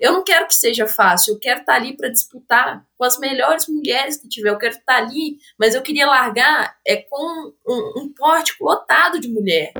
[0.00, 3.66] Eu não quero que seja fácil, eu quero estar ali para disputar com as melhores
[3.68, 4.50] mulheres que tiver.
[4.50, 9.28] Eu quero estar ali, mas eu queria largar é com um, um pórtico lotado de
[9.28, 9.72] mulher.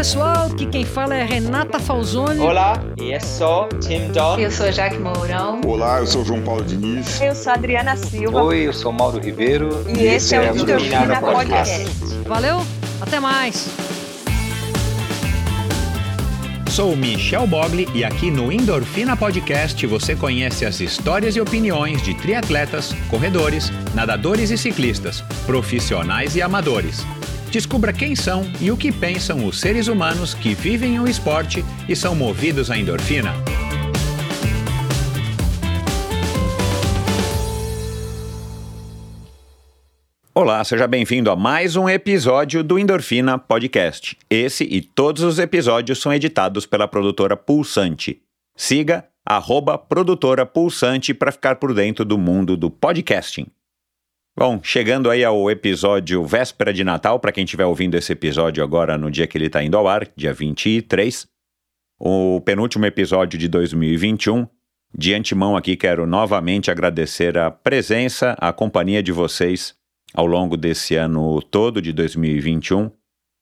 [0.00, 2.40] Pessoal, aqui quem fala é Renata Falzoni.
[2.40, 4.38] Olá, e eu sou Tim Don.
[4.38, 5.60] Eu sou Jaque Mourão.
[5.66, 7.20] Olá, eu sou João Paulo Diniz.
[7.20, 8.44] Eu sou Adriana Silva.
[8.44, 9.84] Oi, eu sou Mauro Ribeiro.
[9.86, 11.84] E, e esse é o Endorfina Podcast.
[11.84, 12.18] Podcast.
[12.26, 12.66] Valeu,
[12.98, 13.68] até mais.
[16.70, 22.14] Sou Michel Bogli e aqui no Endorfina Podcast você conhece as histórias e opiniões de
[22.14, 27.04] triatletas, corredores, nadadores e ciclistas, profissionais e amadores.
[27.50, 31.96] Descubra quem são e o que pensam os seres humanos que vivem o esporte e
[31.96, 33.34] são movidos à endorfina.
[40.32, 44.16] Olá, seja bem-vindo a mais um episódio do Endorfina Podcast.
[44.30, 48.22] Esse e todos os episódios são editados pela produtora Pulsante.
[48.56, 49.08] Siga
[49.76, 53.48] produtora Pulsante para ficar por dentro do mundo do podcasting.
[54.40, 58.96] Bom, chegando aí ao episódio véspera de Natal, para quem estiver ouvindo esse episódio agora
[58.96, 61.28] no dia que ele está indo ao ar, dia 23,
[61.98, 64.46] o penúltimo episódio de 2021.
[64.96, 69.74] De antemão aqui quero novamente agradecer a presença, a companhia de vocês
[70.14, 72.90] ao longo desse ano todo de 2021.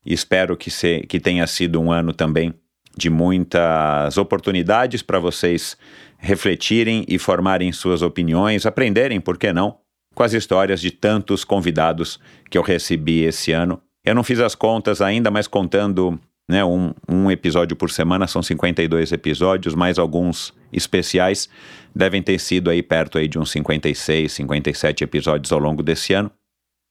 [0.05, 2.53] Espero que, se, que tenha sido um ano também
[2.97, 5.79] de muitas oportunidades para vocês
[6.19, 9.79] refletirem e formarem suas opiniões, aprenderem, por que não,
[10.19, 12.19] com as histórias de tantos convidados
[12.51, 13.81] que eu recebi esse ano.
[14.05, 16.19] Eu não fiz as contas ainda, mas contando
[16.51, 21.49] né, um, um episódio por semana, são 52 episódios, mais alguns especiais,
[21.95, 26.33] devem ter sido aí perto aí de uns 56, 57 episódios ao longo desse ano.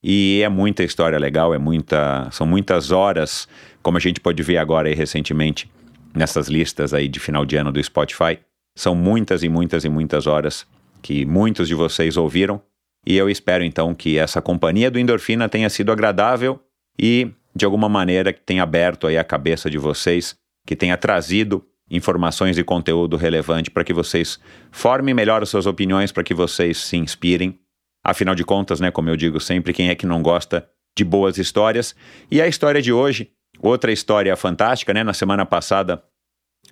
[0.02, 3.46] E é muita história legal, é muita, são muitas horas,
[3.84, 5.70] como a gente pode ver agora recentemente
[6.16, 8.40] nessas listas aí de final de ano do Spotify.
[8.74, 10.66] São muitas e muitas e muitas horas
[11.02, 12.62] que muitos de vocês ouviram
[13.08, 16.60] e eu espero então que essa companhia do Endorfina tenha sido agradável
[17.00, 20.36] e, de alguma maneira, que tenha aberto aí a cabeça de vocês,
[20.66, 24.38] que tenha trazido informações e conteúdo relevante para que vocês
[24.72, 27.58] formem melhor as suas opiniões, para que vocês se inspirem.
[28.04, 31.38] Afinal de contas, né, como eu digo sempre, quem é que não gosta de boas
[31.38, 31.96] histórias?
[32.30, 33.32] E a história de hoje,
[33.62, 35.02] outra história fantástica, né?
[35.02, 36.04] Na semana passada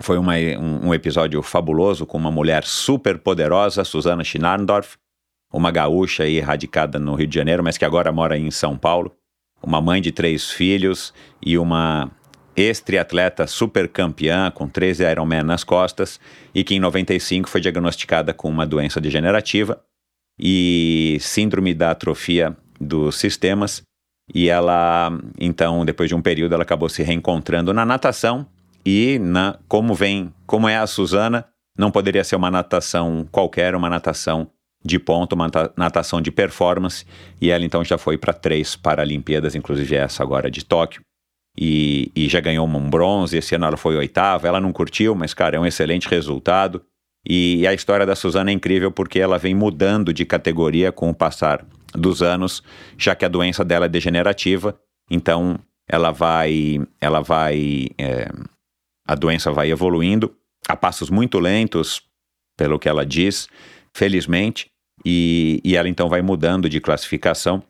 [0.01, 4.97] foi uma, um, um episódio fabuloso com uma mulher super poderosa, Susana Schnarndorf,
[5.55, 9.15] uma gaúcha aí radicada no Rio de Janeiro, mas que agora mora em São Paulo,
[9.63, 12.11] uma mãe de três filhos e uma
[12.57, 16.19] ex-triatleta super campeã com 13 Ironman nas costas
[16.53, 19.81] e que em 95 foi diagnosticada com uma doença degenerativa
[20.37, 23.81] e síndrome da atrofia dos sistemas.
[24.33, 28.45] E ela então depois de um período ela acabou se reencontrando na natação
[28.85, 31.45] e na como vem como é a Suzana
[31.77, 34.49] não poderia ser uma natação qualquer uma natação
[34.85, 37.05] de ponto, uma natação de performance,
[37.41, 41.01] e ela então já foi para três Paralimpíadas, inclusive essa agora de Tóquio,
[41.57, 45.33] e, e, já ganhou um bronze, esse ano ela foi oitava, ela não curtiu, mas
[45.33, 46.83] cara, é um excelente resultado,
[47.27, 51.15] e a história da Suzana é incrível porque ela vem mudando de categoria com o
[51.15, 52.61] passar dos anos,
[52.97, 54.77] já que a doença dela é degenerativa,
[55.09, 55.57] então
[55.89, 58.29] ela vai, ela vai, é,
[59.07, 60.35] a doença vai evoluindo
[60.67, 62.03] a passos muito lentos,
[62.57, 63.47] pelo que ela diz,
[63.95, 64.67] felizmente,
[65.05, 67.61] e, e ela então vai mudando de classificação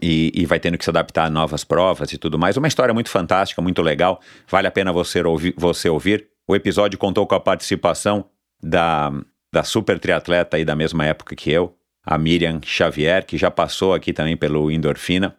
[0.00, 2.56] e, e, vai tendo que se adaptar a novas provas e tudo mais.
[2.56, 5.54] Uma história muito fantástica, muito legal, vale a pena você ouvir.
[5.56, 6.28] Você ouvir.
[6.46, 8.26] O episódio contou com a participação
[8.62, 9.10] da,
[9.52, 13.94] da super triatleta aí da mesma época que eu, a Miriam Xavier, que já passou
[13.94, 15.36] aqui também pelo Endorfina,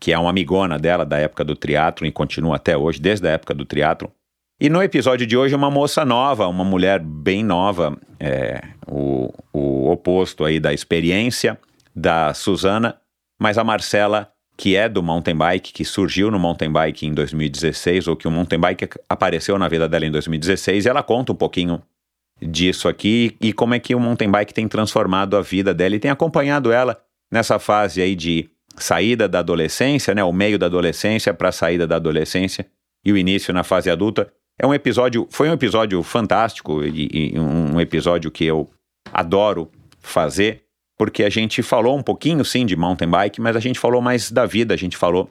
[0.00, 3.32] que é uma amigona dela da época do triatlo e continua até hoje, desde a
[3.32, 4.12] época do triatlo.
[4.60, 9.90] E no episódio de hoje, uma moça nova, uma mulher bem nova, é, o, o
[9.90, 11.58] oposto aí da experiência
[11.94, 12.96] da Suzana,
[13.38, 18.06] mas a Marcela, que é do mountain bike, que surgiu no mountain bike em 2016,
[18.06, 21.36] ou que o mountain bike apareceu na vida dela em 2016, e ela conta um
[21.36, 21.82] pouquinho
[22.40, 26.00] disso aqui e como é que o mountain bike tem transformado a vida dela e
[26.00, 31.32] tem acompanhado ela nessa fase aí de saída da adolescência, né, o meio da adolescência
[31.32, 32.66] para a saída da adolescência
[33.04, 34.32] e o início na fase adulta.
[34.58, 38.70] É um episódio, foi um episódio fantástico e, e um episódio que eu
[39.12, 40.62] adoro fazer,
[40.96, 44.30] porque a gente falou um pouquinho sim de mountain bike, mas a gente falou mais
[44.30, 45.28] da vida, a gente falou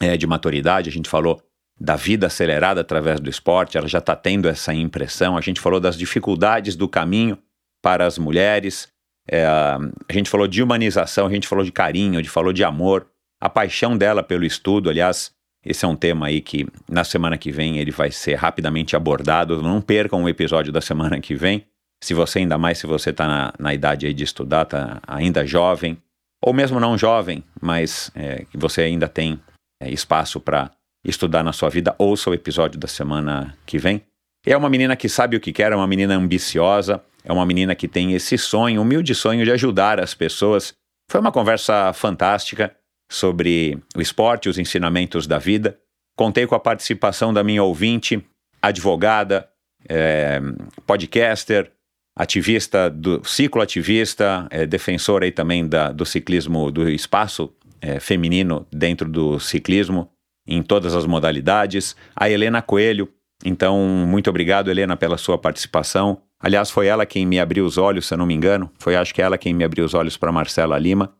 [0.00, 1.40] é, de maturidade, a gente falou
[1.78, 5.80] da vida acelerada através do esporte, ela já está tendo essa impressão, a gente falou
[5.80, 7.38] das dificuldades do caminho
[7.80, 8.88] para as mulheres,
[9.28, 9.78] é, a
[10.10, 13.06] gente falou de humanização, a gente falou de carinho, a gente falou de amor,
[13.40, 14.90] a paixão dela pelo estudo.
[14.90, 15.32] Aliás,
[15.64, 19.62] esse é um tema aí que na semana que vem ele vai ser rapidamente abordado.
[19.62, 21.66] Não percam o episódio da semana que vem.
[22.02, 25.46] Se você, ainda mais se você está na, na, idade aí de estudar, está ainda
[25.46, 25.98] jovem,
[26.42, 29.38] ou mesmo não jovem, mas é, que você ainda tem
[29.82, 30.70] é, espaço para
[31.04, 34.02] estudar na sua vida, ouça o episódio da semana que vem.
[34.46, 37.74] É uma menina que sabe o que quer, é uma menina ambiciosa, é uma menina
[37.74, 40.72] que tem esse sonho, humilde sonho de ajudar as pessoas.
[41.10, 42.74] Foi uma conversa fantástica
[43.10, 45.76] sobre o esporte, os ensinamentos da vida.
[46.16, 48.24] Contei com a participação da minha ouvinte,
[48.62, 49.48] advogada,
[49.88, 50.40] é,
[50.86, 51.72] podcaster,
[52.16, 58.64] ativista do ciclo ativista, é, defensora aí também da, do ciclismo, do espaço é, feminino
[58.70, 60.08] dentro do ciclismo,
[60.46, 61.96] em todas as modalidades.
[62.14, 63.08] A Helena Coelho.
[63.44, 63.76] Então,
[64.06, 66.22] muito obrigado, Helena, pela sua participação.
[66.38, 68.70] Aliás, foi ela quem me abriu os olhos, se eu não me engano.
[68.78, 71.12] Foi, acho que ela quem me abriu os olhos para Marcela Lima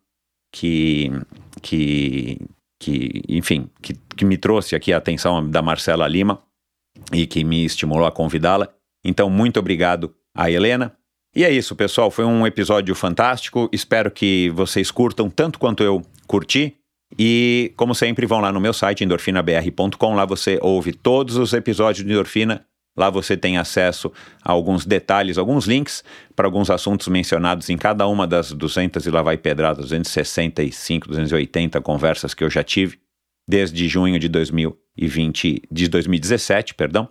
[0.53, 1.11] que,
[1.63, 2.39] que,
[2.79, 6.43] que enfim, que, que me trouxe aqui a atenção da Marcela Lima
[7.13, 8.69] e que me estimulou a convidá-la.
[9.05, 10.97] Então, muito obrigado a Helena.
[11.35, 12.11] E é isso, pessoal.
[12.11, 13.69] Foi um episódio fantástico.
[13.73, 16.77] Espero que vocês curtam tanto quanto eu curti.
[17.19, 20.15] E, como sempre, vão lá no meu site, endorfinabr.com.
[20.15, 22.67] Lá você ouve todos os episódios de Endorfina
[23.01, 24.13] Lá você tem acesso
[24.45, 26.05] a alguns detalhes, alguns links
[26.37, 31.81] para alguns assuntos mencionados em cada uma das 200 e lá vai pedrada, 265, 280
[31.81, 32.99] conversas que eu já tive
[33.49, 37.09] desde junho de 2020, de 2017, perdão.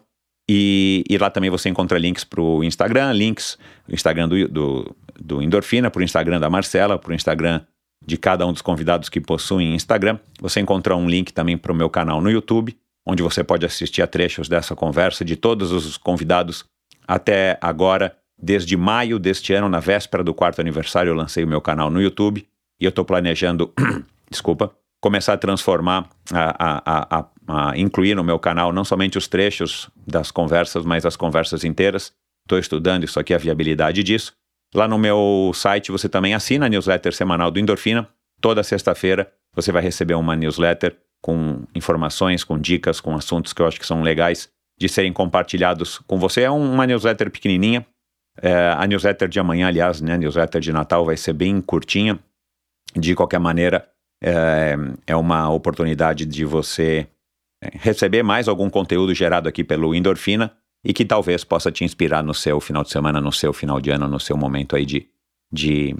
[0.47, 3.57] E, e lá também você encontra links para o Instagram, links,
[3.87, 7.61] o Instagram do, do, do Endorfina, para o Instagram da Marcela, para o Instagram
[8.05, 10.19] de cada um dos convidados que possuem Instagram.
[10.39, 12.77] Você encontra um link também para o meu canal no YouTube
[13.09, 16.63] onde você pode assistir a trechos dessa conversa de todos os convidados
[17.07, 18.15] até agora.
[18.41, 22.01] Desde maio deste ano, na véspera do quarto aniversário, eu lancei o meu canal no
[22.01, 22.47] YouTube
[22.79, 23.73] e eu estou planejando,
[24.29, 24.71] desculpa,
[25.01, 29.89] começar a transformar, a, a, a, a, incluir no meu canal não somente os trechos
[30.07, 32.13] das conversas, mas as conversas inteiras.
[32.45, 34.33] Estou estudando isso aqui, a viabilidade disso.
[34.73, 38.07] Lá no meu site você também assina a newsletter semanal do Endorfina.
[38.39, 43.67] Toda sexta-feira você vai receber uma newsletter com informações, com dicas, com assuntos que eu
[43.67, 44.49] acho que são legais
[44.79, 46.41] de serem compartilhados com você.
[46.41, 47.85] É uma newsletter pequenininha.
[48.41, 52.17] É, a newsletter de amanhã, aliás, né, a newsletter de Natal vai ser bem curtinha.
[52.95, 53.87] De qualquer maneira,
[54.23, 54.75] é,
[55.05, 57.07] é uma oportunidade de você
[57.61, 62.23] é, receber mais algum conteúdo gerado aqui pelo Endorfina e que talvez possa te inspirar
[62.23, 65.07] no seu final de semana, no seu final de ano, no seu momento aí de,
[65.51, 65.93] de,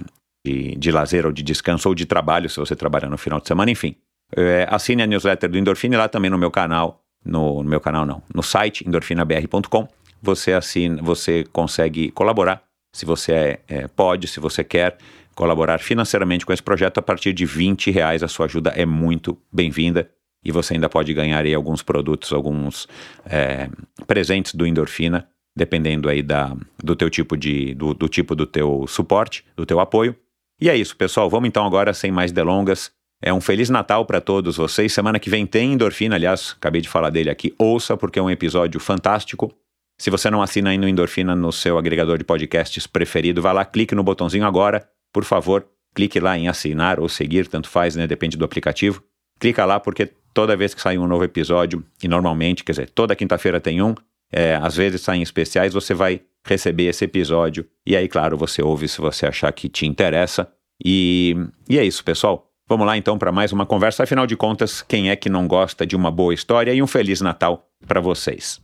[0.45, 3.47] de, de lazer ou de descanso ou de trabalho, se você trabalhar no final de
[3.47, 3.95] semana, enfim.
[4.35, 8.05] É, assine a newsletter do Endorfina lá também no meu canal, no, no meu canal
[8.05, 9.87] não, no site endorfinabr.com.
[10.21, 12.61] Você assina, você consegue colaborar,
[12.93, 14.97] se você é, é, pode, se você quer
[15.39, 18.21] colaborar financeiramente com esse projeto a partir de 20 reais.
[18.21, 20.09] A sua ajuda é muito bem-vinda
[20.43, 22.87] e você ainda pode ganhar aí alguns produtos, alguns
[23.25, 23.69] é,
[24.05, 28.85] presentes do Endorfina, dependendo aí da, do teu tipo de, do, do tipo do teu
[28.85, 30.13] suporte, do teu apoio.
[30.59, 31.29] E é isso, pessoal.
[31.29, 34.93] Vamos então agora, sem mais delongas, é um Feliz Natal para todos vocês.
[34.93, 37.53] Semana que vem tem Endorfina, aliás, acabei de falar dele aqui.
[37.57, 39.53] Ouça, porque é um episódio fantástico.
[39.97, 43.65] Se você não assina ainda o Endorfina no seu agregador de podcasts preferido, vá lá,
[43.65, 45.67] clique no botãozinho agora, por favor.
[45.93, 48.07] Clique lá em assinar ou seguir, tanto faz, né?
[48.07, 49.03] Depende do aplicativo.
[49.39, 53.15] Clica lá, porque toda vez que sai um novo episódio, e normalmente, quer dizer, toda
[53.15, 53.93] quinta-feira tem um,
[54.31, 57.65] é, às vezes saem especiais, você vai receber esse episódio.
[57.85, 60.47] E aí, claro, você ouve se você achar que te interessa.
[60.83, 61.35] E,
[61.67, 62.48] e é isso, pessoal.
[62.69, 64.03] Vamos lá então para mais uma conversa.
[64.03, 67.19] Afinal de contas, quem é que não gosta de uma boa história e um Feliz
[67.19, 68.61] Natal para vocês?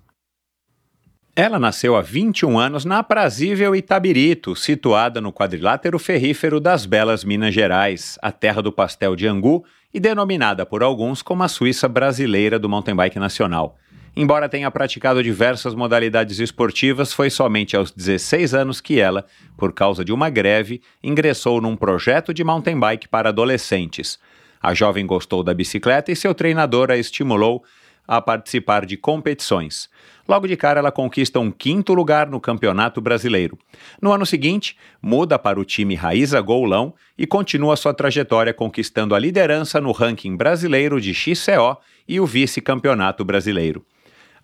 [1.35, 7.51] Ela nasceu há 21 anos na aprazível Itabirito, situada no quadrilátero ferrífero das Belas Minas
[7.51, 12.59] Gerais, a terra do pastel de angu e denominada por alguns como a Suíça brasileira
[12.59, 13.75] do mountain bike nacional.
[14.17, 19.25] Embora tenha praticado diversas modalidades esportivas, foi somente aos 16 anos que ela,
[19.57, 24.17] por causa de uma greve, ingressou num projeto de mountain bike para adolescentes.
[24.61, 27.61] A jovem gostou da bicicleta e seu treinador a estimulou
[28.07, 29.89] a participar de competições.
[30.25, 33.59] Logo de cara, ela conquista um quinto lugar no Campeonato Brasileiro.
[34.01, 39.19] No ano seguinte, muda para o time Raíza Goulão e continua sua trajetória conquistando a
[39.19, 43.85] liderança no ranking brasileiro de XCO e o vice-campeonato brasileiro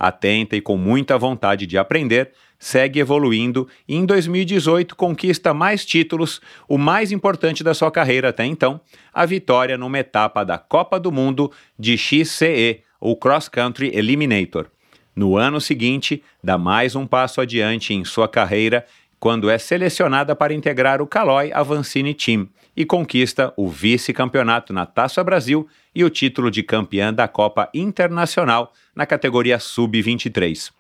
[0.01, 6.41] atenta e com muita vontade de aprender, segue evoluindo e em 2018 conquista mais títulos,
[6.67, 8.81] o mais importante da sua carreira até então,
[9.13, 14.67] a vitória numa etapa da Copa do Mundo de XCE, ou Cross Country Eliminator.
[15.15, 18.85] No ano seguinte, dá mais um passo adiante em sua carreira
[19.19, 25.23] quando é selecionada para integrar o Caloi Avancini Team e conquista o vice-campeonato na Taça
[25.23, 30.71] Brasil e o título de campeã da Copa Internacional na categoria Sub-23.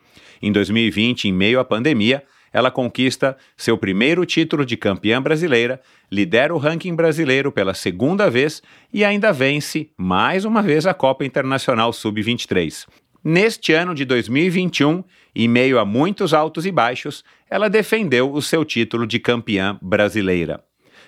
[0.41, 6.53] Em 2020, em meio à pandemia, ela conquista seu primeiro título de campeã brasileira, lidera
[6.53, 8.61] o ranking brasileiro pela segunda vez
[8.93, 12.87] e ainda vence mais uma vez a Copa Internacional Sub-23.
[13.23, 15.03] Neste ano de 2021,
[15.35, 20.63] em meio a muitos altos e baixos, ela defendeu o seu título de campeã brasileira.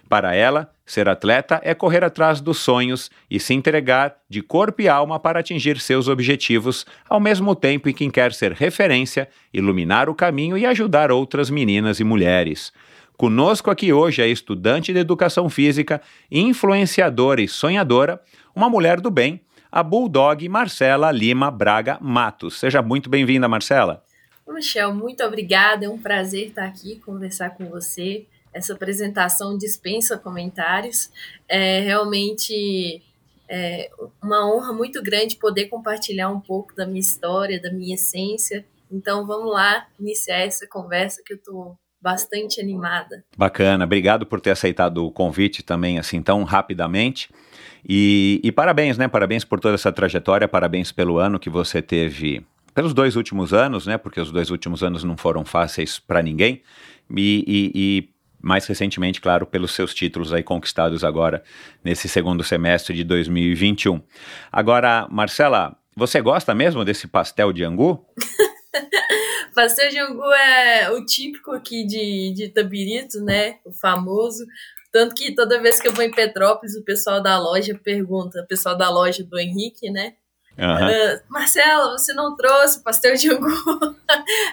[0.08, 4.90] Para ela, ser atleta é correr atrás dos sonhos e se entregar de corpo e
[4.90, 10.16] alma para atingir seus objetivos, ao mesmo tempo em que quer ser referência, iluminar o
[10.16, 12.74] caminho e ajudar outras meninas e mulheres.
[13.16, 18.20] Conosco aqui hoje é estudante de educação física, influenciadora e sonhadora,
[18.56, 22.60] uma mulher do bem, a Bulldog Marcela Lima Braga Matos.
[22.60, 24.04] Seja muito bem-vinda, Marcela.
[24.48, 25.86] Michel, muito obrigada.
[25.86, 31.10] É um prazer estar aqui conversar com você essa apresentação dispensa comentários.
[31.48, 33.02] É realmente
[33.50, 33.90] é
[34.22, 38.66] uma honra muito grande poder compartilhar um pouco da minha história, da minha essência.
[38.92, 43.24] Então vamos lá iniciar essa conversa que eu estou bastante animada.
[43.38, 47.30] Bacana, obrigado por ter aceitado o convite também assim tão rapidamente.
[47.88, 49.08] E, e parabéns, né?
[49.08, 53.86] Parabéns por toda essa trajetória, parabéns pelo ano que você teve pelos dois últimos anos,
[53.86, 53.98] né?
[53.98, 56.62] Porque os dois últimos anos não foram fáceis para ninguém.
[57.16, 58.10] E, e, e,
[58.44, 61.42] mais recentemente, claro, pelos seus títulos aí conquistados agora
[61.82, 64.02] nesse segundo semestre de 2021.
[64.52, 68.06] Agora, Marcela, você gosta mesmo desse pastel de angu?
[69.56, 73.60] pastel de angu é o típico aqui de, de Itabirito, né?
[73.64, 74.46] O famoso.
[74.92, 78.48] Tanto que toda vez que eu vou em Petrópolis, o pessoal da loja pergunta, o
[78.48, 80.16] pessoal da loja do Henrique, né?
[80.58, 80.88] Uhum.
[80.88, 83.48] Uh, Marcela, você não trouxe pastel de angu?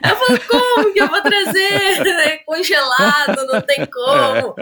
[0.02, 2.06] Eu falo, como que eu vou trazer?
[2.20, 4.54] É congelado, não tem como.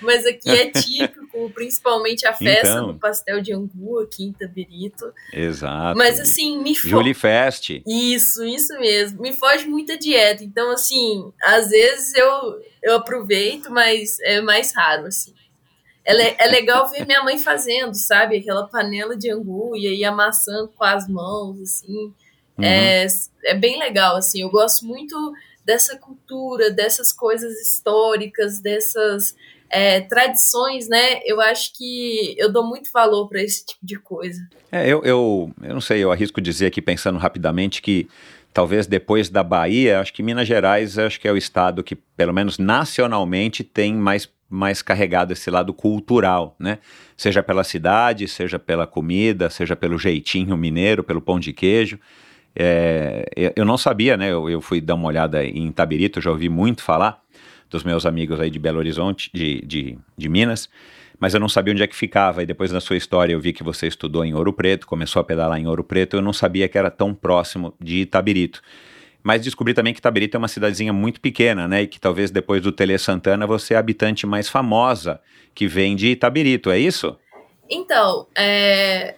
[0.00, 2.92] Mas aqui é típico, principalmente a festa então.
[2.92, 5.12] do pastel de angu aqui em Tabirito.
[5.32, 5.96] Exato.
[5.96, 6.88] Mas assim, me foge.
[6.88, 7.70] Julie Fest.
[7.86, 9.22] Isso, isso mesmo.
[9.22, 10.42] Me foge muita dieta.
[10.42, 15.32] Então, assim, às vezes eu, eu aproveito, mas é mais raro, assim
[16.04, 18.36] é, é legal ver minha mãe fazendo, sabe?
[18.36, 22.12] Aquela panela de angu e aí amassando com as mãos, assim.
[22.58, 22.64] Uhum.
[22.64, 23.06] É,
[23.44, 24.42] é bem legal, assim.
[24.42, 25.32] Eu gosto muito
[25.64, 29.34] dessa cultura, dessas coisas históricas, dessas
[29.70, 31.20] é, tradições, né?
[31.24, 34.46] Eu acho que eu dou muito valor para esse tipo de coisa.
[34.70, 38.08] É, eu, eu, eu não sei, eu arrisco dizer aqui, pensando rapidamente, que
[38.52, 42.32] talvez depois da Bahia, acho que Minas Gerais acho que é o estado que, pelo
[42.32, 46.78] menos nacionalmente, tem mais mais carregado esse lado cultural, né?
[47.16, 51.98] Seja pela cidade, seja pela comida, seja pelo jeitinho mineiro, pelo pão de queijo.
[52.56, 54.30] É, eu não sabia, né?
[54.30, 57.20] Eu, eu, fui dar uma olhada em Tabirito, já ouvi muito falar
[57.68, 60.68] dos meus amigos aí de Belo Horizonte, de, de, de Minas,
[61.18, 62.42] mas eu não sabia onde é que ficava.
[62.42, 65.24] E depois da sua história eu vi que você estudou em Ouro Preto, começou a
[65.24, 68.62] pedalar em Ouro Preto, eu não sabia que era tão próximo de Itabirito.
[69.24, 71.82] Mas descobri também que Itabirito é uma cidadezinha muito pequena, né?
[71.82, 75.18] E que talvez depois do Tele Santana você é a habitante mais famosa
[75.54, 77.16] que vem de Itabirito, é isso?
[77.70, 79.14] Então, é...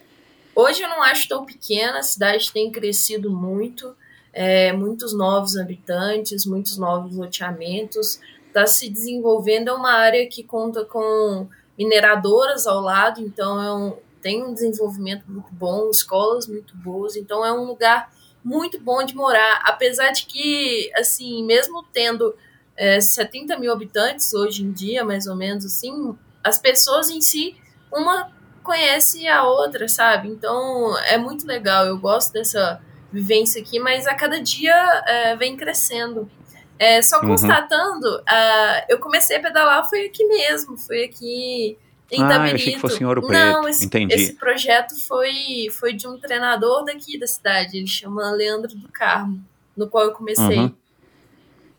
[0.55, 3.93] hoje eu não acho tão pequena, a cidade tem crescido muito,
[4.31, 4.71] é...
[4.71, 11.49] muitos novos habitantes, muitos novos loteamentos, está se desenvolvendo, é uma área que conta com
[11.77, 13.97] mineradoras ao lado, então é um...
[14.21, 18.09] tem um desenvolvimento muito bom, escolas muito boas, então é um lugar
[18.47, 22.33] muito bom de morar, apesar de que, assim, mesmo tendo
[22.77, 27.57] é, 70 mil habitantes hoje em dia, mais ou menos assim, as pessoas em si,
[27.91, 28.31] uma
[28.63, 30.29] conhece a outra, sabe?
[30.29, 34.73] Então é muito legal, eu gosto dessa vivência aqui, mas a cada dia
[35.05, 36.31] é, vem crescendo.
[36.79, 37.29] É, só uhum.
[37.29, 41.77] constatando, uh, eu comecei a pedalar foi aqui mesmo, foi aqui
[42.11, 42.55] em ah, Tabirito.
[42.55, 43.39] achei que fosse em Ouro Preto.
[43.39, 44.13] Não, esse, Entendi.
[44.15, 49.43] esse projeto foi, foi de um treinador daqui da cidade, ele chama Leandro do Carmo,
[49.75, 50.57] no qual eu comecei.
[50.57, 50.73] Uhum.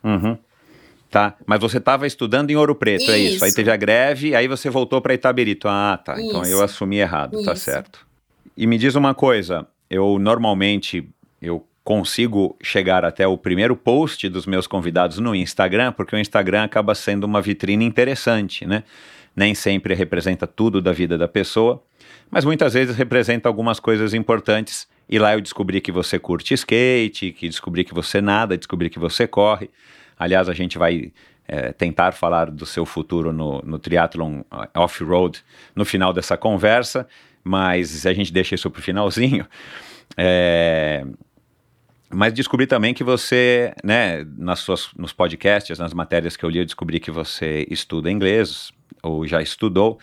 [0.03, 0.37] Uhum.
[1.09, 3.11] Tá, mas você estava estudando em Ouro Preto, isso.
[3.11, 3.43] é isso?
[3.43, 5.67] Aí teve a greve, aí você voltou para Itabirito.
[5.67, 6.13] Ah, tá.
[6.13, 6.29] Isso.
[6.29, 7.45] Então eu assumi errado, tá isso.
[7.45, 8.07] tá certo.
[8.55, 11.09] E me diz uma coisa, eu normalmente
[11.41, 16.63] eu consigo chegar até o primeiro post dos meus convidados no Instagram, porque o Instagram
[16.63, 18.83] acaba sendo uma vitrine interessante, né?
[19.35, 21.83] Nem sempre representa tudo da vida da pessoa,
[22.29, 24.87] mas muitas vezes representa algumas coisas importantes.
[25.07, 28.99] E lá eu descobri que você curte skate, que descobri que você nada, descobri que
[28.99, 29.69] você corre.
[30.17, 31.11] Aliás, a gente vai
[31.47, 35.43] é, tentar falar do seu futuro no, no triathlon uh, off-road
[35.75, 37.07] no final dessa conversa,
[37.43, 39.47] mas a gente deixa isso para o finalzinho.
[40.15, 41.03] É,
[42.11, 46.57] Mas descobri também que você, né, nas suas, nos podcasts, nas matérias que eu li,
[46.57, 48.71] eu descobri que você estuda inglês,
[49.01, 49.99] ou já estudou,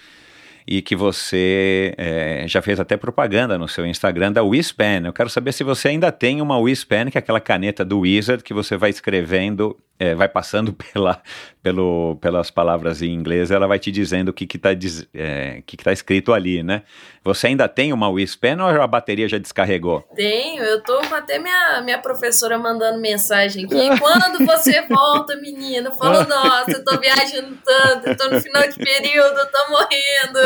[0.66, 5.06] e que você é, já fez até propaganda no seu Instagram da Wispen.
[5.06, 8.42] Eu quero saber se você ainda tem uma Wispen, que é aquela caneta do Wizard
[8.42, 11.22] que você vai escrevendo, é, vai passando pela,
[11.62, 14.70] pelo, pelas palavras em inglês, ela vai te dizendo o que está
[15.14, 16.82] é, que que tá escrito ali, né?
[17.24, 20.06] Você ainda tem uma Wispen ou a bateria já descarregou?
[20.14, 23.98] Tenho, eu tô com até minha, minha professora mandando mensagem aqui.
[23.98, 25.90] Quando você volta, menina?
[25.90, 30.38] Falou, nossa, eu tô viajando tanto, eu tô no final de período, eu tô morrendo.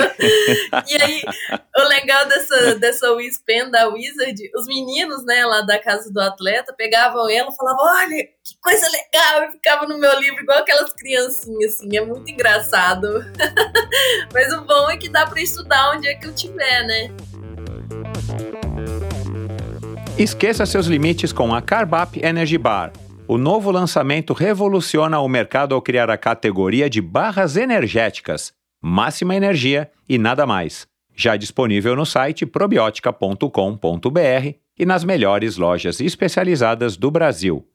[0.88, 1.23] e aí,
[1.76, 6.73] o legal dessa, dessa Wispen da Wizard, os meninos, né, lá da casa do atleta,
[6.73, 9.44] pegavam ela e falavam: olha, que coisa legal!
[9.44, 13.25] E ficava no meu livro igual aquelas criancinhas, assim, é muito engraçado.
[14.32, 17.11] Mas o bom é que dá para estudar onde é que eu tiver, né?
[20.18, 22.92] Esqueça seus limites com a Carbap Energy Bar.
[23.26, 29.90] O novo lançamento revoluciona o mercado ao criar a categoria de barras energéticas máxima energia
[30.09, 30.87] e nada mais.
[31.14, 37.66] Já disponível no site probiotica.com.br e nas melhores lojas especializadas do Brasil.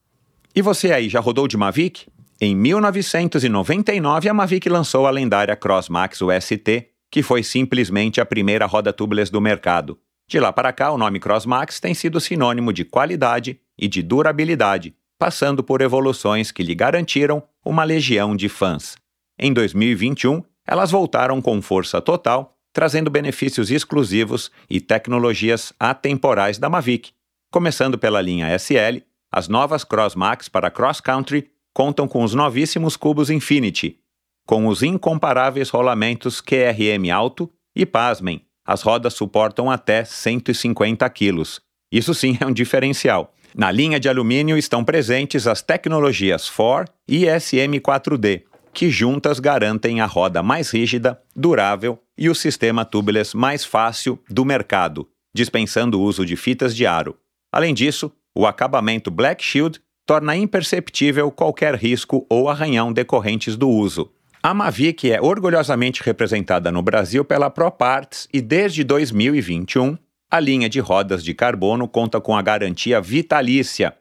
[0.56, 2.08] E você aí, já rodou de Mavic?
[2.40, 8.94] Em 1999, a Mavic lançou a lendária Crossmax UST, que foi simplesmente a primeira roda
[8.94, 10.00] tubeless do mercado.
[10.26, 14.96] De lá para cá, o nome Crossmax tem sido sinônimo de qualidade e de durabilidade,
[15.20, 18.96] passando por evoluções que lhe garantiram uma legião de fãs.
[19.38, 27.12] Em 2021, elas voltaram com força total, trazendo benefícios exclusivos e tecnologias atemporais da Mavic.
[27.52, 29.04] Começando pela linha SL,
[29.36, 34.00] as novas Crossmax para Cross Country contam com os novíssimos cubos Infinity,
[34.48, 41.60] com os incomparáveis rolamentos QRM alto e, pasmem, as rodas suportam até 150 quilos.
[41.92, 43.34] Isso sim é um diferencial.
[43.54, 50.06] Na linha de alumínio estão presentes as tecnologias FOR e SM4D, que juntas garantem a
[50.06, 56.26] roda mais rígida, durável e o sistema tubeless mais fácil do mercado, dispensando o uso
[56.26, 57.18] de fitas de aro.
[57.52, 64.12] Além disso, o acabamento Black Shield torna imperceptível qualquer risco ou arranhão decorrentes do uso.
[64.44, 69.98] A Mavic é orgulhosamente representada no Brasil pela ProParts e desde 2021
[70.30, 73.96] a linha de rodas de carbono conta com a garantia vitalícia.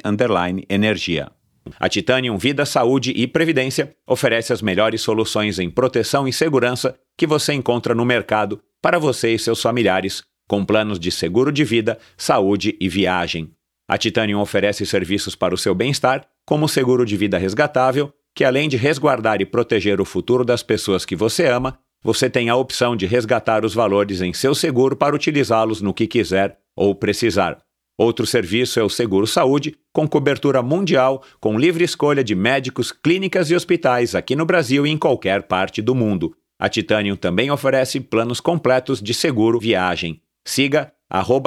[0.69, 1.31] energia.
[1.79, 7.27] A Titanium Vida, Saúde e Previdência oferece as melhores soluções em proteção e segurança que
[7.27, 11.99] você encontra no mercado para você e seus familiares, com planos de seguro de vida,
[12.17, 13.51] saúde e viagem.
[13.89, 18.69] A Titanium oferece serviços para o seu bem-estar, como seguro de vida resgatável, que além
[18.69, 22.97] de resguardar e proteger o futuro das pessoas que você ama, você tem a opção
[22.97, 27.59] de resgatar os valores em seu seguro para utilizá-los no que quiser ou precisar.
[27.99, 33.51] Outro serviço é o Seguro Saúde, com cobertura mundial, com livre escolha de médicos, clínicas
[33.51, 36.35] e hospitais aqui no Brasil e em qualquer parte do mundo.
[36.59, 40.23] A Titanium também oferece planos completos de seguro viagem.
[40.45, 40.93] Siga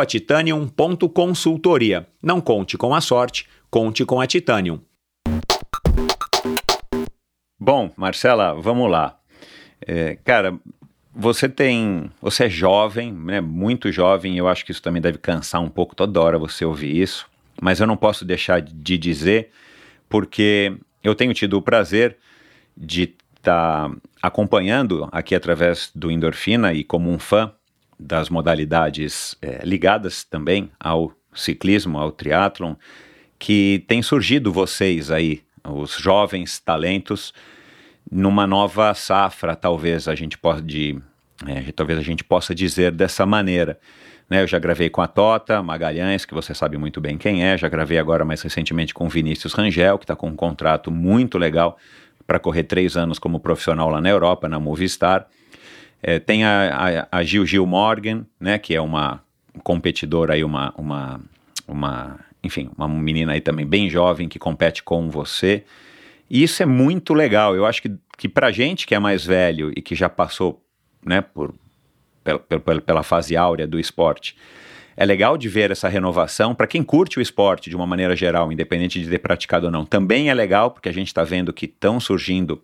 [0.07, 2.07] titanium.consultoria.
[2.21, 4.79] Não conte com a sorte, conte com a Titanium.
[7.59, 9.17] Bom, Marcela, vamos lá.
[9.81, 10.57] É, cara,
[11.15, 12.11] você tem.
[12.21, 15.95] Você é jovem, né, muito jovem, eu acho que isso também deve cansar um pouco
[15.95, 17.25] toda hora você ouvir isso,
[17.61, 19.49] mas eu não posso deixar de dizer,
[20.09, 22.17] porque eu tenho tido o prazer
[22.75, 27.51] de estar tá acompanhando aqui através do Endorfina e como um fã
[27.97, 32.75] das modalidades é, ligadas também ao ciclismo, ao triatlon,
[33.39, 37.33] que tem surgido vocês aí, os jovens talentos,
[38.11, 40.99] numa nova safra, talvez a gente pode,
[41.45, 43.79] é, talvez a gente possa dizer dessa maneira.
[44.29, 47.55] Né, eu já gravei com a Tota Magalhães, que você sabe muito bem quem é,
[47.55, 51.77] já gravei agora mais recentemente com Vinícius Rangel, que está com um contrato muito legal
[52.25, 55.27] para correr três anos como profissional lá na Europa, na Movistar.
[56.01, 59.21] É, tem a, a, a, Gil Gil Morgan, né, que é uma
[59.63, 61.21] competidora aí, uma, uma,
[61.67, 65.63] uma enfim, uma menina aí também bem jovem que compete com você.
[66.29, 67.55] E isso é muito legal.
[67.55, 70.63] Eu acho que, que pra gente que é mais velho e que já passou
[71.05, 71.53] né, por,
[72.23, 74.35] pela, pela, pela fase áurea do esporte,
[74.97, 76.55] é legal de ver essa renovação.
[76.55, 79.85] Para quem curte o esporte de uma maneira geral, independente de ter praticado ou não,
[79.85, 82.61] também é legal, porque a gente está vendo que estão surgindo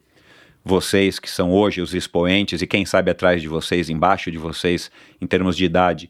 [0.63, 4.91] vocês que são hoje os expoentes e quem sabe atrás de vocês, embaixo de vocês,
[5.19, 6.09] em termos de idade,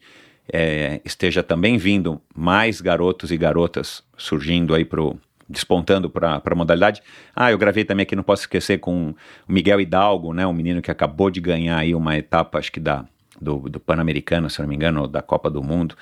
[0.52, 5.18] é, esteja também vindo mais garotos e garotas surgindo aí pro
[5.52, 7.02] despontando para a modalidade.
[7.36, 9.16] Ah, eu gravei também aqui, não posso esquecer, com o
[9.48, 13.06] Miguel Hidalgo, né, um menino que acabou de ganhar aí uma etapa, acho que da,
[13.40, 15.96] do, do Pan-Americano, se não me engano, da Copa do Mundo,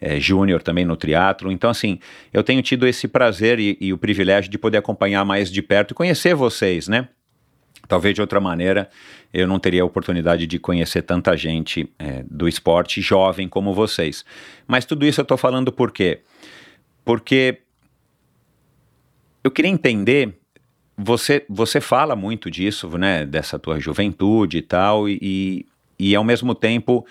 [0.00, 1.52] é, Júnior também no triatlo.
[1.52, 1.98] Então, assim,
[2.32, 5.92] eu tenho tido esse prazer e, e o privilégio de poder acompanhar mais de perto
[5.92, 7.08] e conhecer vocês, né?
[7.86, 8.88] Talvez de outra maneira
[9.32, 14.24] eu não teria a oportunidade de conhecer tanta gente é, do esporte jovem como vocês.
[14.66, 16.22] Mas tudo isso eu estou falando por quê?
[17.04, 17.60] Porque
[19.46, 20.34] eu queria entender.
[20.98, 23.24] Você, você fala muito disso, né?
[23.24, 25.66] Dessa tua juventude e tal, e,
[25.98, 27.06] e ao mesmo tempo,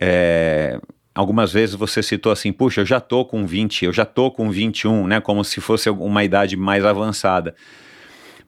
[0.00, 0.80] é,
[1.14, 4.50] algumas vezes você citou assim, puxa, eu já tô com 20, eu já tô com
[4.50, 5.20] 21, né?
[5.20, 7.54] Como se fosse uma idade mais avançada.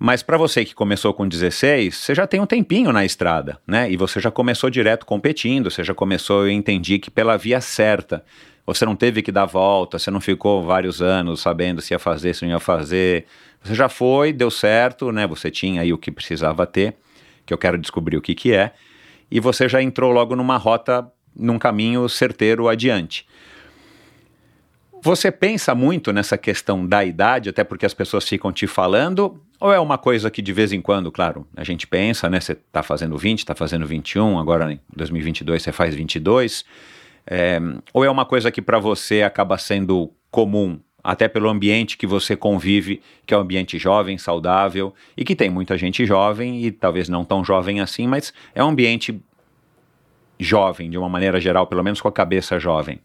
[0.02, 3.90] Mas para você que começou com 16, você já tem um tempinho na estrada, né?
[3.92, 8.24] E você já começou direto competindo, você já começou, eu entendi que pela via certa.
[8.64, 12.34] Você não teve que dar volta, você não ficou vários anos sabendo se ia fazer,
[12.34, 13.26] se não ia fazer.
[13.62, 15.26] Você já foi, deu certo, né?
[15.26, 16.96] Você tinha aí o que precisava ter,
[17.44, 18.72] que eu quero descobrir o que que é,
[19.30, 23.26] e você já entrou logo numa rota, num caminho certeiro adiante.
[25.02, 29.73] Você pensa muito nessa questão da idade, até porque as pessoas ficam te falando, ou
[29.73, 32.40] é uma coisa que de vez em quando, claro, a gente pensa, né?
[32.40, 36.64] Você está fazendo 20, está fazendo 21, agora em 2022 você faz 22.
[37.27, 37.61] É,
[37.92, 42.35] ou é uma coisa que para você acaba sendo comum, até pelo ambiente que você
[42.35, 47.09] convive, que é um ambiente jovem, saudável, e que tem muita gente jovem, e talvez
[47.09, 49.20] não tão jovem assim, mas é um ambiente
[50.38, 53.01] jovem, de uma maneira geral, pelo menos com a cabeça jovem.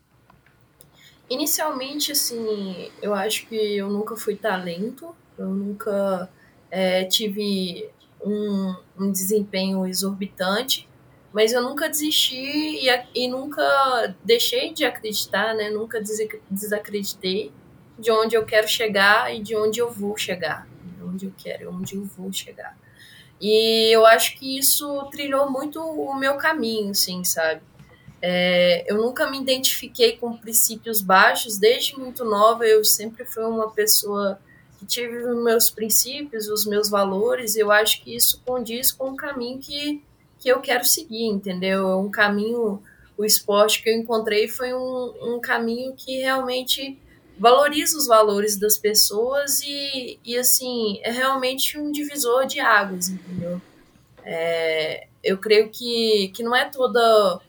[1.30, 6.30] Inicialmente, assim, eu acho que eu nunca fui talento, eu nunca
[6.76, 7.90] é, tive
[8.22, 10.90] um, um, desempenho exorbitante,
[11.32, 15.70] mas eu nunca desisti e, e nunca deixei de acreditar, né?
[15.70, 16.04] Nunca
[16.52, 17.54] desacreditei
[17.98, 21.74] de onde eu quero chegar e de onde eu vou chegar, de onde eu quero,
[21.74, 22.78] onde eu vou chegar.
[23.40, 27.62] E eu acho que isso trilhou muito o meu caminho, sim, sabe?
[28.22, 33.72] É, eu nunca me identifiquei com princípios baixos, desde muito nova eu sempre fui uma
[33.72, 34.42] pessoa
[34.86, 39.60] tive os meus princípios, os meus valores, eu acho que isso condiz com o caminho
[39.60, 40.02] que,
[40.40, 41.88] que eu quero seguir, entendeu?
[41.88, 42.82] É um caminho,
[43.18, 46.98] o esporte que eu encontrei foi um, um caminho que realmente
[47.38, 53.62] valoriza os valores das pessoas e, e assim, é realmente um divisor de águas, entendeu?
[54.24, 57.42] É, eu creio que, que não é toda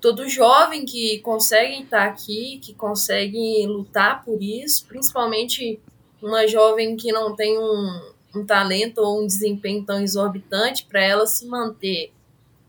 [0.00, 5.80] todo jovem que consegue estar aqui, que consegue lutar por isso, principalmente
[6.26, 8.00] uma jovem que não tem um,
[8.34, 12.12] um talento ou um desempenho tão exorbitante, para ela se manter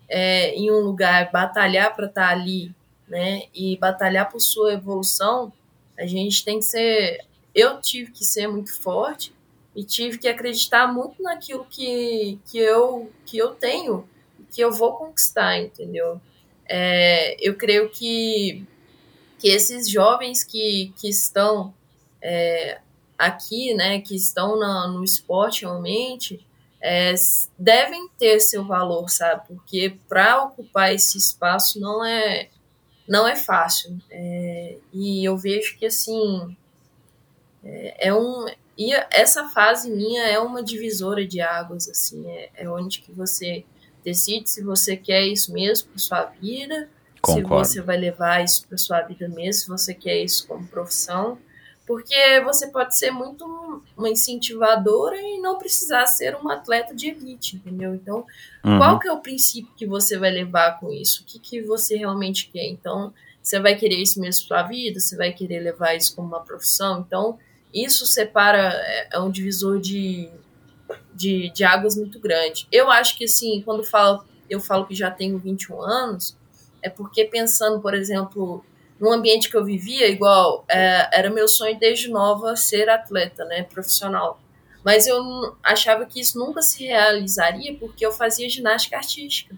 [0.08, 2.72] é, em um lugar, batalhar para estar ali,
[3.08, 5.52] né, e batalhar por sua evolução,
[5.98, 7.26] a gente tem que ser.
[7.56, 9.34] Eu tive que ser muito forte
[9.76, 14.08] e tive que acreditar muito naquilo que, que, eu, que eu tenho,
[14.52, 16.22] que eu vou conquistar, entendeu?
[16.70, 18.64] É, eu creio que,
[19.40, 21.74] que esses jovens que, que estão
[22.22, 22.80] é,
[23.18, 26.46] aqui, né, que estão na, no esporte realmente,
[26.82, 27.14] é,
[27.58, 29.48] devem ter seu valor, sabe?
[29.48, 32.50] Porque para ocupar esse espaço não é
[33.08, 33.98] não é fácil.
[34.12, 36.56] É, e eu vejo que assim
[37.64, 38.46] é, é, um
[38.78, 43.66] e essa fase minha é uma divisora de águas assim, é, é onde que você
[44.08, 46.90] Decide se você quer isso mesmo para sua vida,
[47.22, 47.66] Concordo.
[47.66, 51.38] se você vai levar isso para sua vida mesmo, se você quer isso como profissão.
[51.88, 57.56] Porque você pode ser muito uma incentivadora e não precisar ser uma atleta de elite,
[57.56, 57.96] entendeu?
[57.96, 58.26] Então,
[58.64, 58.78] uhum.
[58.78, 61.24] qual que é o princípio que você vai levar com isso?
[61.24, 62.66] O que, que você realmente quer?
[62.66, 65.00] Então, você vai querer isso mesmo para sua vida?
[65.00, 67.00] Você vai querer levar isso como uma profissão?
[67.08, 67.40] Então,
[67.74, 70.30] isso separa, é, é um divisor de,
[71.16, 72.68] de, de águas muito grande.
[72.70, 76.36] Eu acho que, assim, quando falo, eu falo que já tenho 21 anos,
[76.82, 78.66] é porque pensando, por exemplo,
[79.00, 83.64] no ambiente que eu vivia, igual, é, era meu sonho desde nova ser atleta, né,
[83.64, 84.40] profissional.
[84.84, 89.58] Mas eu achava que isso nunca se realizaria porque eu fazia ginástica artística.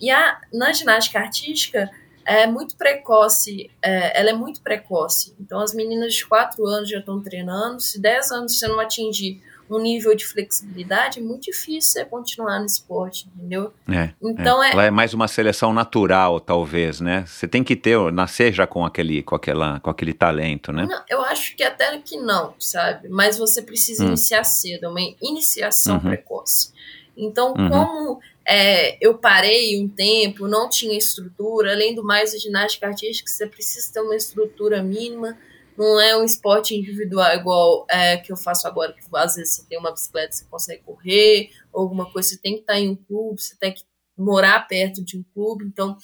[0.00, 1.90] E a, na ginástica artística,
[2.24, 5.34] é muito precoce, é, ela é muito precoce.
[5.40, 7.80] Então, as meninas de 4 anos já estão treinando.
[7.80, 12.58] Se 10 anos você não atingir um nível de flexibilidade, é muito difícil você continuar
[12.58, 13.72] no esporte, entendeu?
[13.88, 14.70] É, então é.
[14.70, 14.72] é...
[14.72, 17.24] Ela é mais uma seleção natural, talvez, né?
[17.26, 20.86] Você tem que ter, nascer já com aquele, com aquela, com aquele talento, né?
[20.86, 23.08] Não, eu acho que até que não, sabe?
[23.08, 24.08] Mas você precisa hum.
[24.08, 26.00] iniciar cedo, é uma iniciação uhum.
[26.00, 26.72] precoce.
[27.16, 27.68] Então, uhum.
[27.68, 33.30] como é, eu parei um tempo, não tinha estrutura, além do mais, a ginástica artística,
[33.30, 35.36] você precisa ter uma estrutura mínima
[35.76, 39.64] não é um esporte individual igual é, que eu faço agora, que às vezes você
[39.68, 43.40] tem uma bicicleta, você consegue correr, alguma coisa, você tem que estar em um clube,
[43.40, 43.82] você tem que
[44.16, 45.96] morar perto de um clube, então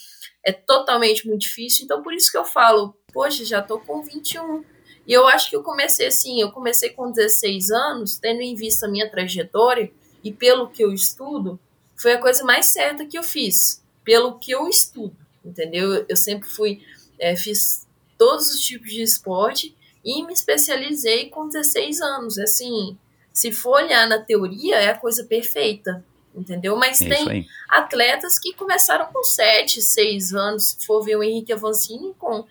[0.45, 1.85] é totalmente muito difícil.
[1.85, 4.65] Então, por isso que eu falo, poxa, já tô com 21.
[5.07, 8.87] E eu acho que eu comecei assim, eu comecei com 16 anos, tendo em vista
[8.87, 9.93] a minha trajetória
[10.25, 11.61] e pelo que eu estudo,
[11.97, 16.05] foi a coisa mais certa que eu fiz, pelo que eu estudo, entendeu?
[16.09, 16.83] Eu sempre fui,
[17.19, 17.86] é, fiz
[18.19, 22.39] todos os tipos de esporte e me especializei com 16 anos.
[22.39, 22.97] Assim,
[23.33, 26.77] se for olhar na teoria, é a coisa perfeita, entendeu?
[26.77, 30.67] Mas é tem atletas que começaram com 7, 6 anos.
[30.69, 32.47] Se for ver o Henrique Avancini com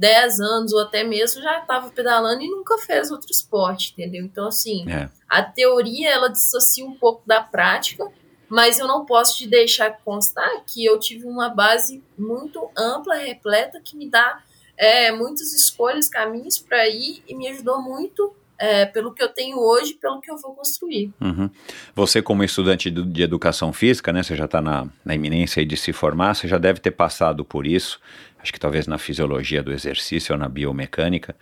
[0.00, 4.24] 10 anos ou até mesmo já estava pedalando e nunca fez outro esporte, entendeu?
[4.24, 5.10] Então, assim, é.
[5.28, 8.10] a teoria ela dissocia um pouco da prática,
[8.48, 13.78] mas eu não posso te deixar constar que eu tive uma base muito ampla, repleta,
[13.78, 14.42] que me dá
[14.80, 19.58] é, muitas escolhas, caminhos para ir e me ajudou muito é, pelo que eu tenho
[19.58, 21.12] hoje, pelo que eu vou construir.
[21.20, 21.50] Uhum.
[21.94, 25.92] Você, como estudante de educação física, né, você já está na, na iminência de se
[25.92, 28.00] formar, você já deve ter passado por isso,
[28.38, 31.36] acho que talvez na fisiologia do exercício ou na biomecânica,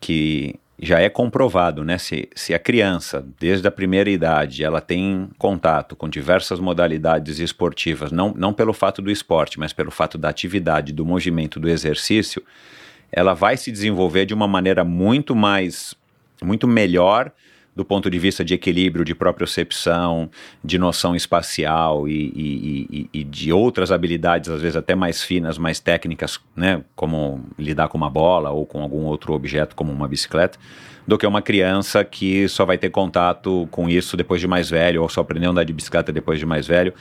[0.00, 1.98] que já é comprovado, né?
[1.98, 8.10] Se, se a criança, desde a primeira idade, ela tem contato com diversas modalidades esportivas,
[8.10, 12.42] não, não pelo fato do esporte, mas pelo fato da atividade, do movimento, do exercício,
[13.12, 15.94] ela vai se desenvolver de uma maneira muito mais,
[16.42, 17.32] muito melhor
[17.74, 20.30] do ponto de vista de equilíbrio, de propriocepção,
[20.62, 25.58] de noção espacial e, e, e, e, de outras habilidades, às vezes até mais finas,
[25.58, 30.06] mais técnicas, né, como lidar com uma bola ou com algum outro objeto, como uma
[30.06, 30.58] bicicleta,
[31.06, 35.02] do que uma criança que só vai ter contato com isso depois de mais velho,
[35.02, 36.94] ou só aprendeu a andar de bicicleta depois de mais velho.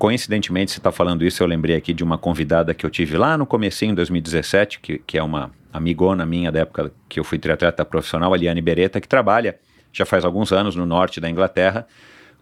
[0.00, 3.36] Coincidentemente, você está falando isso, eu lembrei aqui de uma convidada que eu tive lá
[3.36, 7.38] no comecinho, em 2017, que, que é uma amigona minha da época que eu fui
[7.38, 9.58] triatleta profissional, a Liane Beretta, que trabalha
[9.92, 11.86] já faz alguns anos no norte da Inglaterra.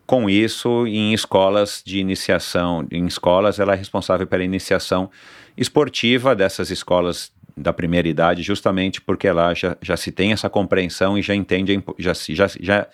[0.06, 5.10] Com isso, em escolas de iniciação, em escolas, ela é responsável pela iniciação
[5.56, 11.18] esportiva dessas escolas da primeira idade, justamente porque lá já, já se tem essa compreensão
[11.18, 12.86] e já entende, já, já, já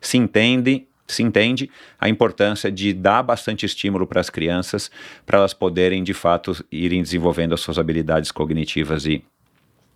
[0.00, 1.70] se entende se entende
[2.00, 4.90] a importância de dar bastante estímulo para as crianças,
[5.24, 9.24] para elas poderem de fato irem desenvolvendo as suas habilidades cognitivas e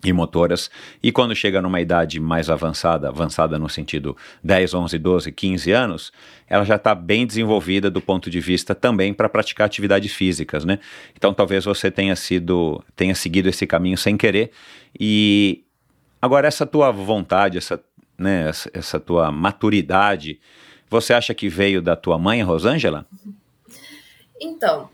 [0.04, 0.70] e motoras,
[1.02, 6.12] e quando chega numa idade mais avançada, avançada no sentido 10, 11, 12, 15 anos,
[6.48, 10.78] ela já está bem desenvolvida do ponto de vista também para praticar atividades físicas, né?
[11.16, 14.50] Então talvez você tenha sido, tenha seguido esse caminho sem querer,
[14.98, 15.64] e
[16.20, 17.82] agora essa tua vontade, essa,
[18.18, 20.38] né, essa, essa tua maturidade,
[20.88, 23.06] você acha que veio da tua mãe, Rosângela?
[24.40, 24.88] Então,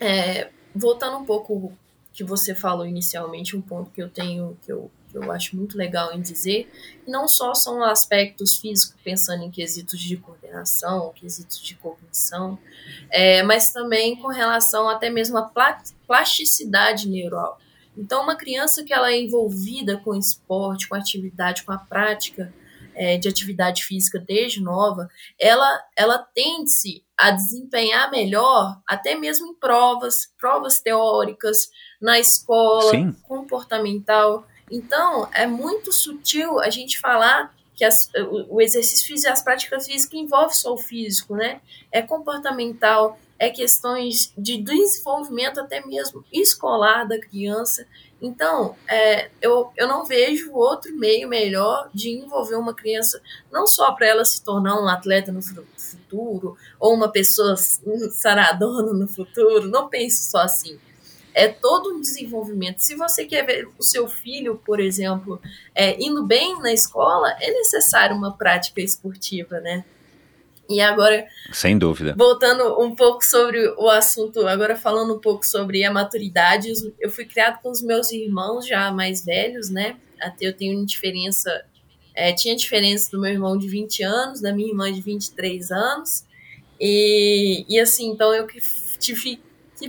[0.00, 1.72] é, voltando um pouco
[2.12, 5.78] que você falou inicialmente, um ponto que eu tenho, que eu, que eu acho muito
[5.78, 6.70] legal em dizer,
[7.06, 12.58] não só são aspectos físicos, pensando em quesitos de coordenação, quesitos de cognição,
[13.10, 15.50] é, mas também com relação até mesmo à
[16.06, 17.58] plasticidade neural.
[17.96, 22.52] Então, uma criança que ela é envolvida com esporte, com atividade, com a prática
[22.94, 29.54] é, de atividade física desde nova, ela, ela tende-se a desempenhar melhor, até mesmo em
[29.54, 33.12] provas, provas teóricas, na escola, Sim.
[33.22, 34.46] comportamental.
[34.70, 38.10] Então, é muito sutil a gente falar que as,
[38.48, 41.60] o, exercício físico e as práticas físicas envolvem só o físico, né?
[41.90, 47.86] É comportamental, é questões de desenvolvimento até mesmo escolar da criança.
[48.22, 53.90] Então, é, eu, eu não vejo outro meio melhor de envolver uma criança, não só
[53.92, 59.88] para ela se tornar um atleta no futuro, ou uma pessoa saradona no futuro, não
[59.88, 60.78] penso só assim
[61.34, 62.80] é todo um desenvolvimento.
[62.80, 65.40] Se você quer ver o seu filho, por exemplo,
[65.74, 69.84] é, indo bem na escola, é necessário uma prática esportiva, né?
[70.68, 71.26] E agora.
[71.52, 72.14] Sem dúvida.
[72.16, 77.24] Voltando um pouco sobre o assunto, agora falando um pouco sobre a maturidade, eu fui
[77.24, 79.96] criado com os meus irmãos já mais velhos, né?
[80.20, 81.64] Até eu tenho diferença.
[82.14, 86.24] É, tinha diferença do meu irmão de 20 anos, da minha irmã de 23 anos.
[86.80, 88.46] E, e assim, então eu
[88.98, 89.40] tive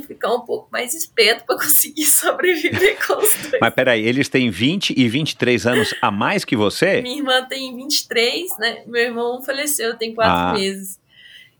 [0.01, 3.59] que ficar um pouco mais esperto para conseguir sobreviver com os dois.
[3.61, 7.01] Mas peraí, eles têm 20 e 23 anos a mais que você?
[7.01, 8.83] Minha irmã tem 23, né?
[8.87, 10.53] Meu irmão faleceu tem quatro Ah.
[10.53, 10.99] meses.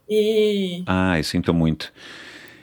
[0.10, 1.92] E, Ah, eu sinto muito.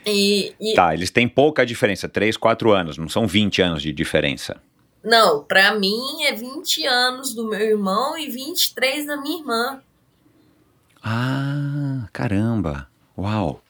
[0.05, 3.91] e, e Tá, eles têm pouca diferença, 3, 4 anos, não são 20 anos de
[3.91, 4.61] diferença.
[5.03, 9.81] não, pra mim é 20 anos do meu irmão e 23 da minha irmã.
[11.03, 12.87] Ah, caramba.
[13.17, 13.60] Uau.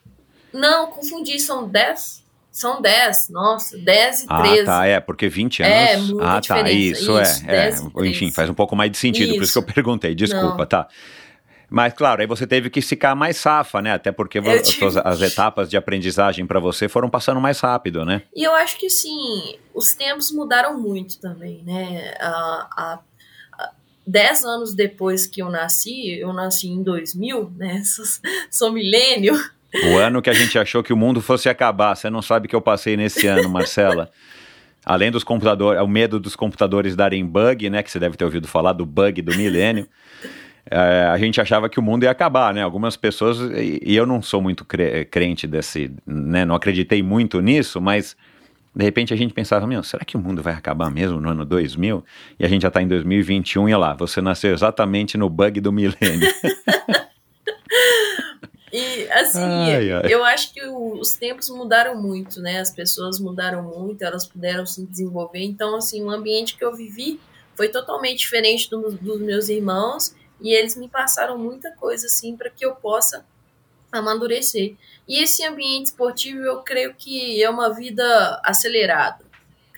[0.53, 2.21] Não, confundi, são 10.
[2.51, 4.59] São 10, nossa, 10 e 13.
[4.61, 5.73] Ah, tá, é, porque 20 anos.
[5.73, 7.69] É, muita ah, tá, isso, isso, é, é.
[7.69, 8.09] 10 13.
[8.09, 9.73] Enfim, faz um pouco mais de sentido, por isso que eu Isso.
[9.73, 10.65] perguntei, desculpa, Não.
[10.65, 10.87] tá.
[11.69, 13.93] Mas claro, aí você teve que ficar mais safa, né?
[13.93, 18.23] Até porque vo- tive as etapas de aprendizagem para você foram passando mais rápido, né?
[18.35, 22.13] E eu acho que sim, os tempos mudaram muito também, né?
[22.19, 22.27] A,
[22.75, 22.99] a,
[23.57, 23.71] a-
[24.05, 27.81] dez anos depois que eu nasci, eu nasci em 2000, né?
[27.87, 28.03] Sou,
[28.49, 29.33] sou milênio.
[29.73, 32.55] O ano que a gente achou que o mundo fosse acabar, você não sabe que
[32.55, 34.09] eu passei nesse ano, Marcela.
[34.85, 37.83] Além dos computadores, o medo dos computadores darem bug, né?
[37.83, 39.87] Que você deve ter ouvido falar do bug do milênio.
[40.69, 42.61] É, a gente achava que o mundo ia acabar, né?
[42.61, 46.45] Algumas pessoas, e, eu não sou muito cre- crente desse, né?
[46.45, 48.15] Não acreditei muito nisso, mas
[48.75, 51.45] de repente a gente pensava, meu, será que o mundo vai acabar mesmo no ano
[51.45, 52.03] 2000?
[52.39, 55.71] E a gente já está em 2021 e lá, você nasceu exatamente no bug do
[55.71, 56.31] milênio.
[58.73, 60.01] E assim, Ai, ai.
[60.07, 62.59] eu acho que os tempos mudaram muito, né?
[62.61, 65.43] As pessoas mudaram muito, elas puderam se desenvolver.
[65.43, 67.19] Então, assim, o ambiente que eu vivi
[67.55, 72.49] foi totalmente diferente do- dos meus irmãos e eles me passaram muita coisa, assim, para
[72.49, 73.25] que eu possa
[73.91, 74.75] amadurecer.
[75.07, 79.25] E esse ambiente esportivo, eu creio que é uma vida acelerada.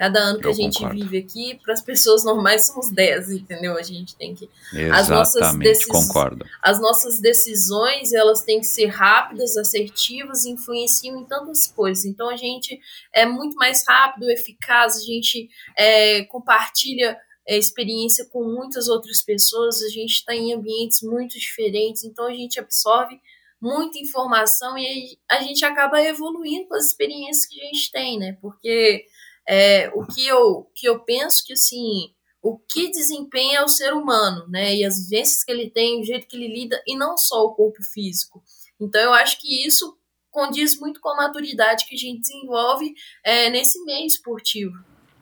[0.03, 0.99] Cada ano que Eu a gente concordo.
[1.01, 3.77] vive aqui, para as pessoas normais são os 10, entendeu?
[3.77, 4.49] A gente tem que
[4.91, 6.45] As nossas Exatamente, decis- concordo.
[6.61, 12.03] as nossas decisões elas têm que ser rápidas, assertivas, e influenciam em tantas coisas.
[12.03, 12.77] Então a gente
[13.13, 19.81] é muito mais rápido, eficaz, a gente é, compartilha é, experiência com muitas outras pessoas,
[19.81, 23.19] a gente está em ambientes muito diferentes, então a gente absorve
[23.61, 28.37] muita informação e a gente acaba evoluindo com as experiências que a gente tem, né?
[28.41, 29.05] Porque
[29.47, 34.45] é, o que eu, que eu penso que assim o que desempenha o ser humano,
[34.49, 34.75] né?
[34.75, 37.53] E as vivências que ele tem, o jeito que ele lida, e não só o
[37.53, 38.43] corpo físico.
[38.79, 39.97] Então eu acho que isso
[40.29, 44.73] condiz muito com a maturidade que a gente desenvolve é, nesse meio esportivo.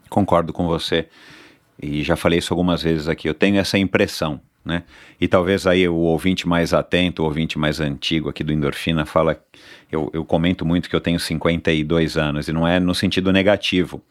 [0.09, 1.07] Concordo com você.
[1.79, 3.29] E já falei isso algumas vezes aqui.
[3.29, 4.83] Eu tenho essa impressão, né?
[5.19, 9.43] E talvez aí o ouvinte mais atento, o ouvinte mais antigo aqui do Endorfina fala.
[9.91, 14.01] Eu, eu comento muito que eu tenho 52 anos e não é no sentido negativo.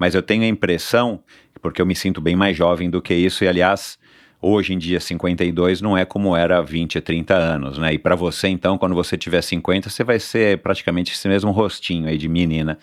[0.00, 1.22] Mas eu tenho a impressão,
[1.60, 3.98] porque eu me sinto bem mais jovem do que isso, e aliás,
[4.40, 7.92] hoje em dia 52 não é como era 20, 30 anos, né?
[7.92, 12.08] E para você então, quando você tiver 50, você vai ser praticamente esse mesmo rostinho
[12.08, 12.78] aí de menina.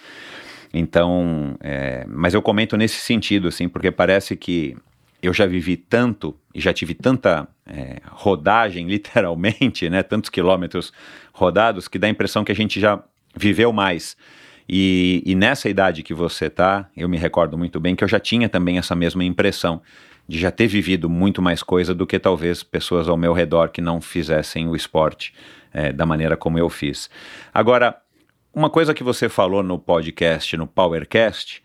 [0.72, 4.78] Então, é, mas eu comento nesse sentido, assim, porque parece que
[5.20, 10.94] eu já vivi tanto e já tive tanta é, rodagem, literalmente, né, tantos quilômetros
[11.34, 13.04] rodados, que dá a impressão que a gente já
[13.36, 14.16] viveu mais.
[14.70, 18.20] E, e nessa idade que você tá, eu me recordo muito bem que eu já
[18.20, 19.82] tinha também essa mesma impressão
[20.28, 23.80] de já ter vivido muito mais coisa do que talvez pessoas ao meu redor que
[23.80, 25.34] não fizessem o esporte
[25.74, 27.10] é, da maneira como eu fiz.
[27.54, 27.98] Agora,
[28.54, 31.64] uma coisa que você falou no podcast, no Powercast,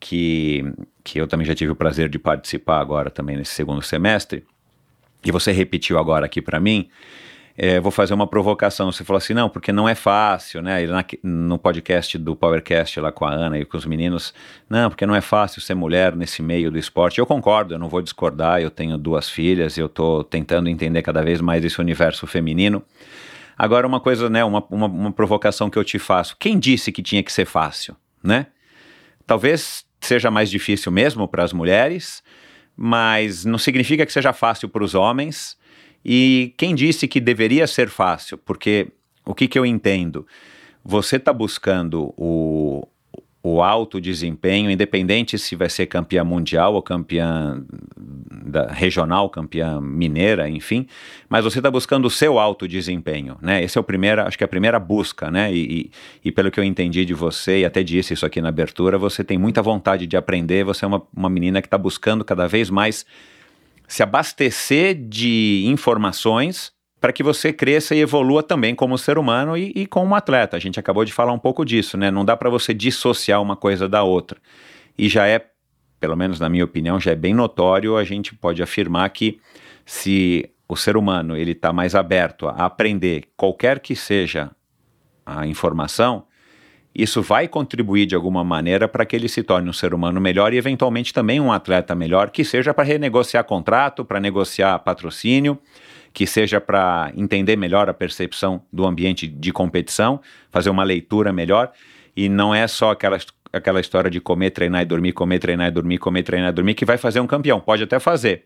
[0.00, 0.64] que,
[1.04, 4.44] que eu também já tive o prazer de participar agora também nesse segundo semestre,
[5.24, 6.88] e você repetiu agora aqui para mim,
[7.56, 8.90] é, vou fazer uma provocação.
[8.90, 10.86] Você falou assim, não, porque não é fácil, né?
[10.86, 14.32] Na- no podcast do Powercast lá com a Ana e com os meninos,
[14.68, 17.18] não, porque não é fácil ser mulher nesse meio do esporte.
[17.18, 21.22] Eu concordo, eu não vou discordar, eu tenho duas filhas, eu tô tentando entender cada
[21.22, 22.82] vez mais esse universo feminino.
[23.56, 26.36] Agora, uma coisa, né, uma, uma, uma provocação que eu te faço.
[26.38, 28.46] Quem disse que tinha que ser fácil, né?
[29.26, 32.22] Talvez seja mais difícil mesmo para as mulheres,
[32.76, 35.56] mas não significa que seja fácil para os homens.
[36.04, 38.38] E quem disse que deveria ser fácil?
[38.38, 38.88] Porque
[39.24, 40.26] o que, que eu entendo?
[40.84, 42.86] Você está buscando o,
[43.42, 47.64] o alto desempenho, independente se vai ser campeã mundial ou campeã
[47.96, 50.86] da, regional, campeã mineira, enfim,
[51.28, 53.62] mas você está buscando o seu alto desempenho, né?
[53.62, 55.52] Esse é o primeiro, acho que é a primeira busca, né?
[55.52, 55.90] E,
[56.24, 58.96] e, e pelo que eu entendi de você, e até disse isso aqui na abertura,
[58.96, 62.46] você tem muita vontade de aprender, você é uma, uma menina que está buscando cada
[62.46, 63.04] vez mais
[63.92, 69.70] se abastecer de informações para que você cresça e evolua também como ser humano e,
[69.76, 70.56] e como atleta.
[70.56, 72.10] A gente acabou de falar um pouco disso, né?
[72.10, 74.40] Não dá para você dissociar uma coisa da outra.
[74.96, 75.44] E já é,
[76.00, 79.38] pelo menos na minha opinião, já é bem notório, a gente pode afirmar que
[79.84, 84.50] se o ser humano ele está mais aberto a aprender qualquer que seja
[85.26, 86.24] a informação,
[86.94, 90.52] isso vai contribuir de alguma maneira para que ele se torne um ser humano melhor
[90.52, 95.58] e, eventualmente, também um atleta melhor, que seja para renegociar contrato, para negociar patrocínio,
[96.12, 100.20] que seja para entender melhor a percepção do ambiente de competição,
[100.50, 101.72] fazer uma leitura melhor.
[102.14, 103.16] E não é só aquela,
[103.50, 106.74] aquela história de comer, treinar e dormir, comer, treinar e dormir, comer, treinar e dormir,
[106.74, 107.58] que vai fazer um campeão.
[107.58, 108.44] Pode até fazer.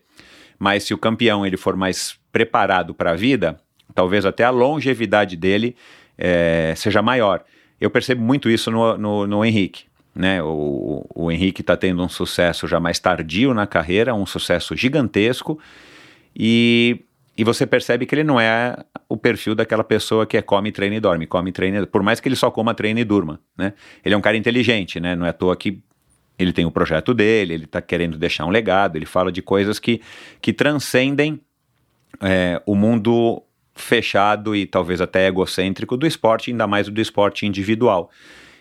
[0.57, 3.59] Mas se o campeão ele for mais preparado para a vida,
[3.93, 5.75] talvez até a longevidade dele
[6.17, 7.43] é, seja maior.
[7.79, 9.85] Eu percebo muito isso no, no, no Henrique.
[10.15, 10.41] Né?
[10.41, 15.59] O, o Henrique está tendo um sucesso já mais tardio na carreira, um sucesso gigantesco,
[16.35, 17.05] e,
[17.37, 18.75] e você percebe que ele não é
[19.07, 22.27] o perfil daquela pessoa que é come, treina e dorme, come, treina, por mais que
[22.27, 23.39] ele só coma, treine e durma.
[23.55, 23.73] Né?
[24.03, 25.15] Ele é um cara inteligente, né?
[25.15, 25.79] não é à toa que
[26.37, 29.79] ele tem o projeto dele, ele está querendo deixar um legado, ele fala de coisas
[29.79, 30.01] que,
[30.41, 31.39] que transcendem
[32.21, 33.43] é, o mundo
[33.77, 38.09] fechado e talvez até egocêntrico do esporte, ainda mais do esporte individual.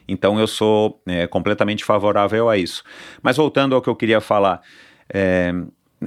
[0.09, 2.85] Então eu sou é, completamente favorável a isso.
[3.23, 4.61] Mas voltando ao que eu queria falar,
[5.13, 5.53] é,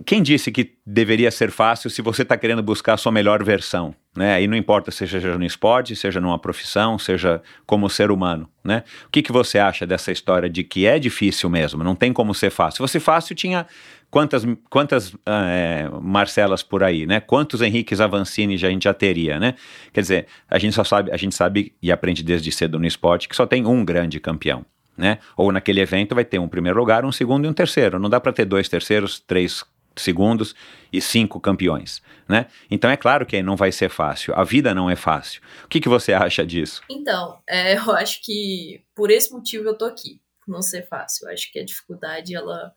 [0.06, 3.94] quem disse que deveria ser fácil se você está querendo buscar a sua melhor versão?
[4.16, 4.42] Né?
[4.42, 8.48] E não importa seja no esporte, seja numa profissão, seja como ser humano.
[8.64, 8.84] Né?
[9.08, 12.34] O que, que você acha dessa história de que é difícil mesmo, não tem como
[12.34, 12.78] ser fácil?
[12.78, 13.66] Se fosse fácil, tinha
[14.10, 17.20] quantas, quantas é, Marcelas por aí, né?
[17.20, 19.56] Quantos Henriques Avancini já, a gente já teria, né?
[19.94, 23.28] Quer dizer, a gente só sabe, a gente sabe e aprende desde cedo no esporte
[23.28, 24.66] que só tem um grande campeão.
[24.98, 25.20] Né?
[25.38, 27.98] Ou naquele evento vai ter um primeiro lugar, um segundo e um terceiro.
[27.98, 29.64] Não dá para ter dois terceiros, três
[29.96, 30.54] segundos
[30.92, 32.48] e cinco campeões, né?
[32.70, 34.34] Então é claro que não vai ser fácil.
[34.36, 35.42] A vida não é fácil.
[35.64, 36.82] O que, que você acha disso?
[36.90, 40.20] Então, é, eu acho que por esse motivo eu tô aqui.
[40.48, 41.28] Não ser fácil.
[41.28, 42.74] Eu acho que a dificuldade ela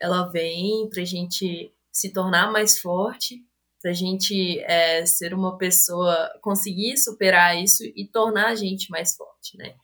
[0.00, 3.44] ela vem pra gente se tornar mais forte,
[3.80, 9.56] pra gente é, ser uma pessoa, conseguir superar isso e tornar a gente mais forte,
[9.56, 9.74] né?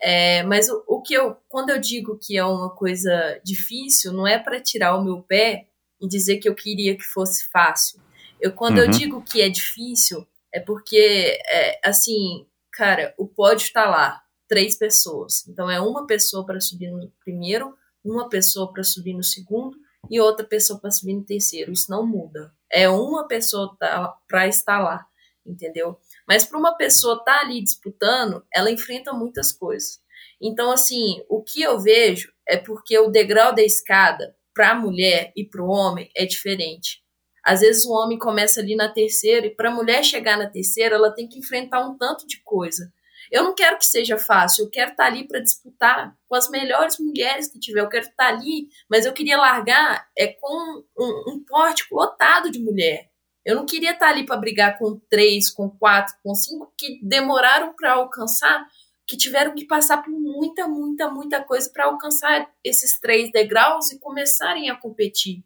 [0.00, 4.26] É, mas o, o, que eu, quando eu digo que é uma coisa difícil, não
[4.26, 5.68] é para tirar o meu pé
[6.00, 8.00] e dizer que eu queria que fosse fácil.
[8.40, 8.84] Eu, quando uhum.
[8.84, 14.76] eu digo que é difícil, é porque, é, assim, cara, o pódio está lá, três
[14.76, 15.46] pessoas.
[15.46, 19.76] Então, é uma pessoa para subir no primeiro, uma pessoa para subir no segundo
[20.10, 21.72] e outra pessoa para subir no terceiro.
[21.72, 22.52] Isso não muda.
[22.70, 25.06] É uma pessoa tá, para estar lá,
[25.44, 25.98] entendeu?
[26.26, 30.00] Mas para uma pessoa estar tá ali disputando, ela enfrenta muitas coisas.
[30.40, 35.32] Então, assim, o que eu vejo é porque o degrau da escada para a mulher
[35.36, 37.02] e para o homem é diferente.
[37.44, 40.96] Às vezes o homem começa ali na terceira e para a mulher chegar na terceira,
[40.96, 42.92] ela tem que enfrentar um tanto de coisa.
[43.30, 46.50] Eu não quero que seja fácil, eu quero estar tá ali para disputar com as
[46.50, 47.80] melhores mulheres que tiver.
[47.80, 52.50] Eu quero estar tá ali, mas eu queria largar é com um, um pórtico lotado
[52.50, 53.08] de mulher.
[53.44, 57.00] Eu não queria estar tá ali para brigar com três, com quatro, com cinco que
[57.02, 58.66] demoraram para alcançar,
[59.06, 63.98] que tiveram que passar por muita, muita, muita coisa para alcançar esses três degraus e
[63.98, 65.44] começarem a competir.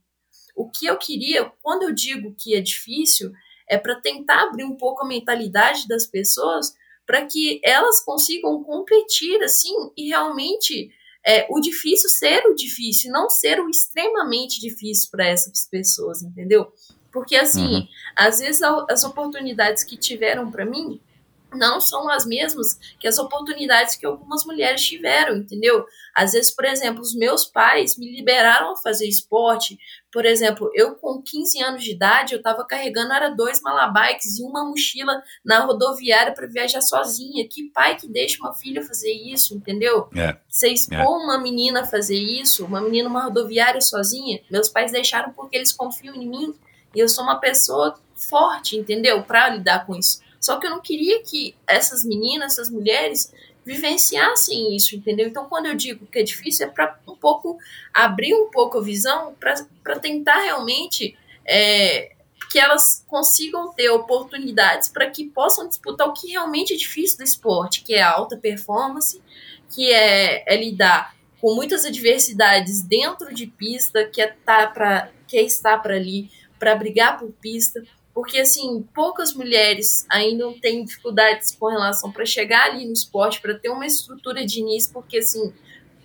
[0.57, 3.33] O que eu queria, quando eu digo que é difícil,
[3.69, 6.75] é para tentar abrir um pouco a mentalidade das pessoas
[7.07, 10.91] para que elas consigam competir assim e realmente
[11.27, 16.73] é, o difícil ser o difícil, não ser o extremamente difícil para essas pessoas, entendeu?
[17.11, 17.89] Porque assim, uhum.
[18.17, 21.01] às vezes as oportunidades que tiveram para mim
[21.55, 25.87] não são as mesmas que as oportunidades que algumas mulheres tiveram, entendeu?
[26.15, 29.79] Às vezes, por exemplo, os meus pais me liberaram a fazer esporte.
[30.15, 34.45] Por exemplo, eu com 15 anos de idade, eu estava carregando era dois malabikes e
[34.45, 37.49] uma mochila na rodoviária para viajar sozinha.
[37.49, 40.09] Que pai que deixa uma filha fazer isso, entendeu?
[40.15, 40.37] É.
[40.49, 41.05] Você expor é.
[41.05, 46.15] uma menina fazer isso, uma menina numa rodoviária sozinha, meus pais deixaram porque eles confiam
[46.15, 46.55] em mim
[46.95, 49.25] e eu sou uma pessoa forte, entendeu?
[49.25, 50.21] Para lidar com isso.
[50.41, 53.33] Só que eu não queria que essas meninas, essas mulheres,
[53.65, 55.27] vivenciassem isso, entendeu?
[55.27, 57.59] Então, quando eu digo que é difícil, é para um pouco
[57.93, 59.35] abrir um pouco a visão,
[59.83, 62.13] para tentar realmente é,
[62.51, 67.25] que elas consigam ter oportunidades para que possam disputar o que realmente é difícil do
[67.25, 69.23] esporte, que é a alta performance,
[69.71, 75.37] que é, é lidar com muitas adversidades dentro de pista, que é, tá pra, que
[75.37, 77.83] é estar para ali, para brigar por pista
[78.15, 83.59] porque assim poucas mulheres ainda têm dificuldades com relação para chegar ali no esporte, para
[83.59, 85.53] ter uma estrutura de início, porque assim,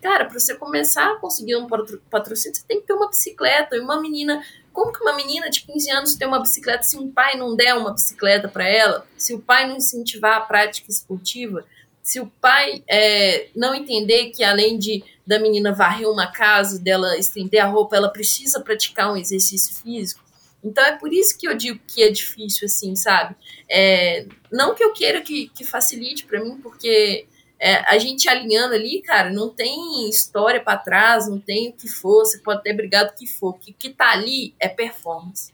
[0.02, 1.68] cara, para você começar a conseguir um
[2.10, 3.76] patrocínio, você tem que ter uma bicicleta.
[3.76, 4.44] E uma menina.
[4.74, 7.74] Como que uma menina de 15 anos tem uma bicicleta se um pai não der
[7.76, 11.66] uma bicicleta para ela, se o pai não incentivar a prática esportiva,
[12.02, 17.18] se o pai é, não entender que além de da menina varrer uma casa, dela
[17.18, 20.24] estender a roupa, ela precisa praticar um exercício físico,
[20.64, 23.36] então é por isso que eu digo que é difícil, assim, sabe?
[23.70, 27.26] É, não que eu queira que, que facilite para mim, porque
[27.60, 31.90] é, a gente alinhando ali, cara, não tem história para trás, não tem o que
[31.90, 33.50] for, você pode ter brigado o que for.
[33.50, 35.54] O que, que tá ali é performance.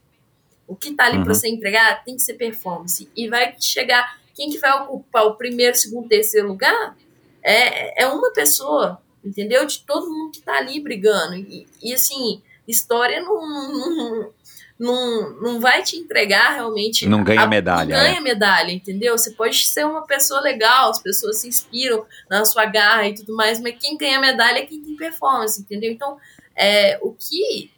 [0.66, 1.24] O que tá ali uhum.
[1.24, 3.08] para você entregar tem que ser performance.
[3.16, 4.20] E vai chegar.
[4.34, 6.96] Quem que vai ocupar o primeiro, segundo, terceiro lugar
[7.42, 9.64] é, é uma pessoa, entendeu?
[9.64, 11.36] De todo mundo que tá ali brigando.
[11.36, 14.32] E, e assim, história não, não,
[14.78, 17.06] não, não vai te entregar realmente.
[17.06, 17.96] Não ganha a, medalha.
[17.96, 18.20] Não ganha é.
[18.20, 19.16] medalha, entendeu?
[19.16, 23.34] Você pode ser uma pessoa legal, as pessoas se inspiram na sua garra e tudo
[23.34, 25.90] mais, mas quem ganha medalha é quem tem performance, entendeu?
[25.90, 26.18] Então,
[26.54, 27.70] é, o que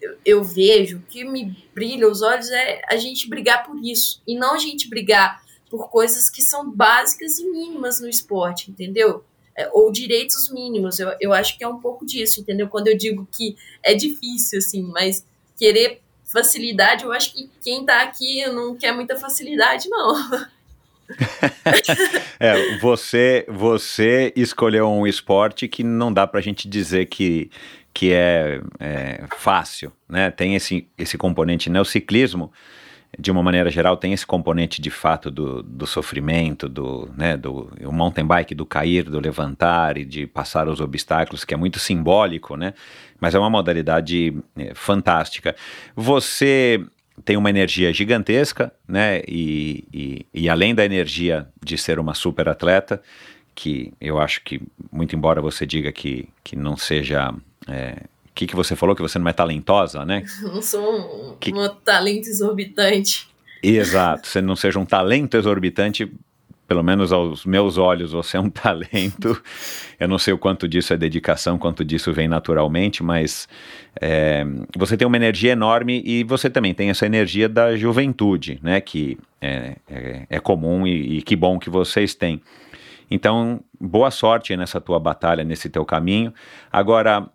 [0.00, 4.20] eu, eu vejo, o que me brilha os olhos é a gente brigar por isso.
[4.26, 9.24] E não a gente brigar por coisas que são básicas e mínimas no esporte, entendeu?
[9.56, 10.98] É, ou direitos mínimos.
[10.98, 12.68] Eu, eu acho que é um pouco disso, entendeu?
[12.68, 15.26] Quando eu digo que é difícil, assim, mas
[15.56, 20.48] querer facilidade, eu acho que quem tá aqui não quer muita facilidade, não.
[22.40, 27.50] é, você, você escolheu um esporte que não dá pra gente dizer que,
[27.92, 30.30] que é, é fácil, né?
[30.30, 31.80] Tem esse, esse componente, né?
[31.80, 32.52] O ciclismo,
[33.18, 37.70] de uma maneira geral, tem esse componente de fato do, do sofrimento, do, né, do
[37.92, 42.56] mountain bike, do cair, do levantar e de passar os obstáculos, que é muito simbólico,
[42.56, 42.74] né?
[43.20, 45.54] Mas é uma modalidade é, fantástica.
[45.94, 46.84] Você
[47.24, 49.22] tem uma energia gigantesca, né?
[49.28, 53.00] E, e, e além da energia de ser uma super atleta,
[53.54, 54.60] que eu acho que,
[54.90, 57.32] muito embora você diga que, que não seja
[57.68, 58.02] é,
[58.34, 58.96] que, que você falou?
[58.96, 60.24] Que você não é talentosa, né?
[60.42, 61.52] Não sou um, que...
[61.52, 63.28] um talento exorbitante.
[63.62, 66.12] Exato, você não seja um talento exorbitante,
[66.68, 69.40] pelo menos aos meus olhos, você é um talento.
[69.98, 73.48] Eu não sei o quanto disso é dedicação, quanto disso vem naturalmente, mas
[73.98, 74.44] é,
[74.76, 78.82] você tem uma energia enorme e você também tem essa energia da juventude, né?
[78.82, 82.42] Que é, é, é comum e, e que bom que vocês têm.
[83.10, 86.34] Então, boa sorte nessa tua batalha, nesse teu caminho.
[86.70, 87.28] Agora,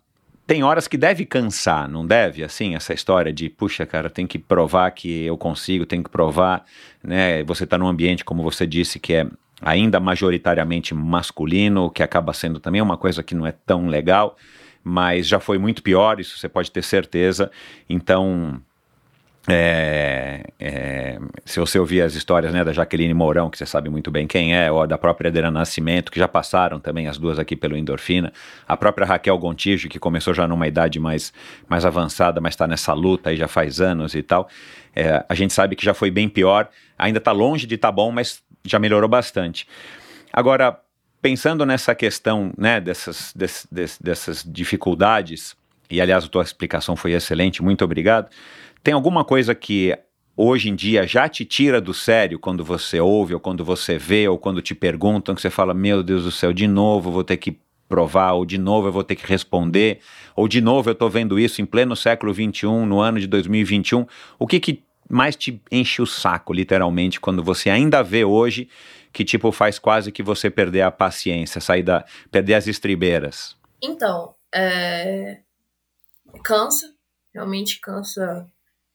[0.50, 2.44] tem horas que deve cansar, não deve?
[2.44, 6.66] Assim, essa história de, puxa, cara, tem que provar que eu consigo, tem que provar,
[7.04, 7.44] né?
[7.44, 9.28] Você está num ambiente, como você disse, que é
[9.62, 14.36] ainda majoritariamente masculino, que acaba sendo também uma coisa que não é tão legal,
[14.84, 17.52] mas já foi muito pior, isso você pode ter certeza.
[17.88, 18.60] Então,
[19.48, 24.12] é, é, se você ouvir as histórias né, da Jaqueline Mourão, que você sabe muito
[24.12, 27.56] bem quem é, ou da própria Adriana Nascimento, que já passaram também as duas aqui
[27.56, 28.34] pelo Endorfina,
[28.68, 31.34] a própria Raquel Gontijo, que começou já numa idade mais,
[31.68, 34.50] mais avançada, mas está nessa luta aí já faz anos e tal,
[34.96, 37.92] é, a gente sabe que já foi bem pior, ainda está longe de estar tá
[37.92, 39.68] bom, mas já melhorou bastante.
[40.32, 40.80] Agora,
[41.22, 45.56] pensando nessa questão né, dessas, des, des, dessas dificuldades,
[45.90, 48.30] e aliás a tua explicação foi excelente, muito obrigado.
[48.84, 49.98] Tem alguma coisa que
[50.36, 54.28] hoje em dia já te tira do sério quando você ouve, ou quando você vê,
[54.28, 57.38] ou quando te perguntam, que você fala, meu Deus do céu, de novo vou ter
[57.38, 57.60] que
[57.90, 60.00] provar, ou de novo eu vou ter que responder,
[60.36, 64.06] ou de novo eu estou vendo isso em pleno século XXI, no ano de 2021.
[64.38, 68.70] O que, que mais te enche o saco, literalmente, quando você ainda vê hoje
[69.12, 73.58] que, tipo, faz quase que você perder a paciência, sair da, perder as estribeiras?
[73.84, 75.40] Então, é...
[76.44, 76.94] cansa,
[77.34, 78.48] realmente cansa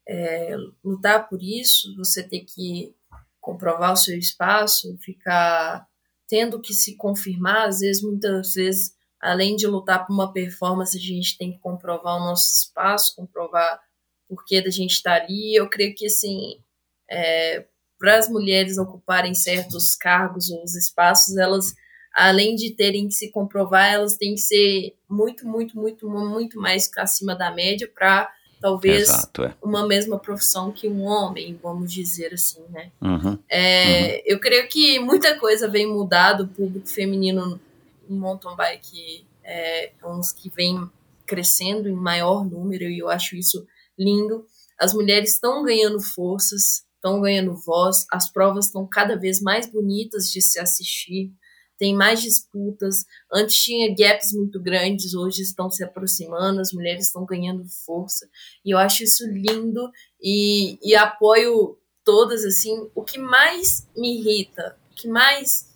[0.07, 2.95] é, lutar por isso, você ter que
[3.41, 5.87] comprovar o seu espaço, ficar
[6.27, 11.01] tendo que se confirmar, às vezes, muitas vezes, além de lutar por uma performance, a
[11.01, 13.81] gente tem que comprovar o nosso espaço, comprovar
[14.29, 15.55] por que da gente estar tá ali.
[15.55, 16.59] Eu creio que, assim,
[17.11, 17.67] é,
[17.99, 21.75] para as mulheres ocuparem certos cargos ou os espaços, elas,
[22.15, 26.91] além de terem que se comprovar, elas têm que ser muito, muito, muito, muito mais
[26.97, 28.31] acima da média para
[28.65, 29.55] talvez Exato, é.
[29.63, 32.91] uma mesma profissão que um homem, vamos dizer assim, né?
[32.99, 34.23] Uhum, é, uhum.
[34.25, 37.61] Eu creio que muita coisa vem mudar do público feminino
[38.09, 40.91] em mountain bike, é, uns que vem
[41.27, 43.67] crescendo em maior número e eu acho isso
[43.99, 44.47] lindo.
[44.81, 50.31] As mulheres estão ganhando forças, estão ganhando voz, as provas estão cada vez mais bonitas
[50.31, 51.31] de se assistir
[51.79, 53.05] tem mais disputas.
[53.33, 58.29] Antes tinha gaps muito grandes, hoje estão se aproximando, as mulheres estão ganhando força.
[58.65, 59.91] E eu acho isso lindo
[60.23, 62.89] e, e apoio todas, assim.
[62.95, 65.73] O que mais me irrita, o que mais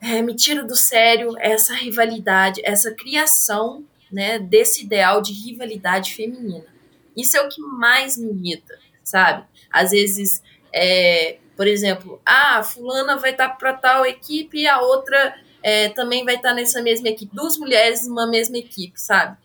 [0.00, 6.14] é, me tira do sério é essa rivalidade, essa criação né, desse ideal de rivalidade
[6.14, 6.66] feminina.
[7.16, 9.46] Isso é o que mais me irrita, sabe?
[9.70, 10.42] Às vezes
[10.72, 15.88] é, por exemplo, ah, fulana vai estar tá para tal equipe e a outra é,
[15.90, 17.34] também vai estar tá nessa mesma equipe.
[17.34, 19.36] Duas mulheres numa mesma equipe, sabe?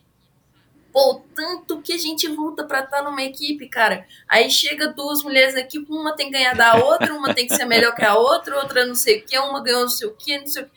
[0.91, 4.05] Pô, tanto que a gente luta para estar tá numa equipe, cara.
[4.27, 7.55] Aí chega duas mulheres na equipe, uma tem que ganhar da outra, uma tem que
[7.55, 10.15] ser melhor que a outra, outra não sei o que, uma ganhou não sei o
[10.15, 10.71] que, não sei o que.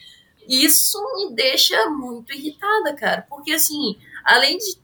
[0.67, 4.82] isso me deixa muito irritada, cara, porque assim, além de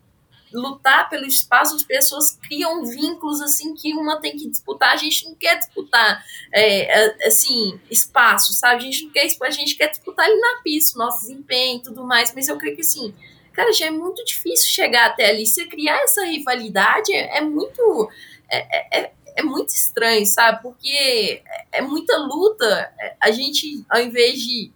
[0.53, 4.92] lutar pelo espaço, as pessoas criam vínculos assim que uma tem que disputar.
[4.92, 8.76] A gente não quer disputar é, é assim espaço, sabe?
[8.76, 12.05] A gente não quer a gente quer disputar ali na pista, nosso desempenho e tudo
[12.05, 12.34] mais.
[12.34, 13.14] Mas eu creio que assim,
[13.53, 15.46] cara, já é muito difícil chegar até ali.
[15.46, 18.11] Se criar essa rivalidade é, é muito
[18.49, 20.62] é, é, é, muito estranho, sabe?
[20.62, 22.92] Porque é muita luta.
[23.20, 24.72] A gente, ao invés de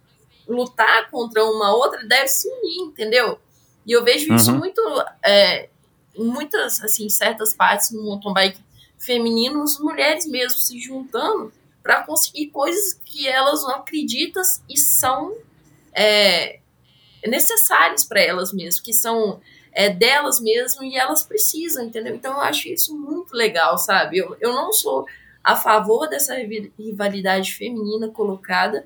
[0.47, 3.39] lutar contra uma outra, deve se unir, entendeu?
[3.85, 4.59] E eu vejo isso uhum.
[4.59, 4.81] muito,
[5.23, 5.69] é,
[6.17, 8.59] muitas, assim, certas partes no mountain bike
[8.97, 15.35] feminino, as mulheres mesmo se juntando para conseguir coisas que elas não acreditam e são
[15.93, 16.59] é,
[17.25, 19.41] necessárias para elas mesmas, que são
[19.73, 22.15] é, delas mesmo e elas precisam, entendeu?
[22.15, 24.19] Então eu acho isso muito legal, sabe?
[24.19, 25.05] Eu, eu não sou
[25.43, 26.35] a favor dessa
[26.79, 28.85] rivalidade feminina colocada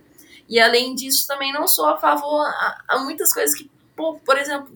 [0.49, 4.37] e além disso também não sou a favor a, a muitas coisas que, por, por
[4.37, 4.73] exemplo,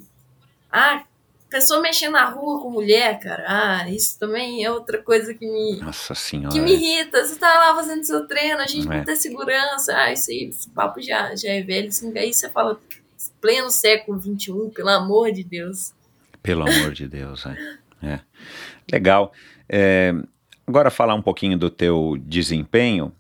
[0.72, 1.04] ah,
[1.50, 3.44] pessoa mexendo na rua com mulher, cara.
[3.46, 5.82] Ah, isso também é outra coisa que me.
[5.82, 6.54] Nossa senhora.
[6.54, 7.24] Que me irrita.
[7.24, 9.04] Você tá lá fazendo seu treino, a gente não, é.
[9.04, 9.94] tem segurança.
[9.96, 11.90] Ah, isso aí, esse papo já, já é velho.
[11.90, 12.80] Assim, aí você fala,
[13.42, 15.94] pleno século XXI, pelo amor de Deus.
[16.42, 17.58] Pelo amor de Deus, é.
[18.02, 18.20] é.
[18.92, 19.34] Legal.
[19.68, 20.14] É,
[20.66, 23.12] agora falar um pouquinho do teu desempenho.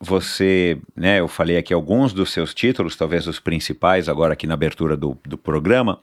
[0.00, 4.54] Você, né, eu falei aqui alguns dos seus títulos, talvez os principais, agora aqui na
[4.54, 6.00] abertura do, do programa.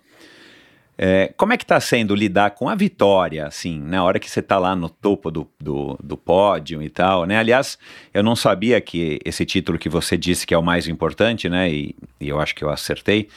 [1.02, 4.42] É, como é que está sendo lidar com a vitória, assim, na hora que você
[4.42, 7.38] está lá no topo do, do, do, pódio e tal, né?
[7.38, 7.80] Aliás,
[8.14, 11.72] eu não sabia que esse título que você disse que é o mais importante, né?
[11.72, 13.30] E, e eu acho que eu acertei,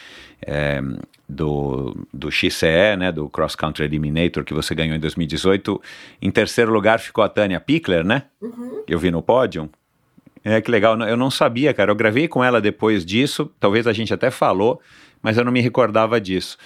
[0.44, 0.80] é,
[1.28, 3.12] do, do XCE, né?
[3.12, 5.80] Do Cross Country Eliminator que você ganhou em 2018.
[6.20, 8.24] Em terceiro lugar ficou a Tânia Pickler, né?
[8.40, 8.82] Uhum.
[8.88, 9.70] Eu vi no pódio.
[10.42, 11.00] É, que legal.
[11.02, 11.92] Eu não sabia, cara.
[11.92, 13.48] Eu gravei com ela depois disso.
[13.60, 14.80] Talvez a gente até falou,
[15.22, 16.58] mas eu não me recordava disso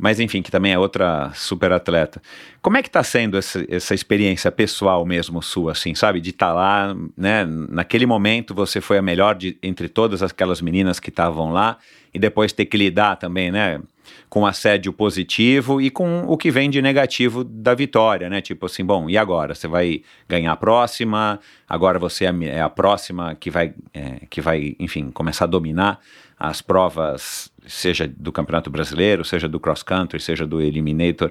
[0.00, 2.20] mas enfim, que também é outra super atleta.
[2.60, 6.20] Como é que está sendo essa, essa experiência pessoal mesmo sua, assim, sabe?
[6.20, 7.44] De estar tá lá, né?
[7.44, 11.78] Naquele momento você foi a melhor de, entre todas aquelas meninas que estavam lá
[12.12, 13.80] e depois ter que lidar também, né?
[14.28, 18.40] Com assédio positivo e com o que vem de negativo da vitória, né?
[18.40, 19.54] Tipo assim, bom, e agora?
[19.54, 21.38] Você vai ganhar a próxima,
[21.68, 26.00] agora você é a, é próxima que vai, é, que vai, enfim, começar a dominar
[26.38, 31.30] as provas, seja do Campeonato Brasileiro, seja do Cross Country, seja do Eliminator,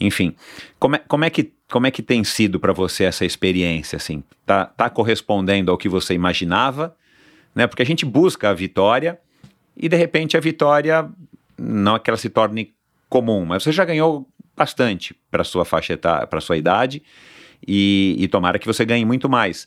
[0.00, 0.34] enfim.
[0.78, 3.96] Como é, como é, que, como é que tem sido para você essa experiência?
[3.96, 4.22] Assim?
[4.46, 6.96] Tá, tá correspondendo ao que você imaginava?
[7.54, 7.66] Né?
[7.66, 9.18] Porque a gente busca a vitória
[9.76, 11.08] e de repente a vitória
[11.58, 12.74] não é que ela se torne
[13.08, 17.02] comum, mas você já ganhou bastante para sua faixa para sua idade
[17.66, 19.66] e, e tomara que você ganhe muito mais.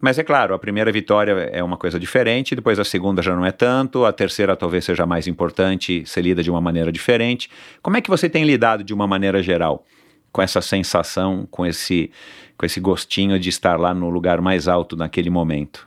[0.00, 3.44] Mas é claro, a primeira vitória é uma coisa diferente, depois a segunda já não
[3.44, 7.50] é tanto, a terceira talvez seja mais importante, ser lida de uma maneira diferente.
[7.82, 9.84] Como é que você tem lidado de uma maneira geral
[10.32, 12.10] com essa sensação, com esse,
[12.56, 15.86] com esse gostinho de estar lá no lugar mais alto naquele momento?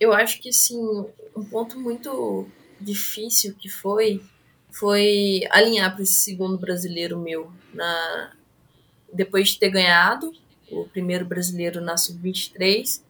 [0.00, 0.80] Eu acho que sim,
[1.36, 2.46] um ponto muito
[2.80, 4.22] difícil que foi
[4.70, 8.30] foi alinhar para esse segundo brasileiro meu na
[9.12, 10.30] depois de ter ganhado
[10.70, 13.00] o primeiro brasileiro na sub-23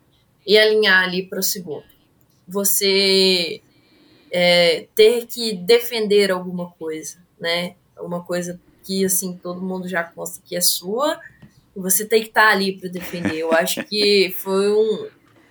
[0.48, 1.84] e alinhar ali para o segundo.
[2.48, 3.60] Você
[4.32, 7.76] é, ter que defender alguma coisa, né?
[7.94, 11.20] Alguma coisa que assim todo mundo já consta que é sua,
[11.76, 13.36] você tem que estar tá ali para defender.
[13.36, 15.08] Eu acho que foi um,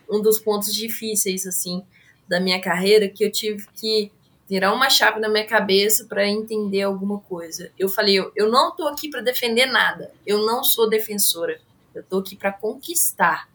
[0.09, 1.83] um dos pontos difíceis assim
[2.27, 4.11] da minha carreira que eu tive que
[4.49, 7.69] virar uma chave na minha cabeça para entender alguma coisa.
[7.77, 10.11] Eu falei, eu, eu não tô aqui para defender nada.
[10.25, 11.59] Eu não sou defensora.
[11.93, 13.47] Eu tô aqui para conquistar.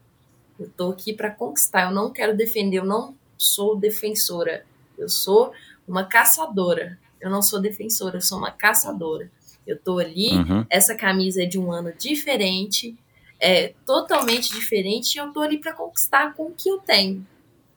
[0.63, 1.85] Eu tô aqui para conquistar.
[1.85, 2.79] Eu não quero defender.
[2.79, 4.65] Eu não sou defensora.
[4.97, 5.53] Eu sou
[5.87, 6.99] uma caçadora.
[7.21, 8.19] Eu não sou defensora.
[8.19, 9.31] Eu sou uma caçadora.
[9.67, 10.31] Eu tô ali.
[10.31, 10.67] Uhum.
[10.69, 12.97] Essa camisa é de um ano diferente,
[13.41, 15.17] é totalmente diferente.
[15.17, 17.27] E eu tô ali para conquistar com o que eu tenho.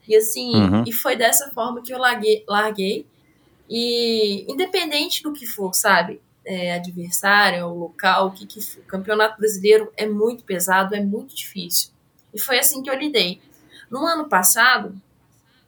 [0.08, 0.84] E assim, uhum.
[0.86, 3.06] e foi dessa forma que eu larguei, larguei.
[3.70, 6.22] E independente do que for, sabe?
[6.46, 8.82] É, adversário, o local, o que, que for.
[8.82, 11.90] O campeonato brasileiro é muito pesado, é muito difícil.
[12.36, 13.40] E foi assim que eu lidei.
[13.90, 14.94] No ano passado,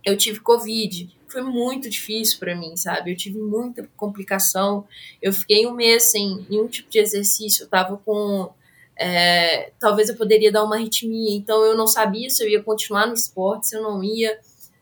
[0.03, 1.09] eu tive Covid.
[1.27, 3.11] Foi muito difícil para mim, sabe?
[3.11, 4.85] Eu tive muita complicação.
[5.21, 7.63] Eu fiquei um mês sem nenhum tipo de exercício.
[7.63, 8.51] Eu tava com.
[8.99, 11.33] É, talvez eu poderia dar uma arritmia.
[11.37, 14.37] Então eu não sabia se eu ia continuar no esporte, se eu não ia.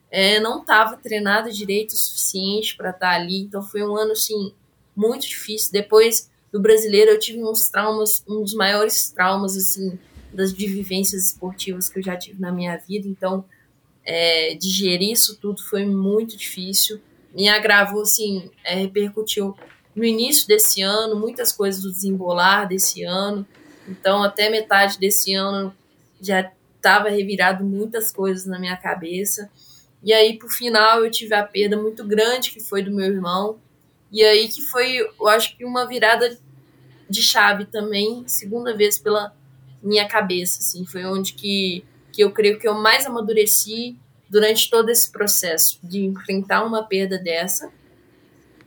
[0.10, 3.42] É, não estava treinada direito o suficiente para estar tá ali.
[3.42, 4.52] Então foi um ano, assim,
[4.96, 5.72] muito difícil.
[5.72, 10.00] Depois do brasileiro, eu tive uns traumas, um dos maiores traumas, assim,
[10.36, 13.08] das vivências esportivas que eu já tive na minha vida.
[13.08, 13.46] Então,
[14.04, 17.02] é, digerir isso tudo foi muito difícil.
[17.34, 19.56] me agravou, assim, é, repercutiu
[19.96, 23.46] no início desse ano, muitas coisas do desembolar desse ano.
[23.88, 25.74] Então, até metade desse ano
[26.22, 29.50] já estava revirado muitas coisas na minha cabeça.
[30.04, 33.58] E aí, por final, eu tive a perda muito grande que foi do meu irmão.
[34.12, 36.38] E aí que foi, eu acho que uma virada
[37.10, 39.36] de chave também, segunda vez pela
[39.86, 43.96] minha cabeça, assim, foi onde que, que eu creio que eu mais amadureci
[44.30, 47.72] durante todo esse processo de enfrentar uma perda dessa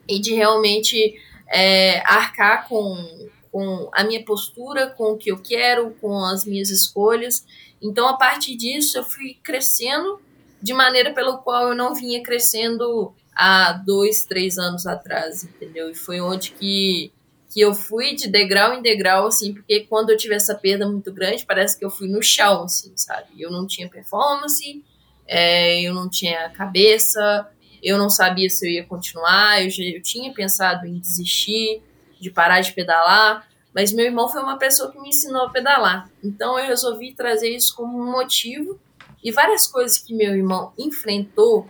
[0.08, 5.90] e de realmente é, arcar com, com a minha postura, com o que eu quero,
[6.00, 7.44] com as minhas escolhas.
[7.82, 10.20] Então, a partir disso, eu fui crescendo
[10.62, 15.90] de maneira pelo qual eu não vinha crescendo há dois, três anos atrás, entendeu?
[15.90, 17.12] E foi onde que,
[17.58, 21.12] que eu fui de degrau em degrau, assim, porque quando eu tive essa perda muito
[21.12, 23.30] grande, parece que eu fui no chão, assim, sabe?
[23.36, 24.84] Eu não tinha performance,
[25.26, 27.50] é, eu não tinha cabeça,
[27.82, 31.82] eu não sabia se eu ia continuar, eu, já, eu tinha pensado em desistir,
[32.20, 36.08] de parar de pedalar, mas meu irmão foi uma pessoa que me ensinou a pedalar.
[36.22, 38.78] Então eu resolvi trazer isso como um motivo
[39.20, 41.66] e várias coisas que meu irmão enfrentou,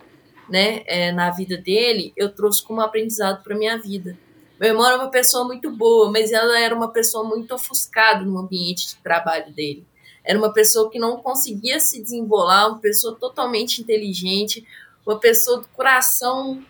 [0.51, 4.19] né, é, na vida dele, eu trouxe como aprendizado para minha vida.
[4.59, 8.39] Meu irmão era uma pessoa muito boa, mas ela era uma pessoa muito ofuscada no
[8.39, 9.87] ambiente de trabalho dele.
[10.25, 14.67] Era uma pessoa que não conseguia se desenrolar, uma pessoa totalmente inteligente,
[15.07, 16.63] uma pessoa do coração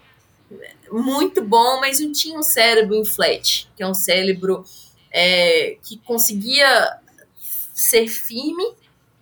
[0.91, 4.65] muito bom, mas não tinha um cérebro em flat, que é um cérebro
[5.11, 6.99] é, que conseguia
[7.75, 8.75] ser firme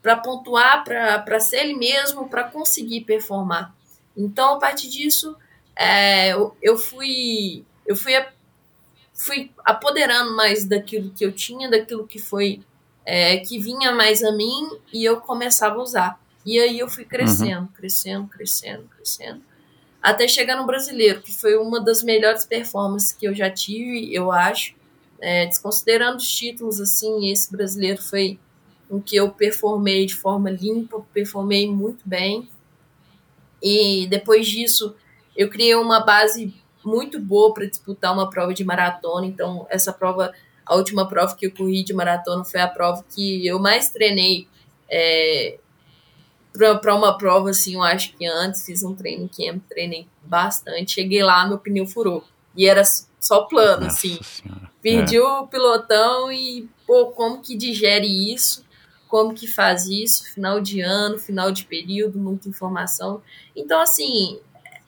[0.03, 3.75] para pontuar, para ser ele mesmo, para conseguir performar.
[4.17, 5.37] Então, a partir disso,
[5.75, 8.13] é, eu, eu, fui eu fui,
[9.17, 12.61] fui apoderando mais daquilo que eu tinha, daquilo que foi
[13.05, 16.21] é, que vinha mais a mim e eu começava a usar.
[16.45, 17.69] E aí eu fui crescendo, uhum.
[17.69, 19.43] crescendo, crescendo, crescendo.
[20.03, 24.31] Até chegar no brasileiro, que foi uma das melhores performances que eu já tive, eu
[24.31, 24.75] acho.
[25.19, 28.39] É, desconsiderando os títulos, assim, esse brasileiro foi
[28.89, 32.49] um que eu performei de forma limpa, performei muito bem.
[33.61, 34.95] E depois disso,
[35.35, 36.55] eu criei uma base
[36.87, 39.27] muito boa para disputar uma prova de maratona.
[39.27, 40.33] Então, essa prova
[40.65, 44.49] a última prova que eu corri de maratona foi a prova que eu mais treinei
[44.91, 45.59] é,
[46.81, 50.93] para uma prova, assim, eu acho que antes fiz um treino camp, treinei bastante.
[50.93, 52.25] Cheguei lá, meu pneu furou.
[52.57, 52.83] E era
[53.21, 54.19] só plano, Nossa assim.
[54.23, 54.71] Senhora.
[54.83, 55.23] Perdi é.
[55.23, 58.65] o pilotão e, pô, como que digere isso?
[59.09, 60.33] Como que faz isso?
[60.33, 63.23] Final de ano, final de período, muita informação.
[63.55, 64.41] Então, assim,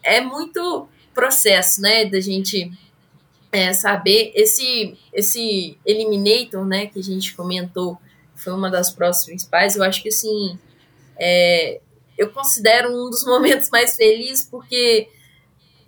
[0.02, 0.88] é muito
[1.18, 2.70] processo, né, da gente
[3.50, 7.98] é, saber esse esse Eliminator, né, que a gente comentou,
[8.36, 9.74] foi uma das provas principais.
[9.74, 10.56] Eu acho que assim,
[11.18, 11.80] é,
[12.16, 15.08] eu considero um dos momentos mais felizes porque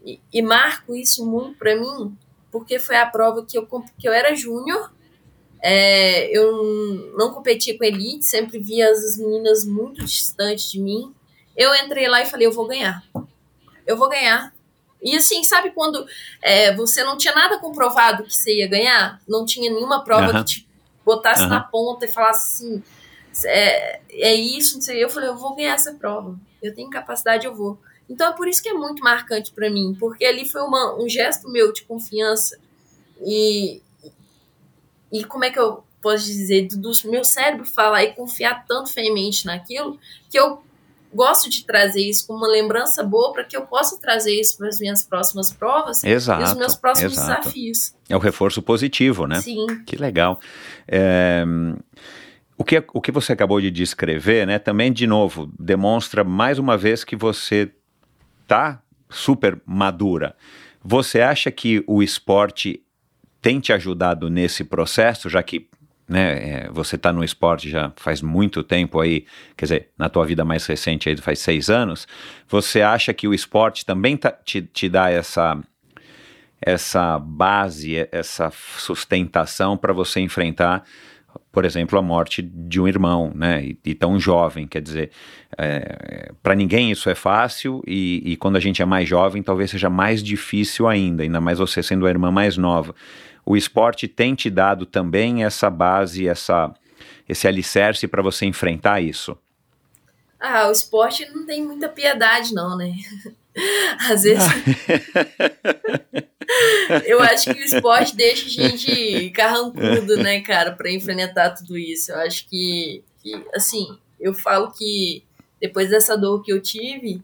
[0.05, 2.19] e, e marco isso muito para mim,
[2.51, 4.93] porque foi a prova que eu que eu era júnior.
[5.63, 11.15] É, eu não competia com elite, sempre via as meninas muito distantes de mim.
[11.57, 13.05] Eu entrei lá e falei, eu vou ganhar.
[13.87, 14.53] Eu vou ganhar.
[15.03, 16.07] E assim, sabe quando
[16.43, 19.21] é, você não tinha nada comprovado que você ia ganhar?
[19.27, 20.69] Não tinha nenhuma prova que te
[21.05, 22.83] botasse na ponta e falasse assim,
[23.47, 25.03] é, é isso, não sei.
[25.03, 26.39] Eu falei, eu vou ganhar essa prova.
[26.63, 27.79] Eu tenho capacidade, eu vou.
[28.09, 31.09] Então é por isso que é muito marcante para mim, porque ali foi uma, um
[31.09, 32.59] gesto meu de confiança
[33.25, 33.81] e,
[35.13, 38.93] e como é que eu posso dizer, do, do meu cérebro falar e confiar tanto
[38.93, 39.99] fermente naquilo,
[40.29, 40.61] que eu
[41.13, 44.69] gosto de trazer isso como uma lembrança boa para que eu possa trazer isso para
[44.69, 47.41] as minhas próximas provas exato, e os meus próximos exato.
[47.41, 47.95] desafios.
[48.09, 49.41] É o reforço positivo, né?
[49.41, 49.67] Sim.
[49.85, 50.39] Que legal.
[50.87, 51.45] É,
[52.57, 56.77] o, que, o que você acabou de descrever, né, também, de novo, demonstra mais uma
[56.77, 57.73] vez que você
[58.47, 60.37] tá super madura.
[60.83, 62.83] Você acha que o esporte
[63.41, 65.70] tem te ajudado nesse processo, já que
[66.11, 66.65] né?
[66.65, 69.25] É, você está no esporte já faz muito tempo aí,
[69.57, 72.07] quer dizer, na tua vida mais recente aí faz seis anos,
[72.49, 75.57] você acha que o esporte também tá, te, te dá essa
[76.63, 80.85] essa base, essa sustentação para você enfrentar,
[81.51, 83.65] por exemplo, a morte de um irmão, né?
[83.65, 85.11] E, e tão jovem, quer dizer,
[85.57, 89.71] é, para ninguém isso é fácil e, e quando a gente é mais jovem, talvez
[89.71, 92.95] seja mais difícil ainda, ainda mais você sendo a irmã mais nova
[93.45, 96.73] o esporte tem te dado também essa base, essa,
[97.29, 99.37] esse alicerce para você enfrentar isso?
[100.39, 102.95] Ah, o esporte não tem muita piedade, não, né?
[104.09, 104.45] Às vezes.
[107.05, 112.13] eu acho que o esporte deixa a gente carrancudo, né, cara, para enfrentar tudo isso.
[112.13, 115.25] Eu acho que, que, assim, eu falo que
[115.61, 117.23] depois dessa dor que eu tive,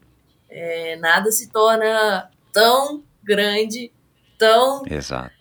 [0.50, 3.90] é, nada se torna tão grande,
[4.38, 4.82] tão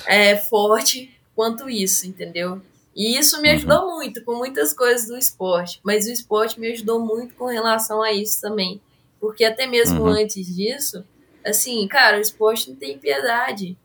[0.06, 2.62] é, forte quanto isso, entendeu?
[2.96, 7.00] E isso me ajudou muito com muitas coisas do esporte, mas o esporte me ajudou
[7.00, 8.80] muito com relação a isso também.
[9.20, 10.08] Porque até mesmo Uhum.
[10.08, 11.04] antes disso,
[11.46, 13.78] assim, cara, o esporte não tem piedade.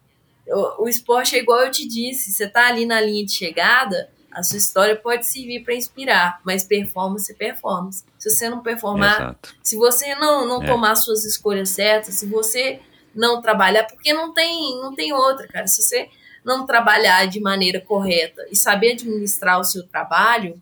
[0.46, 4.08] O, o esporte é igual eu te disse, você tá ali na linha de chegada,
[4.30, 8.04] a sua história pode servir para inspirar, mas performance é performance.
[8.16, 9.54] Se você não performar, Exato.
[9.61, 10.66] se você não, não É.
[10.66, 12.80] tomar suas escolhas certas, se você
[13.14, 15.66] não trabalhar, porque não tem, não tem outra, cara.
[15.66, 16.08] Se você
[16.44, 20.61] não trabalhar de maneira correta e saber administrar o seu trabalho,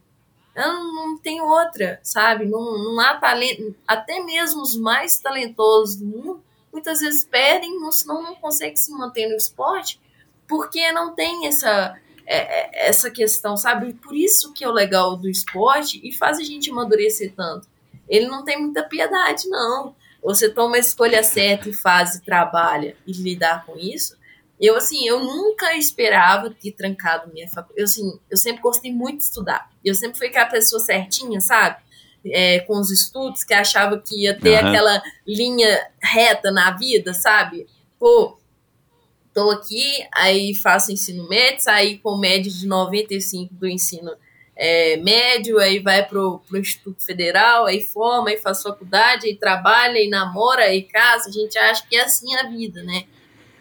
[0.55, 2.47] não, não tem outra, sabe?
[2.47, 3.75] Não, não há talento.
[3.87, 6.43] Até mesmo os mais talentosos do mundo
[6.73, 10.01] muitas vezes perdem, não, senão não conseguem se manter no esporte,
[10.47, 11.97] porque não tem essa,
[12.27, 13.95] é, é, essa questão, sabe?
[13.95, 17.69] Por isso que é o legal do esporte e faz a gente amadurecer tanto.
[18.09, 19.95] Ele não tem muita piedade, não.
[20.23, 24.17] Você toma a escolha certa e faz e trabalha e lidar com isso.
[24.61, 27.81] Eu, assim, eu nunca esperava ter trancado minha faculdade.
[27.81, 29.71] Eu, assim, eu sempre gostei muito de estudar.
[29.85, 31.77] Eu sempre fui aquela pessoa certinha, sabe?
[32.27, 34.69] É, com os estudos, que achava que ia ter Aham.
[34.69, 37.69] aquela linha reta na vida, sabe?
[37.99, 38.37] Pô,
[39.33, 44.11] tô aqui, aí faço ensino médio, saí com média de 95 do ensino
[44.61, 49.95] é, médio, aí vai pro, pro Instituto Federal, aí forma, aí faz faculdade, aí trabalha,
[49.95, 51.29] aí namora, aí casa.
[51.29, 53.05] A gente acha que é assim a vida, né?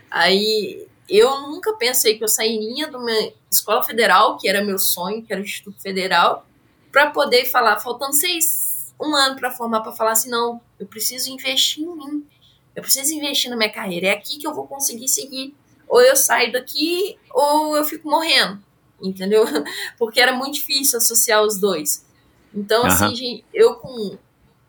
[0.09, 5.21] Aí eu nunca pensei que eu sairia de uma escola federal, que era meu sonho,
[5.23, 6.47] que era o Instituto Federal,
[6.91, 11.29] para poder falar, faltando seis, um ano para formar, para falar assim: não, eu preciso
[11.29, 12.27] investir em mim,
[12.75, 15.53] eu preciso investir na minha carreira, é aqui que eu vou conseguir seguir.
[15.87, 18.61] Ou eu saio daqui, ou eu fico morrendo,
[19.01, 19.43] entendeu?
[19.97, 22.05] Porque era muito difícil associar os dois.
[22.53, 22.93] Então, Aham.
[22.93, 24.17] assim, gente, eu com.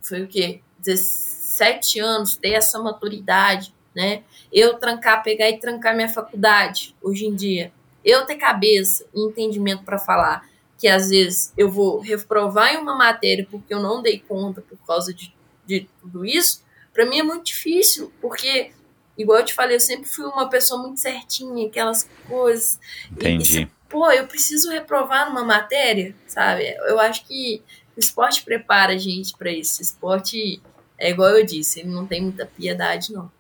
[0.01, 0.61] Foi o quê?
[0.79, 4.23] 17 anos, ter essa maturidade, né?
[4.53, 7.73] Eu trancar, pegar e trancar minha faculdade hoje em dia.
[8.05, 10.49] Eu ter cabeça e entendimento para falar
[10.79, 14.79] que às vezes eu vou reprovar em uma matéria porque eu não dei conta por
[14.87, 15.35] causa de,
[15.67, 16.63] de tudo isso,
[16.95, 18.71] para mim é muito difícil, porque,
[19.19, 22.79] igual eu te falei, eu sempre fui uma pessoa muito certinha, aquelas coisas.
[23.11, 23.45] E- e Entendi.
[23.45, 26.65] se- pô, eu preciso reprovar numa matéria, sabe?
[26.87, 27.63] Eu acho que
[27.97, 29.81] o esporte prepara a gente para isso.
[29.81, 30.63] O esporte,
[30.97, 33.31] é igual eu disse, ele não tem muita piedade, não.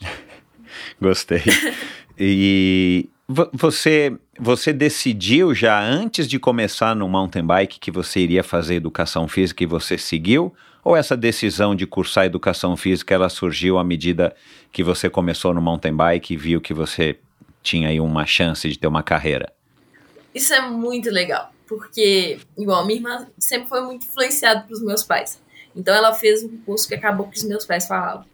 [1.00, 1.42] Gostei.
[2.18, 8.42] E vo- você, você decidiu já antes de começar no mountain bike que você iria
[8.42, 10.54] fazer educação física e você seguiu?
[10.86, 14.36] Ou essa decisão de cursar educação física ela surgiu à medida
[14.70, 17.18] que você começou no mountain bike e viu que você
[17.60, 19.52] tinha aí uma chance de ter uma carreira?
[20.32, 25.42] Isso é muito legal, porque, igual, minha irmã sempre foi muito influenciada pelos meus pais.
[25.74, 28.24] Então ela fez um curso que acabou que os meus pais falavam.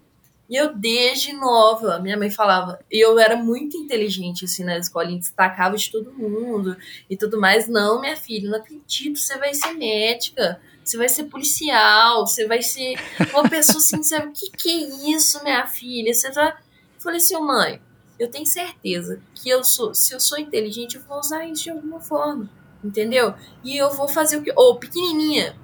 [0.50, 5.10] E eu, desde nova, minha mãe falava, e eu era muito inteligente, assim, na escola,
[5.10, 6.76] e destacava de todo mundo
[7.08, 7.66] e tudo mais.
[7.66, 12.62] Não, minha filha, não acredito, você vai ser médica, você vai ser policial, você vai
[12.62, 12.94] ser
[13.32, 14.28] uma pessoa assim, sabe?
[14.28, 16.12] O que, que é isso, minha filha?
[16.12, 16.58] Você tá.
[16.94, 17.80] Eu falei assim, mãe,
[18.18, 21.70] eu tenho certeza que eu sou, se eu sou inteligente, eu vou usar isso de
[21.70, 22.48] alguma forma,
[22.82, 23.34] entendeu?
[23.64, 25.56] E eu vou fazer o que, ou pequenininha,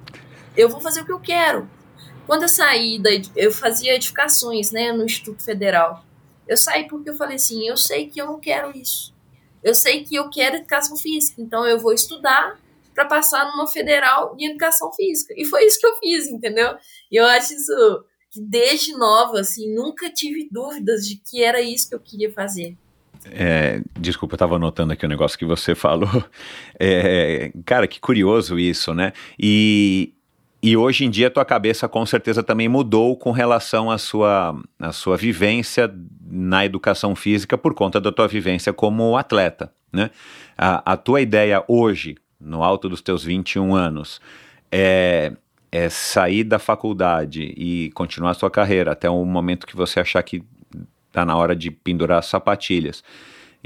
[0.57, 1.69] eu vou fazer o que eu quero.
[2.25, 6.03] Quando eu saí da, eu fazia edificações, né, no Instituto Federal.
[6.47, 9.13] Eu saí porque eu falei assim, eu sei que eu não quero isso.
[9.63, 12.59] Eu sei que eu quero educação física, então eu vou estudar
[12.99, 15.33] para passar numa federal de educação física.
[15.37, 16.75] E foi isso que eu fiz, entendeu?
[17.09, 21.87] E eu acho isso que desde nova, assim, nunca tive dúvidas de que era isso
[21.87, 22.75] que eu queria fazer.
[23.31, 26.23] É, desculpa, eu estava anotando aqui o negócio que você falou.
[26.77, 29.13] É, cara, que curioso isso, né?
[29.39, 30.13] E,
[30.61, 34.61] e hoje em dia a tua cabeça com certeza também mudou com relação à sua,
[34.77, 35.89] à sua vivência
[36.29, 40.11] na educação física por conta da tua vivência como atleta, né?
[40.57, 44.21] A, a tua ideia hoje, no alto dos teus 21 anos,
[44.71, 45.33] é,
[45.71, 50.23] é sair da faculdade e continuar a sua carreira até o momento que você achar
[50.23, 50.43] que
[51.11, 53.03] tá na hora de pendurar as sapatilhas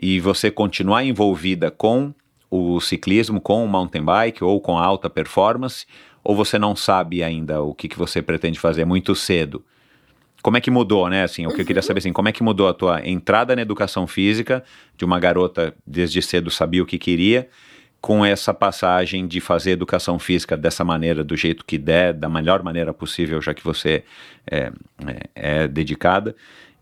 [0.01, 2.13] e você continuar envolvida com
[2.49, 5.85] o ciclismo, com o mountain bike ou com a alta performance,
[6.23, 9.63] ou você não sabe ainda o que, que você pretende fazer muito cedo?
[10.41, 11.23] Como é que mudou, né?
[11.23, 13.61] Assim, o que eu queria saber assim, como é que mudou a tua entrada na
[13.61, 14.63] educação física,
[14.97, 17.49] de uma garota desde cedo sabia o que queria,
[18.03, 22.61] com essa passagem de fazer educação física dessa maneira, do jeito que der, da melhor
[22.61, 24.03] maneira possível, já que você
[24.45, 24.73] é,
[25.07, 26.35] é, é dedicada,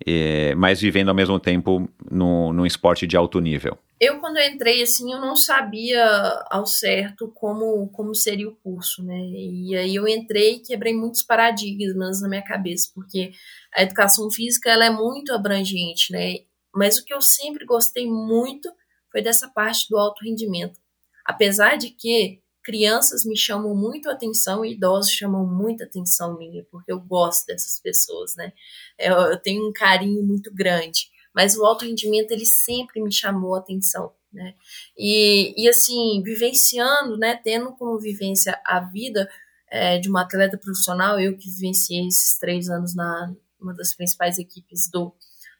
[0.04, 3.78] é, mas vivendo ao mesmo tempo no esporte de alto nível?
[4.00, 6.04] Eu, quando eu entrei, assim, eu não sabia
[6.50, 9.16] ao certo como, como seria o curso, né?
[9.16, 13.32] E aí eu entrei e quebrei muitos paradigmas na minha cabeça, porque
[13.76, 16.38] a educação física, ela é muito abrangente, né?
[16.74, 18.72] Mas o que eu sempre gostei muito
[19.12, 20.82] foi dessa parte do alto rendimento.
[21.26, 26.92] Apesar de que crianças me chamam muito atenção e idosos chamam muita atenção minha, porque
[26.92, 28.54] eu gosto dessas pessoas, né?
[28.98, 31.10] Eu, eu tenho um carinho muito grande.
[31.34, 34.54] Mas o alto rendimento, ele sempre me chamou atenção, né?
[34.98, 37.36] E, e assim, vivenciando, né?
[37.36, 39.30] Tendo como vivência a vida
[39.70, 44.40] é, de uma atleta profissional, eu que vivenciei esses três anos na uma das principais
[44.40, 45.14] equipes do,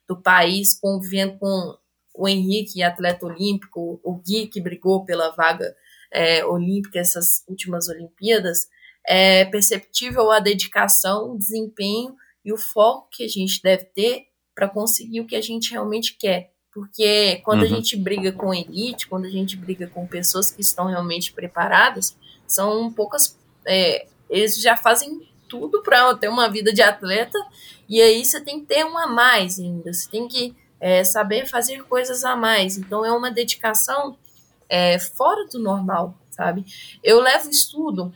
[0.08, 1.78] do país, convivendo com
[2.14, 5.76] o Henrique, atleta olímpico, o Gui, que brigou pela vaga
[6.12, 8.68] é, olímpica essas últimas Olimpíadas,
[9.08, 14.68] é perceptível a dedicação, o desempenho e o foco que a gente deve ter para
[14.68, 16.52] conseguir o que a gente realmente quer.
[16.74, 17.66] Porque quando uhum.
[17.66, 22.16] a gente briga com elite, quando a gente briga com pessoas que estão realmente preparadas,
[22.48, 23.38] são poucas.
[23.66, 27.38] É, eles já fazem tudo para ter uma vida de atleta,
[27.90, 29.92] e aí você tem que ter um a mais ainda.
[29.92, 32.76] Você tem que é, saber fazer coisas a mais.
[32.76, 34.18] Então é uma dedicação
[34.68, 36.66] é, fora do normal, sabe?
[37.04, 38.12] Eu levo estudo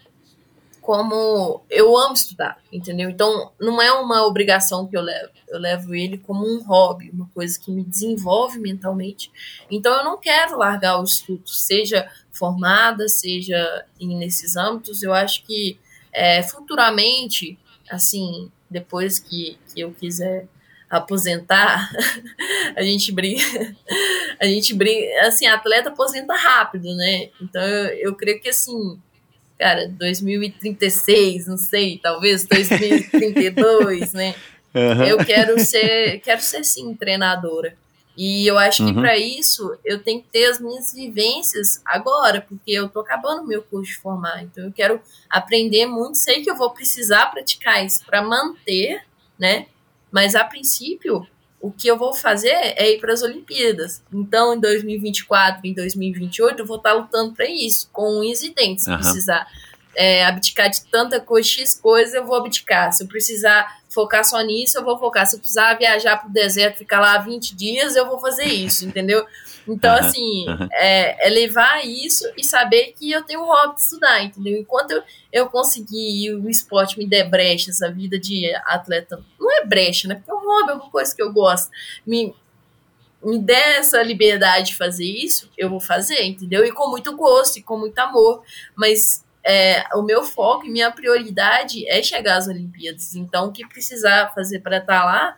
[0.82, 3.10] como eu amo estudar, entendeu?
[3.10, 7.28] Então não é uma obrigação que eu levo, eu levo ele como um hobby, uma
[7.34, 9.32] coisa que me desenvolve mentalmente.
[9.70, 15.02] Então eu não quero largar o estudo, seja formada, seja nesses âmbitos.
[15.02, 15.80] Eu acho que
[16.14, 17.58] é, futuramente,
[17.90, 20.48] assim, depois que, que eu quiser
[20.98, 21.90] aposentar,
[22.76, 23.44] a gente briga,
[24.40, 27.30] a gente briga, assim, atleta aposenta rápido, né?
[27.42, 29.00] Então eu, eu creio que assim,
[29.58, 34.36] cara, 2036, não sei, talvez 2032, né?
[34.76, 35.06] Uhum.
[35.06, 37.78] Eu quero ser, quero ser sim treinadora.
[38.18, 39.02] E eu acho que uhum.
[39.02, 43.48] para isso eu tenho que ter as minhas vivências agora, porque eu tô acabando o
[43.48, 44.44] meu curso de formar.
[44.44, 49.02] Então eu quero aprender muito, sei que eu vou precisar praticar isso para manter,
[49.38, 49.68] né?
[50.16, 51.28] Mas a princípio,
[51.60, 54.02] o que eu vou fazer é ir para as Olimpíadas.
[54.14, 58.86] Então, em 2024, em 2028, eu vou estar lutando para isso, com unhas e dentes.
[58.86, 58.96] Se uhum.
[58.96, 59.46] precisar
[59.94, 62.94] é, abdicar de tanta coisa, X coisas, eu vou abdicar.
[62.94, 65.28] Se eu precisar focar só nisso, eu vou focar.
[65.28, 68.86] Se eu precisar viajar para o deserto, ficar lá 20 dias, eu vou fazer isso,
[68.86, 69.26] entendeu?
[69.68, 70.68] Então, uhum, assim, uhum.
[70.72, 74.60] É, é, levar isso e saber que eu tenho o hobby de estudar, entendeu?
[74.60, 79.66] Enquanto eu, eu conseguir o esporte me der brecha, essa vida de atleta, não é
[79.66, 80.16] brecha, né?
[80.16, 81.70] Porque é um hobby, é uma coisa que eu gosto,
[82.06, 82.34] me,
[83.24, 86.66] me der essa liberdade de fazer isso, eu vou fazer, entendeu?
[86.66, 88.44] E com muito gosto e com muito amor,
[88.76, 93.16] mas é, o meu foco e minha prioridade é chegar às Olimpíadas.
[93.16, 95.38] Então, o que precisar fazer para estar tá lá,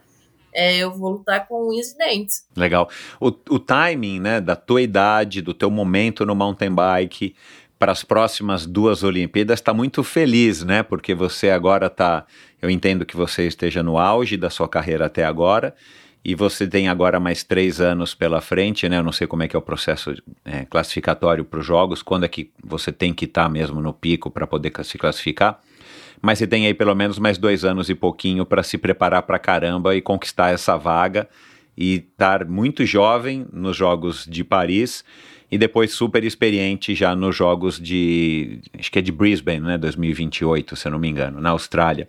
[0.53, 2.47] é, eu vou lutar com unhas e dentes.
[2.55, 2.89] Legal.
[3.19, 7.35] O, o timing, né, da tua idade, do teu momento no mountain bike
[7.77, 10.83] para as próximas duas Olimpíadas está muito feliz, né?
[10.83, 12.25] Porque você agora está,
[12.61, 15.75] eu entendo que você esteja no auge da sua carreira até agora
[16.25, 18.97] e você tem agora mais três anos pela frente, né?
[18.97, 20.13] Eu não sei como é que é o processo
[20.43, 23.93] é, classificatório para os jogos, quando é que você tem que estar tá mesmo no
[23.93, 25.61] pico para poder se classificar
[26.21, 29.39] mas você tem aí pelo menos mais dois anos e pouquinho para se preparar para
[29.39, 31.27] caramba e conquistar essa vaga
[31.77, 35.03] e estar muito jovem nos Jogos de Paris
[35.49, 40.75] e depois super experiente já nos Jogos de, acho que é de Brisbane, né, 2028,
[40.75, 42.07] se eu não me engano, na Austrália.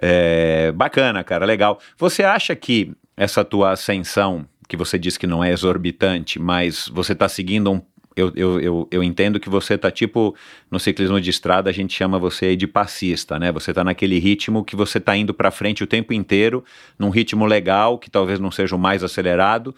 [0.00, 1.78] É, bacana, cara, legal.
[1.98, 7.12] Você acha que essa tua ascensão, que você diz que não é exorbitante, mas você
[7.12, 7.82] está seguindo um
[8.16, 10.34] eu, eu, eu, eu, entendo que você tá tipo,
[10.70, 13.52] no ciclismo de estrada a gente chama você de passista, né?
[13.52, 16.64] Você tá naquele ritmo que você tá indo para frente o tempo inteiro,
[16.98, 19.74] num ritmo legal, que talvez não seja o mais acelerado,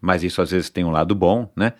[0.00, 1.72] mas isso às vezes tem um lado bom, né?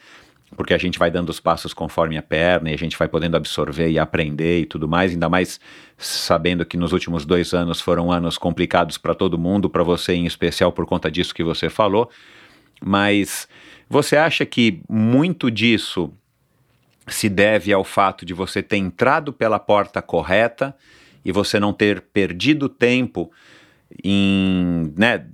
[0.56, 3.36] Porque a gente vai dando os passos conforme a perna e a gente vai podendo
[3.36, 5.60] absorver e aprender e tudo mais, ainda mais
[5.98, 10.26] sabendo que nos últimos dois anos foram anos complicados para todo mundo, para você em
[10.26, 12.10] especial por conta disso que você falou,
[12.82, 13.48] mas
[13.88, 16.12] você acha que muito disso
[17.06, 20.74] se deve ao fato de você ter entrado pela porta correta
[21.24, 23.30] e você não ter perdido tempo
[24.02, 25.26] em, né,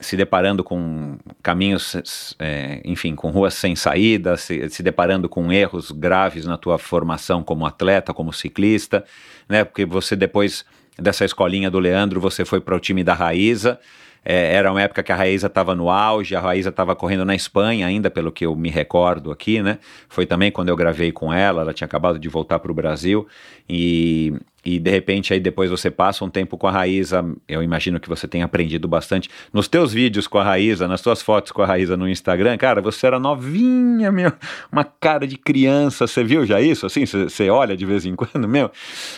[0.00, 5.90] se deparando com caminhos, é, enfim, com ruas sem saída, se, se, deparando com erros
[5.90, 9.04] graves na tua formação como atleta, como ciclista,
[9.48, 9.64] né?
[9.64, 10.64] Porque você depois
[10.96, 13.78] dessa escolinha do Leandro, você foi para o time da Raíza,
[14.24, 17.34] É, era uma época que a Raíza estava no auge, a Raíza estava correndo na
[17.34, 19.78] Espanha ainda, pelo que eu me recordo aqui, né?
[20.08, 23.26] Foi também quando eu gravei com ela, ela tinha acabado de voltar para o Brasil
[23.68, 24.34] e,
[24.64, 28.08] e de repente aí depois você passa um tempo com a Raíza, eu imagino que
[28.08, 29.30] você tenha aprendido bastante.
[29.52, 32.80] Nos teus vídeos com a Raíza, nas tuas fotos com a Raíza no Instagram, cara,
[32.80, 34.32] você era novinha, meu,
[34.70, 36.86] uma cara de criança, você viu já isso?
[36.86, 38.70] Assim, você olha de vez em quando, meu,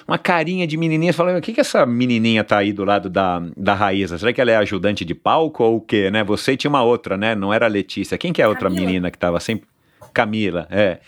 [0.06, 3.08] uma carinha de menininha, você fala, o que que essa menininha tá aí do lado
[3.08, 4.18] da, da Raíza?
[4.18, 6.22] Será que ela é ajudante de palco ou o quê, né?
[6.24, 7.34] Você tinha uma outra, né?
[7.34, 8.18] Não era a Letícia.
[8.18, 8.86] Quem que é a outra Camila.
[8.86, 9.68] menina que tava sempre...
[10.12, 10.98] Camila, é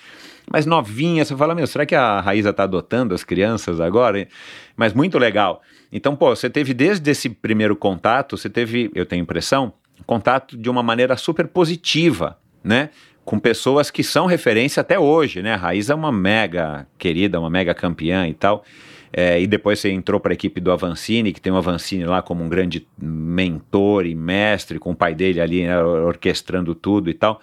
[0.53, 4.29] mas novinha, você fala, meu, será que a Raíza tá adotando as crianças agora?
[4.77, 5.63] Mas muito legal.
[5.91, 9.73] Então, pô, você teve desde esse primeiro contato, você teve, eu tenho impressão,
[10.05, 12.91] contato de uma maneira super positiva, né?
[13.25, 15.55] Com pessoas que são referência até hoje, né?
[15.55, 18.63] A Raíza é uma mega querida, uma mega campeã e tal.
[19.11, 22.21] É, e depois você entrou para a equipe do Avancini, que tem o Avancini lá
[22.21, 27.15] como um grande mentor e mestre, com o pai dele ali né, orquestrando tudo e
[27.15, 27.41] tal.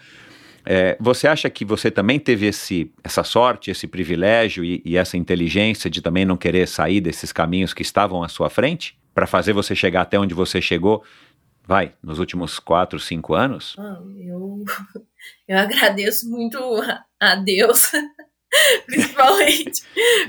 [0.71, 5.17] É, você acha que você também teve esse, essa sorte, esse privilégio e, e, essa
[5.17, 9.51] inteligência de também não querer sair desses caminhos que estavam à sua frente para fazer
[9.51, 11.03] você chegar até onde você chegou?
[11.65, 13.75] Vai, nos últimos quatro, cinco anos?
[13.79, 14.63] Ah, eu,
[15.49, 16.59] eu agradeço muito
[17.19, 17.91] a Deus,
[18.85, 19.83] principalmente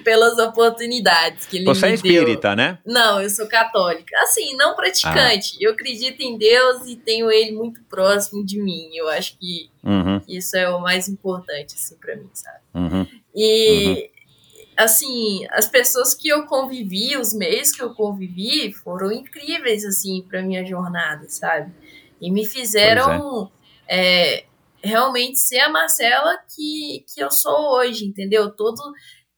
[0.05, 2.57] pelas oportunidades que ele você me é espírita, deu.
[2.57, 2.79] né?
[2.85, 4.15] Não, eu sou católica.
[4.23, 5.57] Assim, não praticante.
[5.57, 5.59] Ah.
[5.61, 8.91] Eu acredito em Deus e tenho ele muito próximo de mim.
[8.95, 10.21] Eu acho que uhum.
[10.29, 12.59] isso é o mais importante, assim, para mim, sabe?
[12.75, 13.07] Uhum.
[13.35, 14.75] E, uhum.
[14.77, 20.43] assim, as pessoas que eu convivi, os meses que eu convivi, foram incríveis, assim, para
[20.43, 21.73] minha jornada, sabe?
[22.21, 23.51] E me fizeram
[23.89, 24.37] é.
[24.39, 24.45] É,
[24.83, 28.55] realmente ser a Marcela que, que eu sou hoje, entendeu?
[28.55, 28.81] Todo,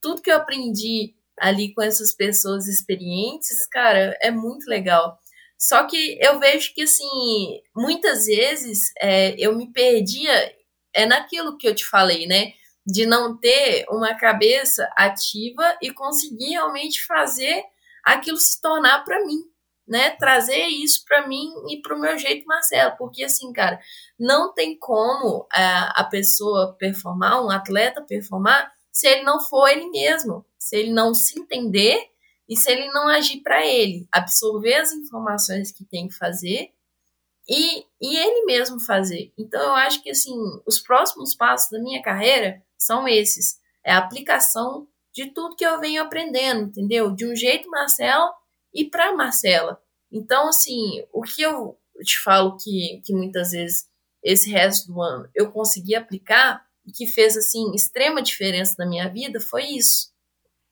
[0.00, 5.18] tudo que eu aprendi ali com essas pessoas experientes, cara, é muito legal.
[5.58, 10.52] Só que eu vejo que, assim, muitas vezes é, eu me perdia
[10.94, 12.52] é naquilo que eu te falei, né?
[12.84, 17.62] De não ter uma cabeça ativa e conseguir realmente fazer
[18.04, 19.40] aquilo se tornar para mim,
[19.86, 20.10] né?
[20.10, 22.96] Trazer isso para mim e para o meu jeito, Marcelo.
[22.98, 23.80] Porque, assim, cara,
[24.22, 29.90] não tem como a, a pessoa performar, um atleta performar, se ele não for ele
[29.90, 31.98] mesmo, se ele não se entender
[32.48, 36.72] e se ele não agir para ele, absorver as informações que tem que fazer
[37.48, 39.32] e, e ele mesmo fazer.
[39.36, 43.58] Então eu acho que assim, os próximos passos da minha carreira são esses.
[43.84, 47.10] É a aplicação de tudo que eu venho aprendendo, entendeu?
[47.10, 48.32] De um jeito Marcela
[48.72, 49.82] e para Marcela.
[50.10, 53.90] Então, assim, o que eu te falo que, que muitas vezes
[54.22, 59.08] esse resto do ano eu consegui aplicar e que fez assim extrema diferença na minha
[59.08, 60.12] vida foi isso.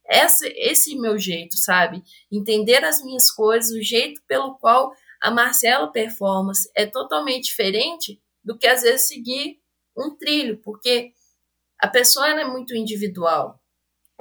[0.06, 2.02] Essa, esse meu jeito, sabe?
[2.32, 8.58] Entender as minhas coisas, o jeito pelo qual a Marcela Performance é totalmente diferente do
[8.58, 9.60] que às vezes seguir
[9.96, 11.12] um trilho, porque
[11.78, 13.60] a pessoa é muito individual.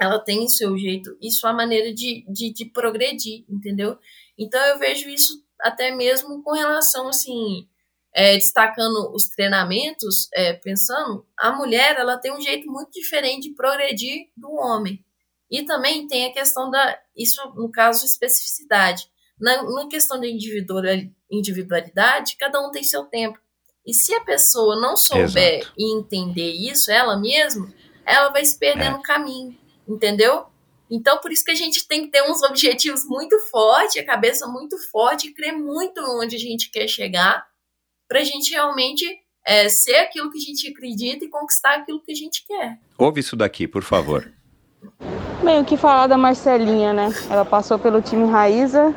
[0.00, 3.98] Ela tem o seu jeito e sua maneira de, de, de progredir, entendeu?
[4.38, 7.68] Então eu vejo isso até mesmo com relação assim
[8.12, 13.54] é, destacando os treinamentos, é, pensando, a mulher ela tem um jeito muito diferente de
[13.54, 15.04] progredir do homem.
[15.50, 19.08] E também tem a questão da, isso no caso, especificidade.
[19.40, 20.26] Na, na questão da
[21.30, 23.38] individualidade, cada um tem seu tempo.
[23.86, 25.72] E se a pessoa não souber Exato.
[25.78, 27.72] e entender isso, ela mesma,
[28.04, 28.90] ela vai se perder É.
[28.90, 29.56] no caminho,
[29.88, 30.46] entendeu?
[30.90, 34.46] Então, por isso que a gente tem que ter uns objetivos muito fortes, a cabeça
[34.46, 37.46] muito forte, crer muito onde a gente quer chegar,
[38.10, 39.04] para a gente realmente
[39.46, 42.76] é, ser aquilo que a gente acredita e conquistar aquilo que a gente quer.
[42.98, 44.28] Ouve isso daqui, por favor.
[45.44, 47.14] Bem, o que falar da Marcelinha, né?
[47.30, 48.92] Ela passou pelo time Raíza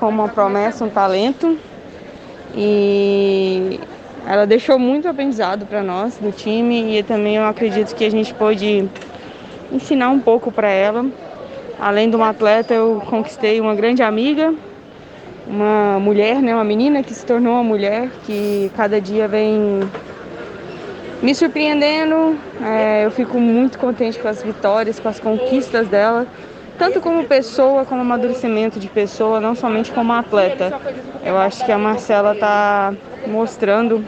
[0.00, 1.56] como uma promessa, um talento.
[2.54, 3.78] E
[4.26, 8.34] ela deixou muito aprendizado para nós do time e também eu acredito que a gente
[8.34, 8.88] pôde
[9.70, 11.06] ensinar um pouco para ela.
[11.78, 14.52] Além de uma atleta, eu conquistei uma grande amiga,
[15.46, 19.80] uma mulher, né, uma menina que se tornou uma mulher que cada dia vem
[21.22, 22.36] me surpreendendo.
[22.62, 26.26] É, eu fico muito contente com as vitórias, com as conquistas dela,
[26.78, 30.80] tanto como pessoa, como amadurecimento de pessoa, não somente como atleta.
[31.24, 32.92] Eu acho que a Marcela está
[33.26, 34.04] mostrando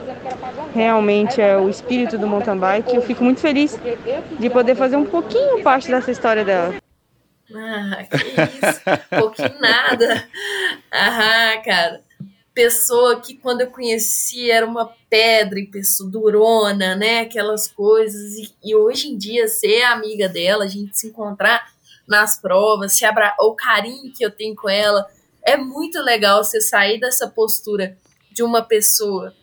[0.75, 2.97] realmente é, o espírito do mountain bike.
[2.97, 3.79] Eu fico muito feliz
[4.39, 6.84] de poder fazer um pouquinho parte dessa história dela.
[7.55, 10.29] Ah, que isso, pouquinho nada.
[10.91, 12.03] Ah, cara,
[12.53, 17.21] pessoa que quando eu conheci era uma pedra e pessoa durona, né?
[17.21, 18.35] Aquelas coisas.
[18.35, 21.73] E, e hoje em dia, ser amiga dela, a gente se encontrar
[22.07, 23.35] nas provas, se abra...
[23.41, 25.07] o carinho que eu tenho com ela,
[25.43, 27.97] é muito legal você sair dessa postura
[28.31, 29.35] de uma pessoa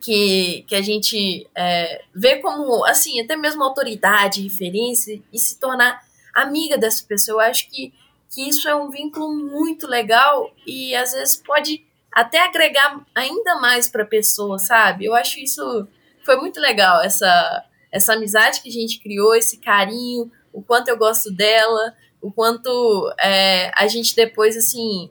[0.00, 6.05] que, que a gente é, vê como, assim, até mesmo autoridade, referência, e se tornar
[6.42, 7.42] amiga dessa pessoa.
[7.42, 7.92] Eu acho que,
[8.30, 13.88] que isso é um vínculo muito legal e às vezes pode até agregar ainda mais
[13.88, 15.04] para a pessoa, sabe?
[15.04, 15.86] Eu acho isso
[16.24, 20.98] foi muito legal, essa, essa amizade que a gente criou, esse carinho, o quanto eu
[20.98, 25.10] gosto dela, o quanto é, a gente depois, assim,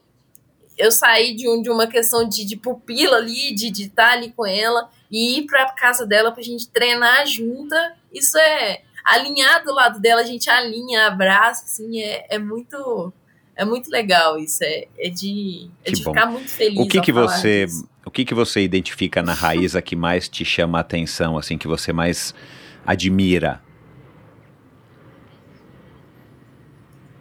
[0.77, 4.31] eu saí de, um, de uma questão de, de pupila ali, de estar tá ali
[4.31, 7.95] com ela e ir para casa dela pra gente treinar junta.
[8.13, 13.13] Isso é alinhar do lado dela, a gente alinha, abraça, assim, é, é muito
[13.55, 16.77] é muito legal isso, é, é de, é de ficar muito feliz.
[16.77, 17.87] O que que você disso.
[18.05, 21.67] o que que você identifica na Raíza que mais te chama a atenção, assim, que
[21.67, 22.35] você mais
[22.85, 23.61] admira?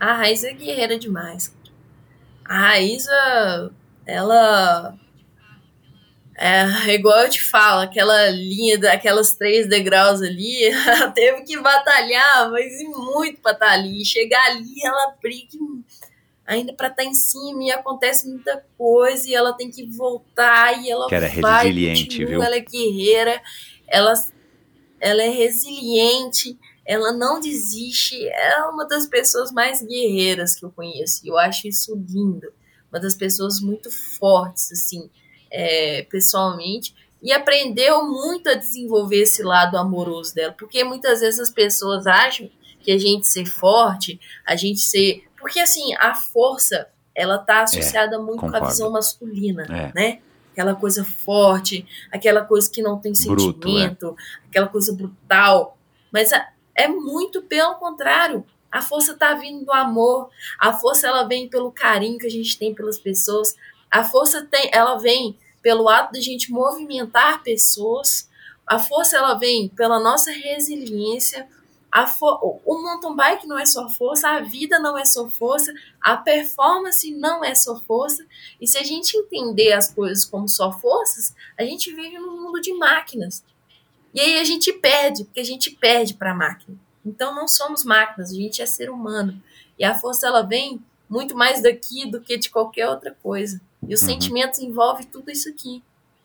[0.01, 1.57] A Raíza é guerreira demais.
[2.45, 3.71] A Raíza,
[4.05, 4.99] ela
[6.37, 12.51] é igual eu te falo, aquela linha daquelas três degraus ali, ela teve que batalhar,
[12.51, 14.05] mas muito pra estar tá ali.
[14.05, 15.59] Chegar ali, ela briga
[16.47, 20.83] ainda para estar tá em cima e acontece muita coisa e ela tem que voltar
[20.83, 22.43] e ela que era vai, resiliente, continua, viu?
[22.43, 23.43] ela é guerreira,
[23.89, 24.13] ela,
[25.01, 31.25] ela é resiliente, ela não desiste, é uma das pessoas mais guerreiras que eu conheço
[31.25, 32.53] e eu acho isso lindo,
[32.93, 35.09] uma das pessoas muito fortes, assim,
[35.55, 41.51] é, pessoalmente, e aprendeu muito a desenvolver esse lado amoroso dela, porque muitas vezes as
[41.51, 42.51] pessoas acham
[42.81, 48.17] que a gente ser forte, a gente ser porque, assim, a força, ela tá associada
[48.17, 48.61] é, muito concordo.
[48.61, 49.93] com a visão masculina, é.
[49.95, 50.21] né?
[50.51, 54.49] Aquela coisa forte, aquela coisa que não tem Bruto, sentimento, é.
[54.49, 55.77] aquela coisa brutal.
[56.11, 58.43] Mas a, é muito pelo contrário.
[58.73, 60.31] A força tá vindo do amor.
[60.59, 63.55] A força, ela vem pelo carinho que a gente tem pelas pessoas.
[63.91, 68.29] A força tem, ela vem pelo ato de a gente movimentar pessoas.
[68.67, 71.49] A força, ela vem pela nossa resiliência,
[72.31, 75.73] o mountain bike não é só força, a vida não é só força,
[76.03, 78.27] a performance não é só força.
[78.61, 82.61] E se a gente entender as coisas como só forças, a gente vive num mundo
[82.61, 83.43] de máquinas.
[84.13, 86.77] E aí a gente perde, porque a gente perde para a máquina.
[87.07, 89.41] Então não somos máquinas, a gente é ser humano.
[89.79, 93.61] E a força ela vem muito mais daqui do que de qualquer outra coisa.
[93.89, 94.09] E os uhum.
[94.09, 95.83] sentimentos envolvem tudo isso aqui.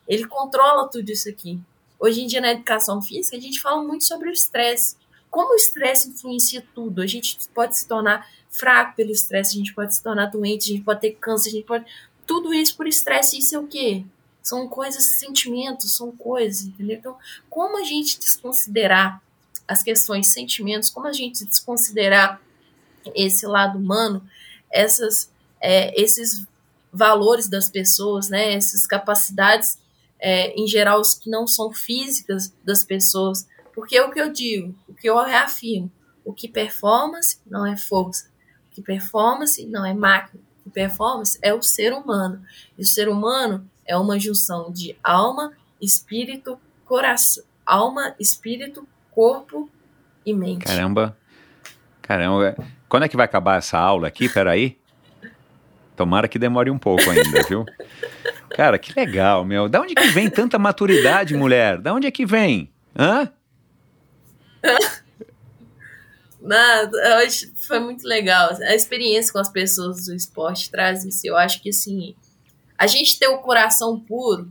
[0.08, 1.60] Ele controla tudo isso aqui.
[1.98, 4.96] Hoje em dia na educação física a gente fala muito sobre o estresse
[5.30, 7.00] como o estresse influencia tudo.
[7.00, 10.74] A gente pode se tornar fraco pelo estresse, a gente pode se tornar doente, a
[10.74, 11.86] gente pode ter câncer, a gente pode.
[12.26, 14.04] Tudo isso por estresse, isso é o quê?
[14.42, 16.96] São coisas, sentimentos, são coisas, entendeu?
[16.96, 17.16] Então,
[17.48, 19.22] como a gente desconsiderar
[19.68, 22.40] as questões sentimentos, como a gente desconsiderar
[23.14, 24.28] esse lado humano,
[24.70, 25.30] essas,
[25.60, 26.44] é, esses
[26.92, 29.78] valores das pessoas, né, essas capacidades,
[30.18, 34.74] é, em geral, que não são físicas das pessoas, porque é o que eu digo,
[34.88, 35.90] o que eu reafirmo,
[36.24, 38.28] o que performance não é força,
[38.70, 42.42] o que performance não é máquina, o que performance é o ser humano.
[42.76, 49.70] E o ser humano é uma junção de alma, espírito, coração, alma, espírito, corpo
[50.24, 50.64] e mente.
[50.64, 51.16] Caramba.
[52.02, 52.56] Caramba.
[52.88, 54.28] Quando é que vai acabar essa aula aqui?
[54.28, 54.79] Peraí.
[56.00, 57.66] Tomara que demore um pouco ainda, viu?
[58.56, 59.68] Cara, que legal, meu.
[59.68, 61.76] Da onde que vem tanta maturidade, mulher?
[61.76, 62.72] Da onde é que vem?
[62.98, 63.30] Hã?
[66.40, 68.48] Nada, hoje foi muito legal.
[68.62, 71.26] A experiência com as pessoas do esporte traz isso.
[71.26, 72.14] Eu acho que assim,
[72.78, 74.50] a gente ter o coração puro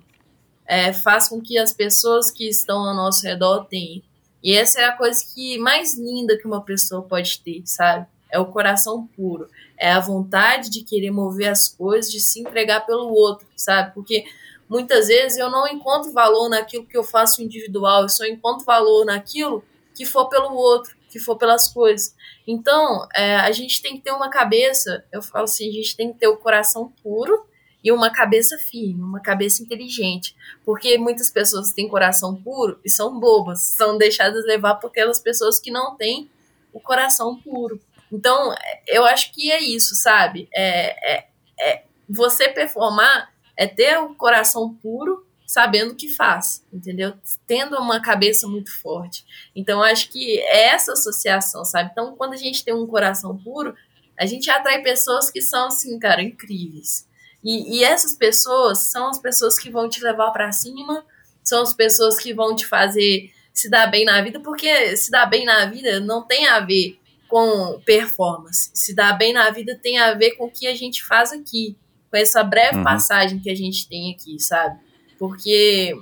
[0.68, 4.04] é, faz com que as pessoas que estão ao nosso redor tenham.
[4.44, 8.06] E essa é a coisa que mais linda que uma pessoa pode ter, sabe?
[8.32, 9.50] É o coração puro.
[9.80, 13.94] É a vontade de querer mover as coisas, de se entregar pelo outro, sabe?
[13.94, 14.26] Porque
[14.68, 19.06] muitas vezes eu não encontro valor naquilo que eu faço individual, eu só encontro valor
[19.06, 19.64] naquilo
[19.96, 22.16] que for pelo outro, que for pelas coisas.
[22.48, 26.12] Então, é, a gente tem que ter uma cabeça, eu falo assim, a gente tem
[26.14, 27.46] que ter o coração puro
[27.84, 30.36] e uma cabeça firme, uma cabeça inteligente.
[30.66, 35.60] Porque muitas pessoas têm coração puro e são bobas, são deixadas levar por aquelas pessoas
[35.60, 36.30] que não têm
[36.74, 37.80] o coração puro.
[38.12, 38.54] Então,
[38.88, 40.48] eu acho que é isso, sabe?
[40.54, 41.28] É, é,
[41.60, 47.14] é você performar é ter o coração puro sabendo o que faz, entendeu?
[47.46, 49.26] Tendo uma cabeça muito forte.
[49.56, 51.90] Então, acho que é essa associação, sabe?
[51.92, 53.76] Então, quando a gente tem um coração puro,
[54.18, 57.08] a gente atrai pessoas que são, assim, cara, incríveis.
[57.44, 61.04] E, e essas pessoas são as pessoas que vão te levar para cima,
[61.44, 65.26] são as pessoas que vão te fazer se dar bem na vida, porque se dar
[65.26, 66.99] bem na vida não tem a ver
[67.30, 68.72] com performance.
[68.74, 71.78] Se dar bem na vida tem a ver com o que a gente faz aqui,
[72.10, 72.84] com essa breve uhum.
[72.84, 74.80] passagem que a gente tem aqui, sabe?
[75.18, 75.96] Porque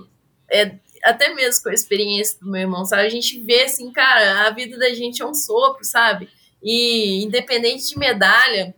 [0.49, 3.03] é, até mesmo com a experiência do meu irmão, sabe?
[3.03, 6.29] A gente vê assim, cara, a vida da gente é um sopro, sabe?
[6.63, 8.73] E independente de medalha,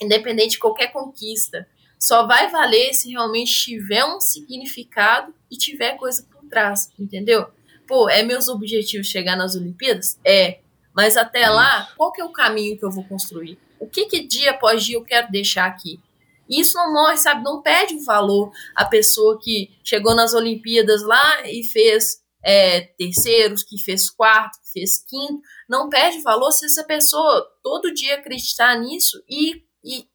[0.00, 1.66] independente de qualquer conquista,
[1.98, 7.46] só vai valer se realmente tiver um significado e tiver coisa por trás, entendeu?
[7.86, 10.18] Pô, é meus objetivos chegar nas Olimpíadas?
[10.24, 10.58] É.
[10.94, 13.58] Mas até lá, qual que é o caminho que eu vou construir?
[13.80, 16.00] O que, que dia após dia eu quero deixar aqui?
[16.48, 17.42] Isso não morre, sabe?
[17.42, 23.62] Não perde o valor a pessoa que chegou nas Olimpíadas lá e fez é, terceiros,
[23.62, 25.40] que fez quarto, que fez quinto.
[25.68, 30.06] Não perde valor se essa pessoa todo dia acreditar nisso e, e,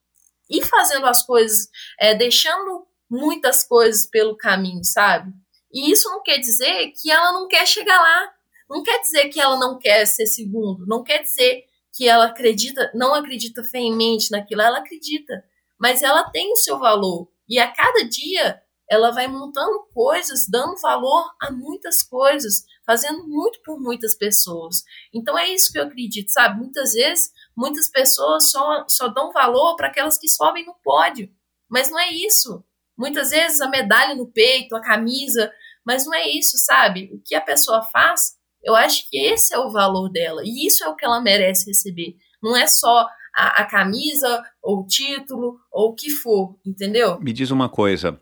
[0.49, 1.68] e fazendo as coisas,
[1.99, 5.34] é, deixando muitas coisas pelo caminho, sabe?
[5.73, 8.34] E isso não quer dizer que ela não quer chegar lá.
[8.70, 10.86] Não quer dizer que ela não quer ser segundo.
[10.86, 11.64] Não quer dizer
[11.94, 14.62] que ela acredita, não acredita feamente naquilo.
[14.62, 15.44] Ela acredita
[15.80, 17.32] mas ela tem o seu valor.
[17.48, 23.62] E a cada dia ela vai montando coisas, dando valor a muitas coisas, fazendo muito
[23.64, 24.84] por muitas pessoas.
[25.14, 26.60] Então é isso que eu acredito, sabe?
[26.60, 31.30] Muitas vezes, muitas pessoas só, só dão valor para aquelas que sobem no pódio.
[31.70, 32.64] Mas não é isso.
[32.98, 35.52] Muitas vezes a medalha no peito, a camisa,
[35.86, 37.12] mas não é isso, sabe?
[37.14, 38.34] O que a pessoa faz,
[38.64, 40.41] eu acho que esse é o valor dela.
[40.44, 42.15] E isso é o que ela merece receber.
[42.41, 47.19] Não é só a, a camisa, ou o título, ou o que for, entendeu?
[47.19, 48.19] Me diz uma coisa.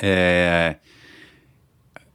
[0.00, 0.76] É,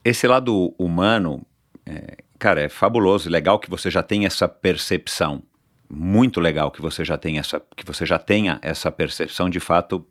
[0.04, 1.46] esse lado humano,
[1.86, 5.44] é, cara, é fabuloso, legal que você já tem essa percepção.
[5.90, 9.50] Muito legal que você já tenha essa, que você já tenha essa percepção.
[9.50, 10.06] De fato,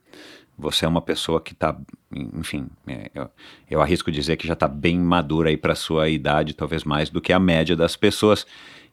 [0.56, 1.76] você é uma pessoa que está,
[2.12, 3.30] enfim, é, eu,
[3.70, 7.20] eu, arrisco dizer que já está bem madura aí para sua idade, talvez mais do
[7.20, 8.46] que a média das pessoas.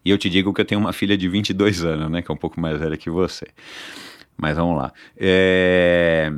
[0.04, 2.22] E eu te digo que eu tenho uma filha de 22 anos, né?
[2.22, 3.46] Que é um pouco mais velha que você.
[4.36, 4.92] Mas vamos lá.
[5.16, 6.32] É...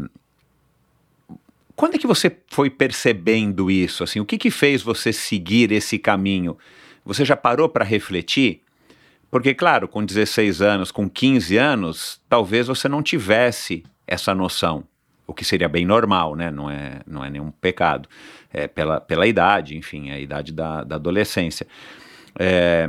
[1.76, 4.04] Quando é que você foi percebendo isso?
[4.04, 6.58] Assim, o que, que fez você seguir esse caminho?
[7.04, 8.60] Você já parou para refletir?
[9.30, 14.84] Porque, claro, com 16 anos, com 15 anos, talvez você não tivesse essa noção,
[15.32, 16.50] o que seria bem normal, né?
[16.50, 18.08] Não é, não é nenhum pecado.
[18.52, 21.66] É pela, pela idade, enfim, a idade da, da adolescência.
[22.38, 22.88] É,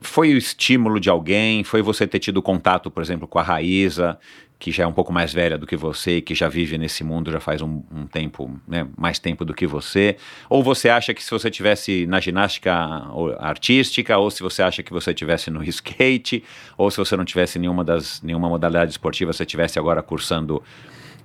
[0.00, 1.64] foi o estímulo de alguém?
[1.64, 4.18] Foi você ter tido contato, por exemplo, com a Raíza,
[4.58, 7.30] que já é um pouco mais velha do que você, que já vive nesse mundo
[7.30, 10.16] já faz um, um tempo, né, mais tempo do que você?
[10.50, 12.74] Ou você acha que se você tivesse na ginástica
[13.38, 16.42] artística, ou se você acha que você tivesse no skate,
[16.76, 20.62] ou se você não tivesse nenhuma das nenhuma modalidade esportiva, você tivesse agora cursando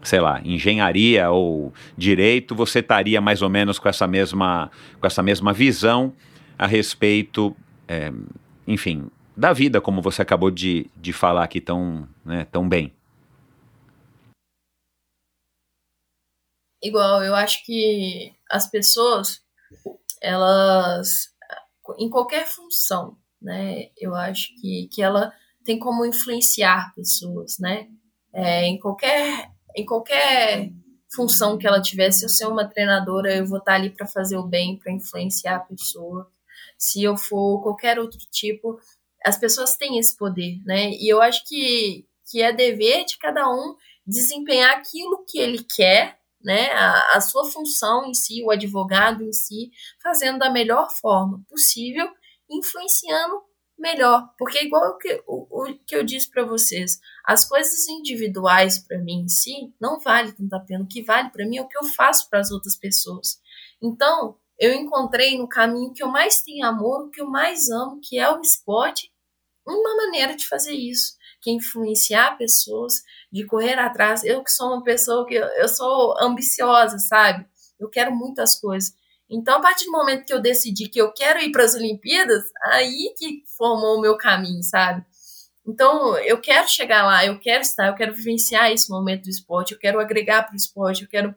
[0.04, 4.70] sei lá, engenharia ou direito, você estaria mais ou menos com essa mesma,
[5.00, 6.12] com essa mesma visão
[6.60, 7.56] a respeito
[7.88, 8.12] é,
[8.68, 9.06] enfim,
[9.36, 12.92] da vida, como você acabou de, de falar aqui tão, né, tão bem.
[16.84, 19.42] Igual, eu acho que as pessoas,
[20.22, 21.30] elas,
[21.98, 25.32] em qualquer função, né, eu acho que, que ela
[25.64, 27.88] tem como influenciar pessoas, né,
[28.34, 30.70] é, em qualquer, em qualquer
[31.16, 34.36] função que ela tivesse, se eu ser uma treinadora, eu vou estar ali para fazer
[34.38, 36.30] o bem, para influenciar a pessoa
[36.78, 38.78] se eu for qualquer outro tipo,
[39.26, 40.92] as pessoas têm esse poder, né?
[40.92, 46.20] E eu acho que, que é dever de cada um desempenhar aquilo que ele quer,
[46.44, 46.72] né?
[46.72, 49.72] A, a sua função em si, o advogado em si,
[50.02, 52.08] fazendo da melhor forma possível,
[52.50, 53.42] influenciando
[53.78, 54.30] melhor.
[54.38, 59.00] Porque, igual o que, o, o que eu disse para vocês, as coisas individuais para
[59.00, 60.84] mim em si não vale tanto a pena.
[60.84, 63.40] O que vale para mim é o que eu faço para as outras pessoas.
[63.82, 68.18] Então, eu encontrei no caminho que eu mais tenho amor, que eu mais amo, que
[68.18, 69.12] é o esporte,
[69.66, 71.14] uma maneira de fazer isso,
[71.44, 74.24] que influenciar pessoas, de correr atrás.
[74.24, 77.46] Eu que sou uma pessoa que eu sou ambiciosa, sabe?
[77.78, 78.94] Eu quero muitas coisas.
[79.30, 82.44] Então, a partir do momento que eu decidi que eu quero ir para as Olimpíadas,
[82.66, 85.06] aí que formou o meu caminho, sabe?
[85.68, 89.74] Então, eu quero chegar lá, eu quero estar, eu quero vivenciar esse momento do esporte,
[89.74, 91.36] eu quero agregar para o esporte, eu quero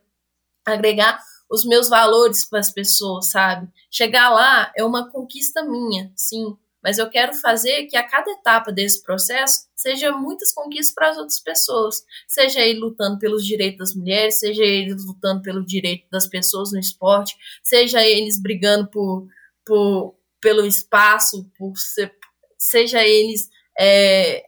[0.65, 1.20] agregar
[1.51, 3.69] os meus valores para as pessoas, sabe?
[3.91, 8.73] Chegar lá é uma conquista minha, sim, mas eu quero fazer que a cada etapa
[8.73, 12.03] desse processo seja muitas conquistas para as outras pessoas.
[12.28, 16.78] Seja ele lutando pelos direitos das mulheres, seja eles lutando pelo direito das pessoas no
[16.78, 19.27] esporte, seja eles brigando por,
[19.65, 22.15] por pelo espaço, por ser,
[22.59, 23.48] seja eles
[23.78, 24.44] é,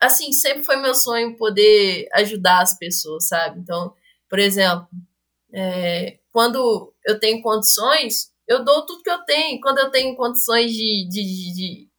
[0.00, 3.60] assim, sempre foi meu sonho poder ajudar as pessoas, sabe?
[3.60, 3.94] Então,
[4.28, 4.88] por exemplo,
[5.52, 9.60] é, quando eu tenho condições, eu dou tudo que eu tenho.
[9.60, 11.90] Quando eu tenho condições de, de, de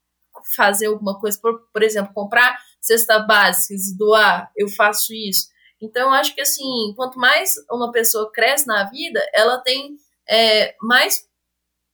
[0.53, 5.47] fazer alguma coisa, por, por exemplo, comprar cesta básica e doar, eu faço isso.
[5.81, 9.95] Então, eu acho que, assim, quanto mais uma pessoa cresce na vida, ela tem
[10.29, 11.23] é, mais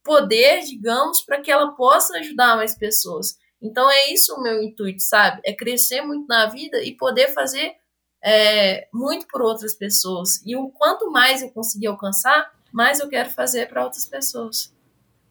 [0.04, 3.36] poder, digamos, para que ela possa ajudar mais pessoas.
[3.62, 5.40] Então, é isso o meu intuito, sabe?
[5.46, 7.76] É crescer muito na vida e poder fazer
[8.24, 10.42] é, muito por outras pessoas.
[10.44, 14.72] E o quanto mais eu conseguir alcançar, mais eu quero fazer para outras pessoas.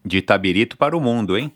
[0.04, 1.52] De Itabirito para o mundo, hein?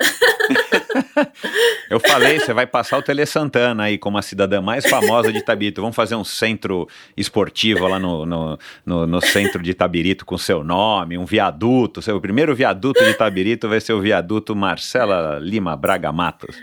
[1.90, 5.38] Eu falei, você vai passar o Tele Santana aí como a cidadã mais famosa de
[5.38, 5.82] Itabirito.
[5.82, 10.64] Vamos fazer um centro esportivo lá no, no, no, no centro de Itabirito com seu
[10.64, 12.00] nome, um viaduto.
[12.00, 16.56] Seu, o primeiro viaduto de Itabirito vai ser o viaduto Marcela Lima Braga Matos.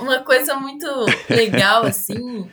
[0.00, 0.86] Uma coisa muito
[1.30, 2.50] legal, assim,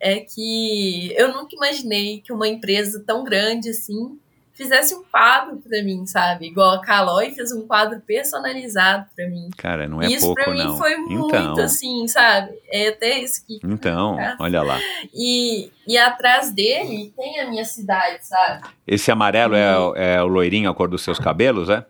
[0.00, 4.18] é que eu nunca imaginei que uma empresa tão grande assim
[4.54, 6.46] fizesse um quadro para mim, sabe?
[6.46, 9.48] Igual a Caloi fez um quadro personalizado para mim.
[9.56, 10.78] Cara, não é isso pouco, pra mim não.
[10.78, 12.52] foi então, muito assim, sabe?
[12.70, 13.58] É até isso que.
[13.64, 14.78] Então, olha lá.
[15.14, 18.62] E, e atrás dele tem a minha cidade, sabe?
[18.86, 21.84] Esse amarelo é, o- é o loirinho, a cor dos seus cabelos, é?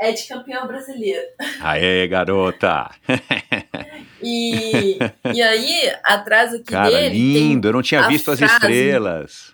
[0.00, 1.26] É de campeão brasileiro.
[1.60, 2.90] Aê, garota!
[4.24, 4.98] E,
[5.34, 7.08] e aí, atrás aqui Cara, dele.
[7.18, 7.66] lindo!
[7.68, 9.51] Eu não tinha visto as frase, estrelas.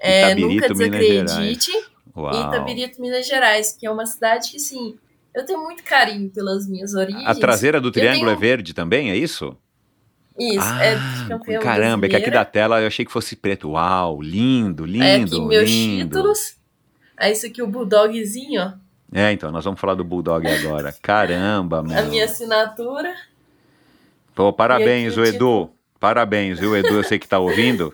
[0.00, 1.70] É, nunca desacredite.
[2.16, 2.34] Uau.
[2.48, 4.96] Itabirito, Minas Gerais, que é uma cidade que, assim,
[5.34, 7.26] eu tenho muito carinho pelas minhas origens.
[7.26, 9.56] A traseira do triângulo tenho- é verde também, é isso?
[10.38, 12.30] Isso, ah, é de campeão caramba, é que aqui brasileira.
[12.30, 13.70] da tela eu achei que fosse preto.
[13.70, 16.04] Uau, lindo, lindo, É aqui meus lindo.
[16.16, 16.56] títulos.
[17.16, 18.72] Aí isso aqui o bulldogzinho, ó.
[19.12, 20.94] É, então, nós vamos falar do Bulldog agora.
[21.02, 22.06] Caramba, A meu.
[22.06, 23.12] minha assinatura.
[24.34, 25.70] Pô, parabéns, o Edu.
[25.98, 26.94] Parabéns, viu, Edu?
[26.94, 27.92] Eu sei que tá ouvindo.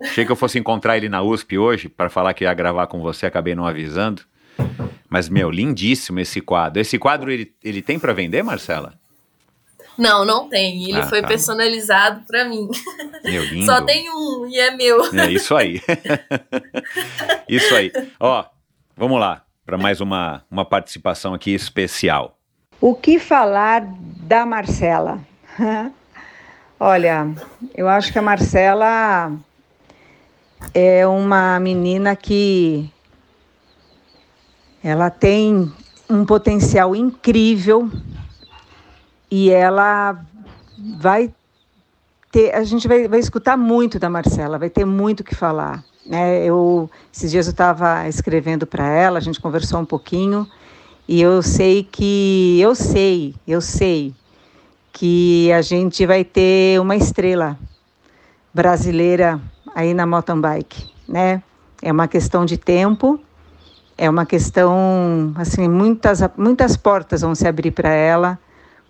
[0.00, 3.00] Achei que eu fosse encontrar ele na USP hoje para falar que ia gravar com
[3.00, 4.22] você, acabei não avisando.
[5.08, 6.80] Mas, meu, lindíssimo esse quadro.
[6.80, 8.94] Esse quadro ele, ele tem para vender, Marcela?
[9.96, 10.84] Não, não tem.
[10.84, 11.28] Ele Ah, foi tá.
[11.28, 12.68] personalizado pra mim.
[13.24, 13.66] Meu lindo.
[13.66, 15.04] Só tem um e é meu.
[15.14, 15.80] É isso aí.
[17.48, 17.90] isso aí.
[18.20, 18.44] Ó,
[18.96, 22.38] vamos lá para mais uma, uma participação aqui especial.
[22.80, 23.82] O que falar
[24.22, 25.20] da Marcela?
[26.80, 27.26] Olha,
[27.74, 29.32] eu acho que a Marcela
[30.74, 32.90] é uma menina que
[34.82, 35.72] ela tem
[36.08, 37.90] um potencial incrível
[39.30, 40.24] e ela
[40.98, 41.32] vai
[42.30, 45.84] ter, a gente vai, vai escutar muito da Marcela, vai ter muito que falar.
[46.06, 46.44] Né?
[46.44, 50.48] Eu, esses dias eu estava escrevendo para ela, a gente conversou um pouquinho
[51.06, 54.14] e eu sei que, eu sei, eu sei
[54.92, 57.58] que a gente vai ter uma estrela
[58.52, 59.40] brasileira
[59.78, 61.40] aí na mountain bike, né?
[61.80, 63.20] É uma questão de tempo,
[63.96, 68.36] é uma questão, assim, muitas, muitas portas vão se abrir para ela,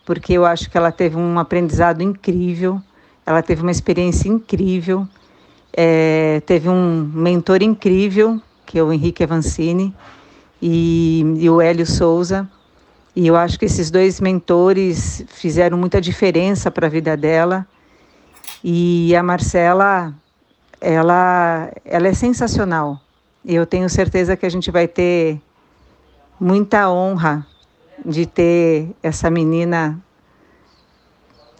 [0.06, 2.81] porque eu acho que ela teve um aprendizado incrível,
[3.27, 5.06] ela teve uma experiência incrível,
[5.77, 9.94] é, teve um mentor incrível, que é o Henrique Avancini,
[10.60, 12.48] e, e o Hélio Souza.
[13.15, 17.66] E eu acho que esses dois mentores fizeram muita diferença para a vida dela.
[18.65, 20.15] E a Marcela,
[20.80, 23.00] ela, ela é sensacional.
[23.44, 25.40] E eu tenho certeza que a gente vai ter
[26.38, 27.46] muita honra
[28.05, 29.98] de ter essa menina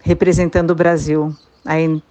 [0.03, 1.35] representando o Brasil
[1.65, 2.03] aí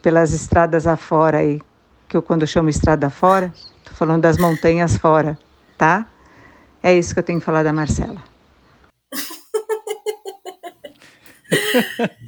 [0.00, 1.60] pelas estradas afora aí,
[2.08, 3.52] que eu quando chamo estrada fora,
[3.84, 5.38] tô falando das montanhas fora,
[5.76, 6.06] tá?
[6.82, 8.22] É isso que eu tenho que falar da Marcela.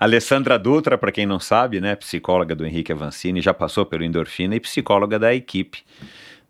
[0.00, 4.56] Alessandra Dutra, para quem não sabe, né, psicóloga do Henrique Avancini, já passou pelo Endorfina
[4.56, 5.84] e psicóloga da equipe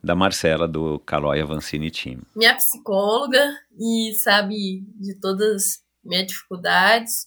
[0.00, 2.20] da Marcela do Calói Avancini Team.
[2.36, 7.26] Minha psicóloga e sabe de todas minhas dificuldades,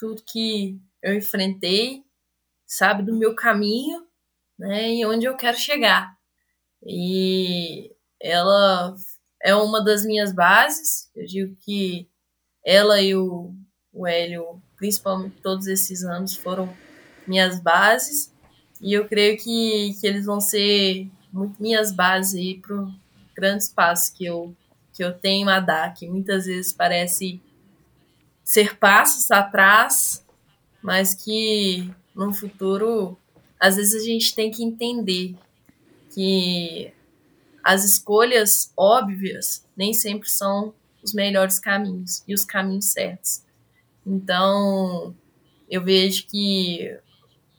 [0.00, 2.02] tudo que eu enfrentei,
[2.66, 4.04] sabe do meu caminho,
[4.58, 6.12] né, e onde eu quero chegar.
[6.84, 8.96] E ela
[9.40, 11.08] é uma das minhas bases.
[11.14, 12.08] Eu digo que
[12.66, 13.54] ela e o,
[13.92, 16.68] o Hélio, principalmente todos esses anos, foram
[17.24, 18.32] minhas bases.
[18.80, 22.92] E eu creio que, que eles vão ser muito minhas bases para o
[23.32, 24.52] grande espaço que eu,
[24.92, 27.40] que eu tenho a dar, que muitas vezes parece
[28.42, 30.26] ser passos atrás,
[30.82, 33.16] mas que no futuro,
[33.60, 35.36] às vezes a gente tem que entender
[36.12, 36.92] que
[37.62, 43.42] as escolhas óbvias nem sempre são os melhores caminhos e os caminhos certos.
[44.06, 45.14] Então,
[45.70, 46.96] eu vejo que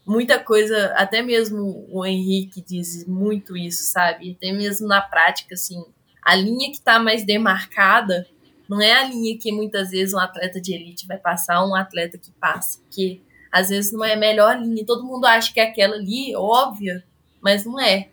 [0.05, 4.31] muita coisa, até mesmo o Henrique diz muito isso, sabe?
[4.33, 5.83] Até mesmo na prática, assim,
[6.23, 8.27] a linha que está mais demarcada
[8.69, 12.17] não é a linha que muitas vezes um atleta de elite vai passar, um atleta
[12.17, 13.21] que passa, porque
[13.51, 14.85] Às vezes não é a melhor linha.
[14.85, 17.03] Todo mundo acha que é aquela ali, óbvia,
[17.41, 18.09] mas não é.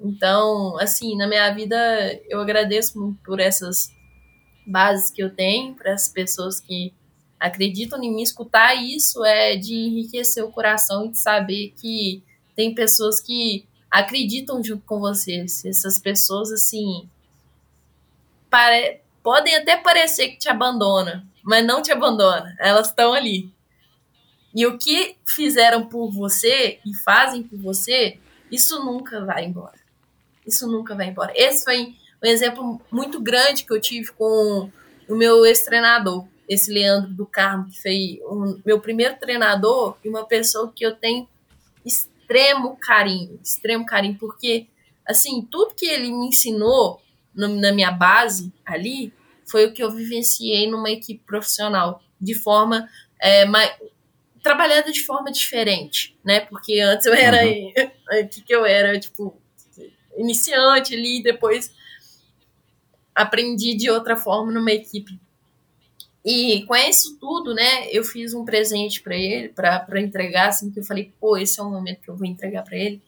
[0.00, 1.76] Então, assim, na minha vida,
[2.28, 3.88] eu agradeço muito por essas
[4.66, 6.94] bases que eu tenho, para as pessoas que
[7.38, 8.22] acreditam em mim.
[8.22, 12.22] Escutar isso é de enriquecer o coração e de saber que
[12.56, 15.64] tem pessoas que acreditam junto com vocês.
[15.64, 17.08] Essas pessoas, assim,
[18.50, 19.00] pare...
[19.22, 22.52] podem até parecer que te abandonam, mas não te abandonam.
[22.58, 23.50] Elas estão ali.
[24.54, 28.18] E o que fizeram por você e fazem por você,
[28.50, 29.78] isso nunca vai embora.
[30.46, 31.32] Isso nunca vai embora.
[31.36, 34.70] Esse foi um exemplo muito grande que eu tive com
[35.08, 40.24] o meu ex-treinador, esse Leandro do Carmo, que foi o meu primeiro treinador e uma
[40.24, 41.28] pessoa que eu tenho
[41.84, 44.66] extremo carinho, extremo carinho, porque,
[45.06, 47.00] assim, tudo que ele me ensinou
[47.34, 49.12] no, na minha base ali
[49.46, 52.88] foi o que eu vivenciei numa equipe profissional, de forma
[53.20, 53.70] é, mais,
[54.42, 56.40] trabalhando de forma diferente, né?
[56.40, 57.72] Porque antes eu era, uhum.
[58.24, 59.36] o que, que eu era, tipo,
[60.16, 61.72] iniciante ali, depois
[63.14, 65.18] aprendi de outra forma numa equipe.
[66.24, 70.80] E com isso tudo, né, eu fiz um presente para ele, para entregar, assim, que
[70.80, 73.00] eu falei, pô, esse é o momento que eu vou entregar para ele.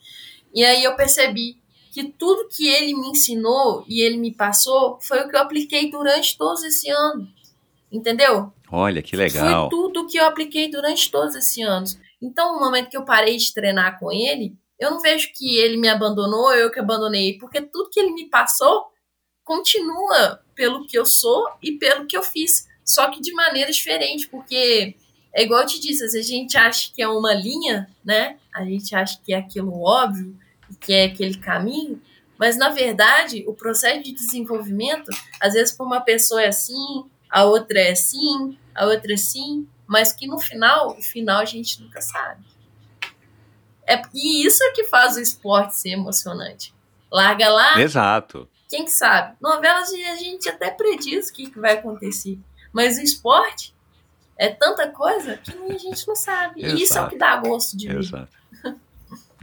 [0.54, 1.60] E aí eu percebi
[1.92, 5.90] que tudo que ele me ensinou e ele me passou foi o que eu apliquei
[5.90, 7.28] durante todos esse ano.
[7.90, 8.52] Entendeu?
[8.70, 9.68] Olha, que legal.
[9.68, 11.98] Foi tudo que eu apliquei durante todos esses anos.
[12.22, 15.76] Então, no momento que eu parei de treinar com ele, eu não vejo que ele
[15.76, 18.86] me abandonou, eu que abandonei, porque tudo que ele me passou
[19.42, 24.28] continua pelo que eu sou e pelo que eu fiz, só que de maneira diferente,
[24.28, 24.96] porque
[25.32, 28.36] é igual eu te disse, a gente acha que é uma linha, né?
[28.54, 30.36] A gente acha que é aquilo óbvio,
[30.80, 32.00] que é aquele caminho,
[32.38, 35.10] mas na verdade, o processo de desenvolvimento,
[35.40, 39.68] às vezes para uma pessoa é assim, a outra é assim, a outra é assim,
[39.86, 42.44] mas que no final, o final a gente nunca sabe.
[43.86, 46.72] É, e isso é que faz o esporte ser emocionante.
[47.10, 47.80] Larga lá.
[47.80, 48.48] Exato.
[48.68, 49.36] Quem que sabe?
[49.40, 52.38] Novelas a gente até prediz o que, que vai acontecer.
[52.72, 53.74] Mas o esporte
[54.38, 56.60] é tanta coisa que a gente não sabe.
[56.60, 56.78] Exato.
[56.78, 57.88] E isso é o que dá gosto de.
[57.88, 58.40] Exato.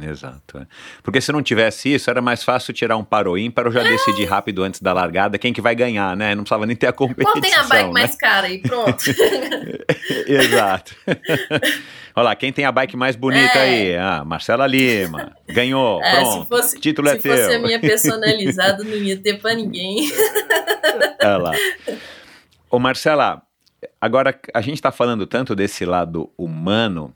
[0.01, 0.59] Exato.
[0.59, 0.67] É.
[1.01, 3.05] Porque se não tivesse isso, era mais fácil tirar um
[3.37, 3.89] ímpar ou já é.
[3.89, 6.35] decidir rápido antes da largada quem que vai ganhar, né?
[6.35, 7.33] Não precisava nem ter a competição.
[7.33, 7.91] Qual tem a bike né?
[7.91, 9.03] mais cara e pronto.
[10.27, 10.95] Exato.
[12.15, 13.61] Olha lá, quem tem a bike mais bonita é.
[13.61, 13.95] aí?
[13.95, 15.35] Ah, Marcela Lima.
[15.47, 16.43] Ganhou, é, pronto.
[16.43, 17.35] Se fosse, Título é teu.
[17.35, 20.11] Se fosse a minha personalizada, não ia ter pra ninguém.
[21.21, 21.51] Olha lá.
[22.69, 23.41] Ô Marcela,
[23.99, 27.15] agora a gente está falando tanto desse lado humano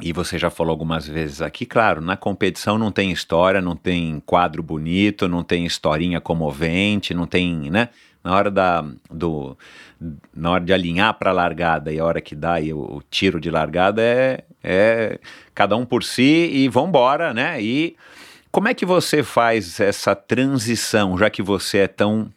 [0.00, 4.20] e você já falou algumas vezes aqui, claro, na competição não tem história, não tem
[4.26, 7.90] quadro bonito, não tem historinha comovente, não tem, né?
[8.24, 9.56] Na hora da do
[10.34, 13.02] na hora de alinhar para a largada e a hora que dá e o, o,
[13.08, 15.20] tiro de largada é, é
[15.54, 17.62] cada um por si e vambora, né?
[17.62, 17.96] E
[18.50, 22.28] como é que você faz essa transição, já que você é tão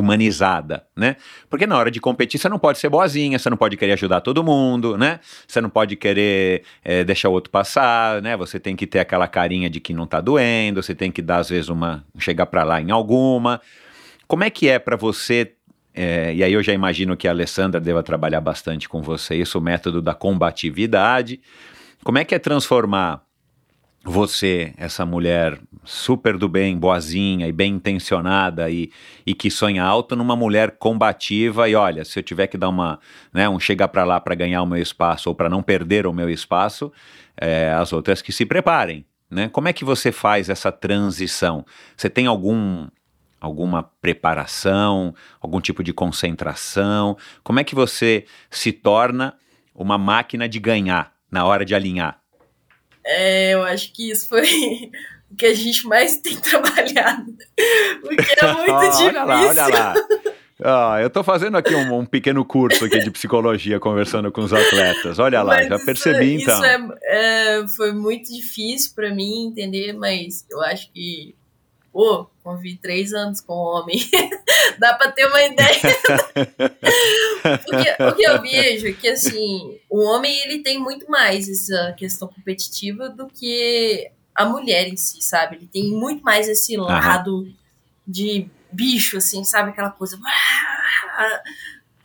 [0.00, 1.16] humanizada, né?
[1.48, 4.20] Porque na hora de competir você não pode ser boazinha, você não pode querer ajudar
[4.20, 5.20] todo mundo, né?
[5.46, 8.36] Você não pode querer é, deixar o outro passar, né?
[8.36, 11.38] Você tem que ter aquela carinha de que não tá doendo, você tem que dar
[11.38, 13.60] às vezes uma chegar para lá em alguma.
[14.26, 15.52] Como é que é para você?
[15.92, 19.58] É, e aí eu já imagino que a Alessandra deva trabalhar bastante com você isso,
[19.58, 21.40] o método da combatividade.
[22.02, 23.22] Como é que é transformar
[24.02, 28.90] você, essa mulher super do bem, boazinha e bem intencionada e,
[29.26, 32.98] e que sonha alto, numa mulher combativa e olha, se eu tiver que dar uma,
[33.32, 36.12] né, um chegar para lá para ganhar o meu espaço ou para não perder o
[36.12, 36.90] meu espaço,
[37.36, 39.48] é, as outras que se preparem, né?
[39.48, 41.64] Como é que você faz essa transição?
[41.96, 42.88] Você tem algum
[43.40, 47.16] alguma preparação, algum tipo de concentração?
[47.42, 49.34] Como é que você se torna
[49.74, 52.19] uma máquina de ganhar na hora de alinhar?
[53.04, 54.44] É, eu acho que isso foi
[55.30, 57.34] o que a gente mais tem trabalhado.
[58.00, 59.06] Porque é muito oh, difícil.
[59.06, 59.94] Olha lá, olha lá.
[60.62, 64.52] Ah, eu estou fazendo aqui um, um, pequeno curso aqui de psicologia conversando com os
[64.52, 65.18] atletas.
[65.18, 66.58] Olha lá, mas já percebi isso, então.
[66.58, 71.34] Isso é, é, foi muito difícil para mim entender, mas eu acho que
[71.92, 73.98] pô, convivi três anos com homem.
[74.78, 75.80] Dá para ter uma ideia.
[77.64, 81.92] Porque o que eu vejo é que, assim, o homem, ele tem muito mais essa
[81.96, 85.56] questão competitiva do que a mulher em si, sabe?
[85.56, 87.52] Ele tem muito mais esse lado
[88.06, 89.70] de bicho, assim, sabe?
[89.70, 90.18] Aquela coisa...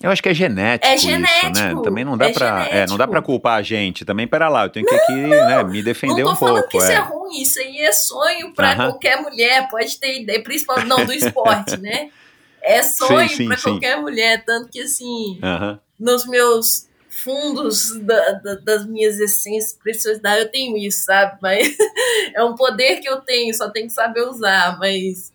[0.01, 1.81] Eu acho que é genético, é genético isso, né?
[1.83, 4.03] Também não dá é para, é, não dá para culpar a gente.
[4.03, 6.45] Também pera lá, eu tenho que aqui, né, me defender um pouco.
[6.45, 6.95] Não tô falando que isso é.
[6.95, 8.77] é ruim, isso aí é sonho para uh -huh.
[8.89, 12.09] qualquer mulher, pode ter ideia, principalmente não do esporte, né?
[12.67, 15.79] É sonho para qualquer mulher, tanto que assim, uh -huh.
[15.99, 21.37] nos meus fundos da, da, das minhas essências, preciosidade, eu tenho isso, sabe?
[21.41, 21.75] Mas
[22.35, 24.77] é um poder que eu tenho, só tenho que saber usar.
[24.79, 25.31] Mas,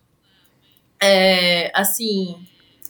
[1.00, 2.36] é, assim,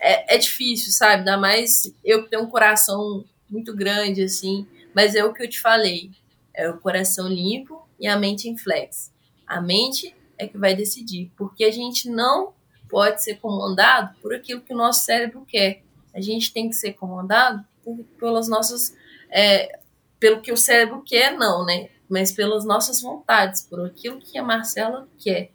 [0.00, 1.16] é, é difícil, sabe?
[1.16, 4.66] Ainda mais eu que tenho um coração muito grande, assim.
[4.94, 6.10] Mas é o que eu te falei:
[6.54, 9.12] é o coração limpo e a mente em flex.
[9.46, 12.54] A mente é que vai decidir, porque a gente não
[12.88, 15.82] pode ser comandado por aquilo que o nosso cérebro quer.
[16.14, 18.96] A gente tem que ser comandado por, pelas nossas.
[19.30, 19.78] É,
[20.18, 21.88] pelo que o cérebro quer, não, né?
[22.08, 25.50] Mas pelas nossas vontades, por aquilo que a Marcela quer.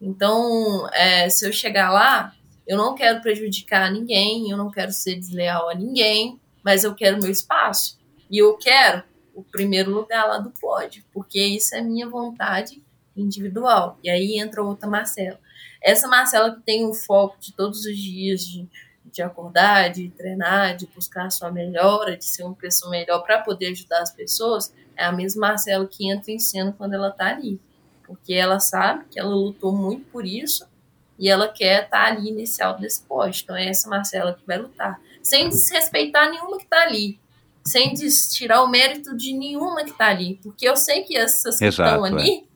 [0.00, 2.34] Então, é, se eu chegar lá,
[2.66, 7.20] eu não quero prejudicar ninguém, eu não quero ser desleal a ninguém, mas eu quero
[7.20, 7.98] meu espaço.
[8.30, 9.02] E eu quero
[9.34, 12.82] o primeiro lugar lá do pódio, porque isso é minha vontade
[13.14, 13.98] individual.
[14.02, 15.38] E aí entra outra Marcela.
[15.82, 18.66] Essa Marcela que tem o foco de todos os dias de,
[19.12, 23.42] de acordar, de treinar, de buscar a sua melhora, de ser uma pessoa melhor para
[23.42, 27.26] poder ajudar as pessoas, é a mesma Marcela que entra em cena quando ela tá
[27.26, 27.60] ali.
[28.06, 30.66] Porque ela sabe que ela lutou muito por isso
[31.18, 33.42] e ela quer estar tá ali nesse alto desse pódio.
[33.42, 35.00] Então é essa Marcela que vai lutar.
[35.22, 37.18] Sem desrespeitar nenhuma que tá ali
[37.64, 40.38] sem tirar o mérito de nenhuma que tá ali.
[40.42, 42.46] Porque eu sei que essas que estão ali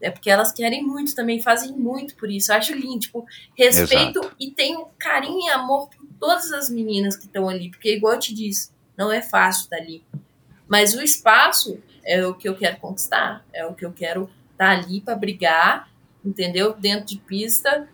[0.00, 0.06] é.
[0.06, 0.10] é.
[0.10, 2.52] porque elas querem muito também, fazem muito por isso.
[2.52, 3.26] Eu acho lindo, tipo,
[3.56, 4.36] respeito Exato.
[4.38, 7.70] e tenho carinho e amor por todas as meninas que estão ali.
[7.70, 10.04] Porque, igual eu te disse, não é fácil estar tá ali.
[10.68, 14.66] Mas o espaço é o que eu quero conquistar, é o que eu quero estar
[14.66, 15.90] tá ali para brigar,
[16.24, 16.74] entendeu?
[16.74, 17.88] Dentro de pista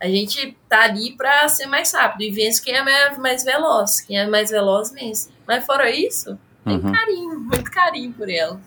[0.00, 4.00] a gente tá ali para ser mais rápido e vence quem é mais veloz.
[4.00, 5.30] Quem é mais veloz vence.
[5.46, 6.92] Mas fora isso, tem uhum.
[6.92, 8.60] carinho, muito carinho por ela.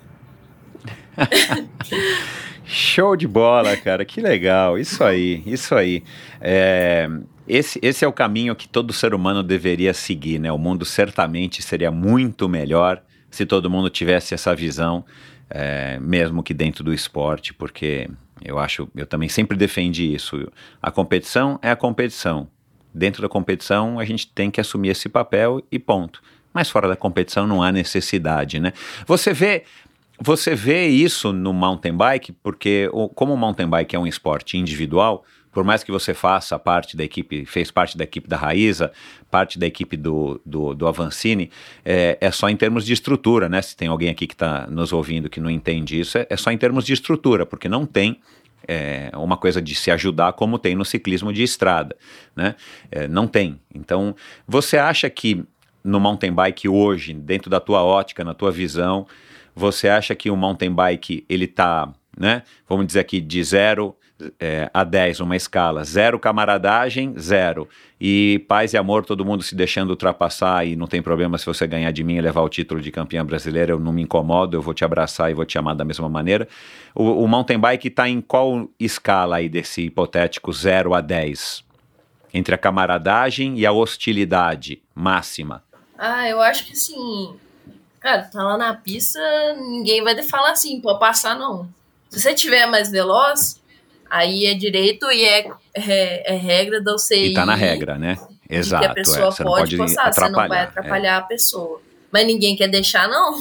[2.66, 4.06] Show de bola, cara.
[4.06, 4.78] Que legal.
[4.78, 6.04] Isso aí, isso aí.
[6.40, 7.10] É,
[7.48, 10.52] esse, esse é o caminho que todo ser humano deveria seguir, né?
[10.52, 13.02] O mundo certamente seria muito melhor
[13.32, 15.04] se todo mundo tivesse essa visão,
[15.50, 18.10] é, mesmo que dentro do esporte, porque
[18.44, 20.52] eu acho, eu também sempre defendi isso.
[20.82, 22.48] A competição é a competição.
[22.94, 26.22] Dentro da competição, a gente tem que assumir esse papel e ponto.
[26.54, 28.74] Mas fora da competição não há necessidade, né?
[29.06, 29.64] Você vê,
[30.20, 35.24] você vê isso no mountain bike, porque como o mountain bike é um esporte individual,
[35.52, 38.92] por mais que você faça parte da equipe, fez parte da equipe da Raíza,
[39.30, 41.50] parte da equipe do, do, do Avancini,
[41.84, 43.62] é, é, só em termos de estrutura, né?
[43.62, 46.52] Se tem alguém aqui que está nos ouvindo que não entende isso, é, é, só
[46.52, 48.20] em termos de estrutura, porque não tem
[48.68, 51.96] é, uma coisa de se ajudar como tem no ciclismo de estrada,
[52.36, 52.56] né?
[52.92, 53.60] É, não tem.
[53.74, 54.16] Então,
[54.48, 55.44] você acha que
[55.84, 59.08] no mountain bike hoje, dentro da tua ótica, na tua visão,
[59.56, 62.44] você acha que o mountain bike ele está, né?
[62.68, 63.96] Vamos dizer aqui de zero
[64.40, 67.68] é, a 10, uma escala, zero camaradagem, zero.
[68.00, 71.68] E paz e amor, todo mundo se deixando ultrapassar e não tem problema se você
[71.68, 74.62] ganhar de mim e levar o título de campeã brasileira, eu não me incomodo, eu
[74.62, 76.48] vou te abraçar e vou te amar da mesma maneira.
[76.96, 81.64] O, o mountain bike está em qual escala aí desse hipotético 0 a 10?
[82.34, 85.64] Entre a camaradagem e a hostilidade máxima?
[85.98, 87.36] Ah, eu acho que assim,
[88.00, 89.20] cara, tá lá na pista,
[89.56, 91.68] ninguém vai falar assim, pode passar não.
[92.10, 93.62] Se você tiver mais veloz,
[94.10, 97.32] Aí é direito e é, é, é regra da UCI.
[97.32, 98.18] E tá na regra, né?
[98.50, 98.84] Exato.
[98.84, 99.32] Que a pessoa é.
[99.32, 101.18] você pode, pode passar, você não vai atrapalhar é.
[101.18, 101.82] a pessoa.
[102.12, 103.36] Mas ninguém quer deixar, não.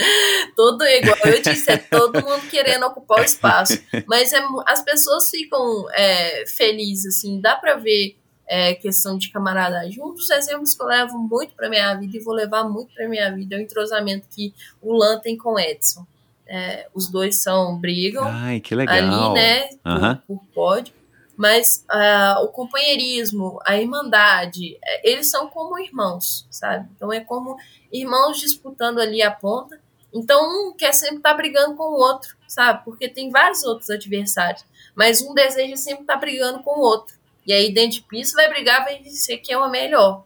[0.56, 3.78] todo, igual eu disse, é todo mundo querendo ocupar o espaço.
[4.06, 10.02] Mas é, as pessoas ficam é, felizes, assim, dá pra ver é, questão de camaradagem.
[10.02, 13.08] Um dos exemplos que eu levo muito pra minha vida e vou levar muito pra
[13.08, 16.06] minha vida é o entrosamento que o Lan tem com o Edson.
[16.46, 19.32] É, os dois são brigam Ai, que legal.
[19.32, 19.68] ali, né?
[20.26, 20.94] Por, por pódio.
[21.36, 26.88] Mas uh, o companheirismo, a irmandade, é, eles são como irmãos, sabe?
[26.94, 27.56] Então é como
[27.92, 29.80] irmãos disputando ali a ponta.
[30.12, 32.84] Então um quer sempre estar tá brigando com o outro, sabe?
[32.84, 34.64] Porque tem vários outros adversários.
[34.94, 37.16] Mas um deseja sempre estar tá brigando com o outro.
[37.46, 40.24] E aí, dentro de pista, vai brigar, vai dizer que é o melhor.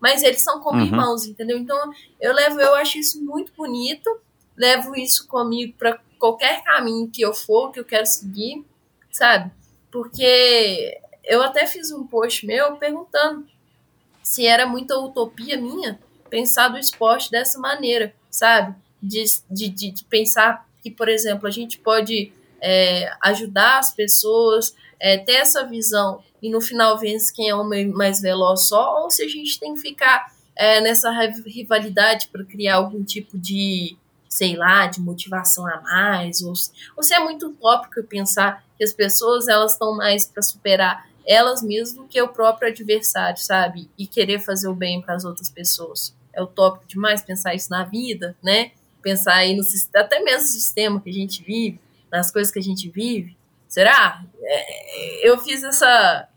[0.00, 0.86] Mas eles são como uhum.
[0.86, 1.58] irmãos, entendeu?
[1.58, 4.08] Então eu levo, eu acho isso muito bonito
[4.56, 8.64] levo isso comigo para qualquer caminho que eu for, que eu quero seguir,
[9.10, 9.50] sabe?
[9.90, 13.46] Porque eu até fiz um post meu perguntando
[14.22, 15.98] se era muita utopia minha
[16.30, 18.74] pensar do esporte dessa maneira, sabe?
[19.02, 24.74] De, de, de, de pensar que, por exemplo, a gente pode é, ajudar as pessoas,
[24.98, 29.10] é, ter essa visão e no final vence quem é o mais veloz só, ou
[29.10, 31.10] se a gente tem que ficar é, nessa
[31.46, 33.96] rivalidade para criar algum tipo de
[34.34, 36.52] sei lá, de motivação a mais, ou,
[36.96, 41.62] ou se é muito utópico pensar que as pessoas elas estão mais para superar elas
[41.62, 43.88] mesmas do que o próprio adversário, sabe?
[43.96, 46.12] E querer fazer o bem para as outras pessoas.
[46.32, 48.72] é utópico demais pensar isso na vida, né?
[49.00, 49.62] Pensar aí no
[49.94, 51.78] até mesmo no sistema que a gente vive,
[52.10, 53.36] nas coisas que a gente vive.
[53.68, 54.20] Será?
[54.42, 56.28] É, eu fiz essa,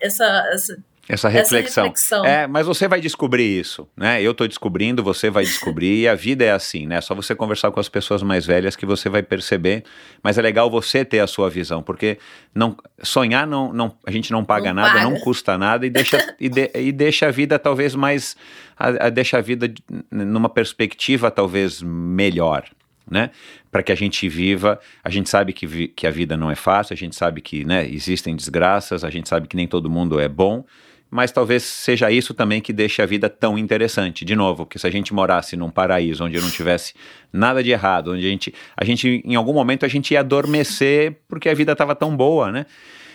[0.00, 0.78] essa, essa
[1.12, 1.86] essa reflexão.
[1.86, 2.24] essa reflexão.
[2.24, 4.22] É, mas você vai descobrir isso, né?
[4.22, 7.00] Eu estou descobrindo, você vai descobrir, e a vida é assim, né?
[7.00, 9.84] Só você conversar com as pessoas mais velhas que você vai perceber.
[10.22, 12.18] Mas é legal você ter a sua visão, porque
[12.54, 15.10] não, sonhar não, não, a gente não paga não nada, paga.
[15.10, 18.36] não custa nada e deixa, e, de, e deixa a vida talvez mais.
[18.78, 19.72] A, a deixa a vida
[20.10, 22.64] numa perspectiva talvez melhor,
[23.10, 23.30] né?
[23.70, 26.54] Para que a gente viva, a gente sabe que, vi, que a vida não é
[26.54, 30.18] fácil, a gente sabe que né, existem desgraças, a gente sabe que nem todo mundo
[30.18, 30.64] é bom,
[31.10, 34.24] mas talvez seja isso também que deixe a vida tão interessante.
[34.24, 36.94] De novo, que se a gente morasse num paraíso onde não tivesse
[37.32, 41.16] nada de errado, onde a gente, a gente em algum momento a gente ia adormecer
[41.28, 42.66] porque a vida estava tão boa, né?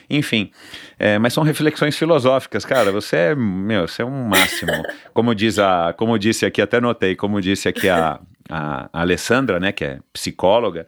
[0.09, 0.51] Enfim,
[0.99, 2.91] é, mas são reflexões filosóficas, cara.
[2.91, 4.72] Você é, meu, você é um máximo.
[5.13, 8.19] Como diz a, como disse aqui, até notei, como disse aqui a,
[8.49, 10.85] a, a Alessandra, né, que é psicóloga,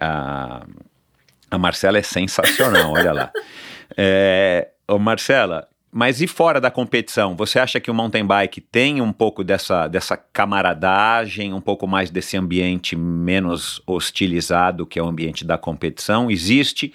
[0.00, 0.64] a,
[1.50, 3.32] a Marcela é sensacional, olha lá.
[3.96, 9.02] É, ô Marcela, mas e fora da competição, você acha que o mountain bike tem
[9.02, 15.06] um pouco dessa, dessa camaradagem, um pouco mais desse ambiente menos hostilizado que é o
[15.06, 16.30] ambiente da competição?
[16.30, 16.94] Existe?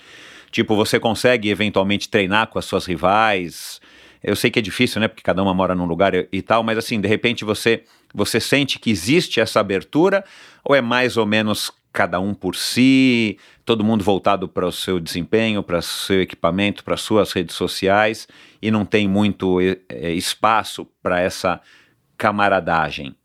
[0.50, 3.80] Tipo, você consegue eventualmente treinar com as suas rivais?
[4.24, 5.08] Eu sei que é difícil, né?
[5.08, 8.40] Porque cada uma mora num lugar e, e tal, mas assim, de repente você, você
[8.40, 10.24] sente que existe essa abertura
[10.64, 15.00] ou é mais ou menos cada um por si, todo mundo voltado para o seu
[15.00, 18.28] desempenho, para o seu equipamento, para suas redes sociais
[18.62, 21.60] e não tem muito é, espaço para essa
[22.16, 23.16] camaradagem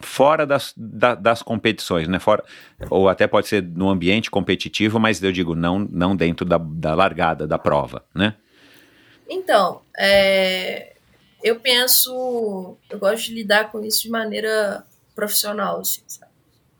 [0.00, 2.18] fora das, da, das competições, né?
[2.18, 2.42] Fora,
[2.88, 6.96] ou até pode ser no ambiente competitivo, mas eu digo não, não dentro da, da
[6.96, 8.34] largada da prova, né?
[9.28, 10.96] Então, é,
[11.44, 14.84] eu penso, eu gosto de lidar com isso de maneira
[15.14, 16.29] profissional, assim, sabe?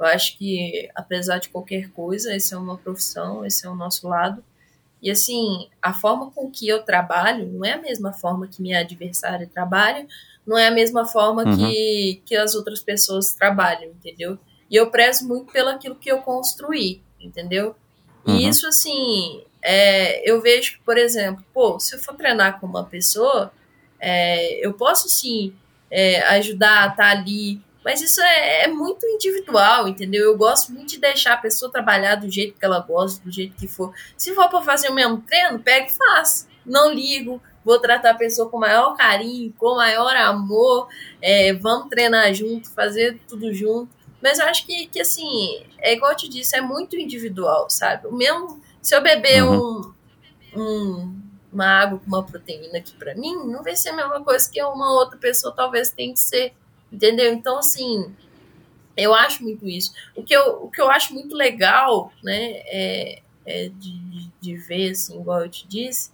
[0.01, 4.09] Eu acho que, apesar de qualquer coisa, esse é uma profissão, esse é o nosso
[4.09, 4.43] lado.
[5.03, 8.81] E, assim, a forma com que eu trabalho não é a mesma forma que minha
[8.81, 10.07] adversária trabalha,
[10.47, 11.57] não é a mesma forma uhum.
[11.57, 14.39] que, que as outras pessoas trabalham, entendeu?
[14.71, 17.75] E eu prezo muito pelo aquilo que eu construí, entendeu?
[18.27, 18.37] Uhum.
[18.37, 22.67] E isso, assim, é, eu vejo que, por exemplo, pô, se eu for treinar com
[22.67, 23.53] uma pessoa,
[23.99, 25.55] é, eu posso, sim,
[25.91, 30.25] é, ajudar a estar tá ali mas isso é, é, muito individual, entendeu?
[30.25, 33.57] Eu gosto muito de deixar a pessoa trabalhar do jeito que ela gosta, do jeito
[33.57, 33.93] que for.
[34.17, 36.47] Se for para fazer o mesmo treino, pega e faz.
[36.65, 40.89] Não ligo, vou tratar a pessoa com maior carinho, com maior amor,
[41.23, 43.89] é, vamos treinar junto, fazer tudo junto.
[44.23, 48.07] Mas eu acho que, que, assim, é igual eu te disse, é muito individual, sabe?
[48.07, 49.95] O mesmo, se eu beber uhum.
[50.55, 51.21] um, um,
[51.51, 54.63] uma água com uma proteína aqui para mim, não vai ser a mesma coisa que
[54.63, 56.53] uma outra pessoa talvez tenha que ser
[56.93, 57.33] Entendeu?
[57.33, 58.15] Então, assim,
[58.97, 59.93] eu acho muito isso.
[60.15, 64.91] O que eu, o que eu acho muito legal, né, é, é de, de, ver,
[64.91, 66.11] assim, igual eu te disse,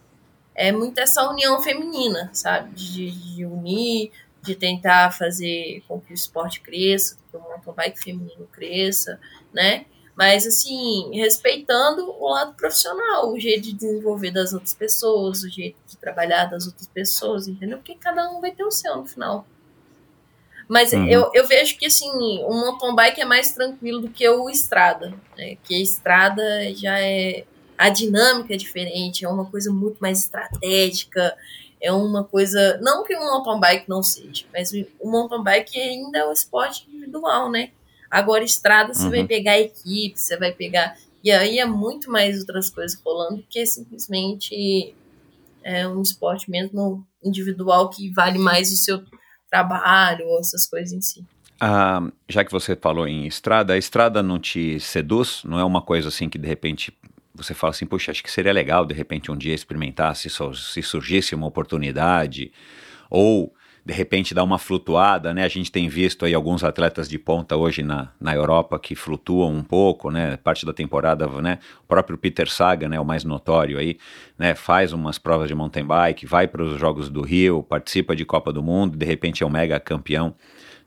[0.55, 2.73] é muito essa união feminina, sabe?
[2.73, 7.99] De, de unir, de tentar fazer com que o esporte cresça, que o mountain bike
[7.99, 9.19] feminino cresça,
[9.53, 9.85] né?
[10.15, 15.77] Mas, assim, respeitando o lado profissional, o jeito de desenvolver das outras pessoas, o jeito
[15.87, 17.77] de trabalhar das outras pessoas, entendeu?
[17.77, 19.45] Porque cada um vai ter o seu no final.
[20.67, 21.07] Mas uhum.
[21.07, 25.13] eu, eu vejo que assim, o mountain bike é mais tranquilo do que o estrada.
[25.37, 25.57] Né?
[25.63, 26.43] Que a estrada
[26.75, 27.45] já é.
[27.77, 31.35] A dinâmica é diferente, é uma coisa muito mais estratégica,
[31.79, 32.79] é uma coisa.
[32.81, 36.87] Não que o mountain bike não seja, mas o mountain bike ainda é um esporte
[36.89, 37.69] individual, né?
[38.09, 39.11] Agora, estrada, você uhum.
[39.11, 40.97] vai pegar equipe, você vai pegar.
[41.23, 44.95] E aí é muito mais outras coisas rolando que simplesmente
[45.63, 49.03] é um esporte mesmo individual que vale mais o seu
[49.49, 51.25] trabalho, essas coisas em si.
[51.59, 55.41] Ah, já que você falou em estrada, a estrada não te seduz?
[55.43, 56.95] Não é uma coisa assim que de repente
[57.33, 60.81] você fala assim, puxa, acho que seria legal de repente um dia experimentar se, se
[60.81, 62.51] surgisse uma oportunidade?
[63.09, 63.53] Ou
[63.87, 65.45] de repente dar uma flutuada, né?
[65.45, 69.53] A gente tem visto aí alguns atletas de ponta hoje na, na Europa que flutuam
[69.53, 70.35] um pouco, né?
[70.35, 71.59] Parte da temporada, né?
[71.85, 72.99] O próprio Peter Saga, né?
[72.99, 73.97] O mais notório aí,
[74.37, 74.53] né?
[74.55, 78.51] Faz umas provas de mountain bike, vai para os Jogos do Rio, participa de Copa
[78.51, 80.35] do Mundo, de repente é um mega campeão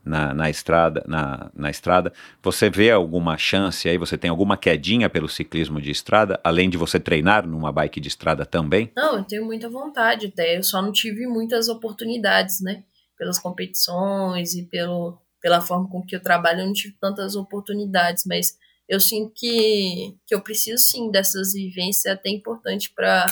[0.05, 2.13] na, na estrada, na, na estrada.
[2.43, 3.97] Você vê alguma chance aí?
[3.97, 8.09] Você tem alguma quedinha pelo ciclismo de estrada, além de você treinar numa bike de
[8.09, 8.91] estrada também?
[8.95, 10.57] Não, eu tenho muita vontade até.
[10.57, 12.83] Eu só não tive muitas oportunidades, né?
[13.21, 18.25] Pelas competições e pelo, pela forma com que eu trabalho, eu não tive tantas oportunidades,
[18.27, 18.57] mas
[18.89, 23.27] eu sinto que, que eu preciso sim dessas vivências, é até importante para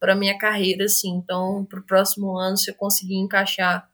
[0.00, 1.10] para minha carreira, assim.
[1.16, 3.88] Então, para o próximo ano, se eu conseguir encaixar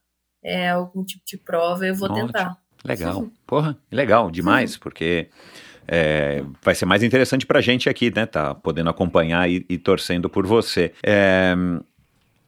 [0.44, 2.26] é, algum tipo de prova, eu vou Ótimo.
[2.26, 2.58] tentar.
[2.84, 3.26] Legal.
[3.46, 5.30] Porra, legal demais, porque
[5.88, 8.26] é, vai ser mais interessante pra gente aqui, né?
[8.26, 10.92] Tá podendo acompanhar e, e torcendo por você.
[11.02, 11.54] É,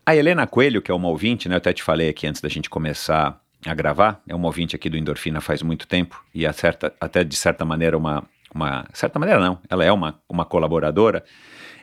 [0.06, 1.56] a Helena Coelho, que é uma ouvinte, né?
[1.56, 4.88] Eu até te falei aqui antes da gente começar a gravar, é uma ouvinte aqui
[4.88, 8.22] do Endorfina faz muito tempo e certa, até de certa maneira uma,
[8.54, 11.24] uma certa maneira não, ela é uma, uma colaboradora.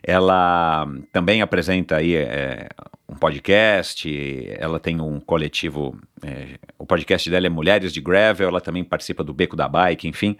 [0.02, 2.70] Ela também apresenta aí é,
[3.08, 4.10] um podcast,
[4.58, 9.24] ela tem um coletivo, é, o podcast dela é Mulheres de Gravel, ela também participa
[9.24, 10.38] do Beco da Bike, enfim.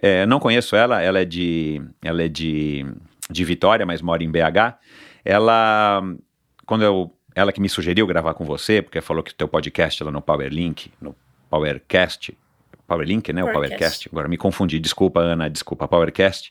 [0.00, 2.86] É, não conheço ela, ela é de, ela é de,
[3.30, 4.78] de Vitória, mas mora em BH.
[5.24, 6.02] Ela,
[6.66, 10.02] quando eu, ela que me sugeriu gravar com você, porque falou que o teu podcast
[10.02, 11.14] lá no Powerlink, no
[11.50, 12.36] Powercast,
[12.86, 13.78] Powerlink, né, o Powercast.
[13.78, 16.50] Powercast, agora me confundi, desculpa Ana, desculpa, Powercast,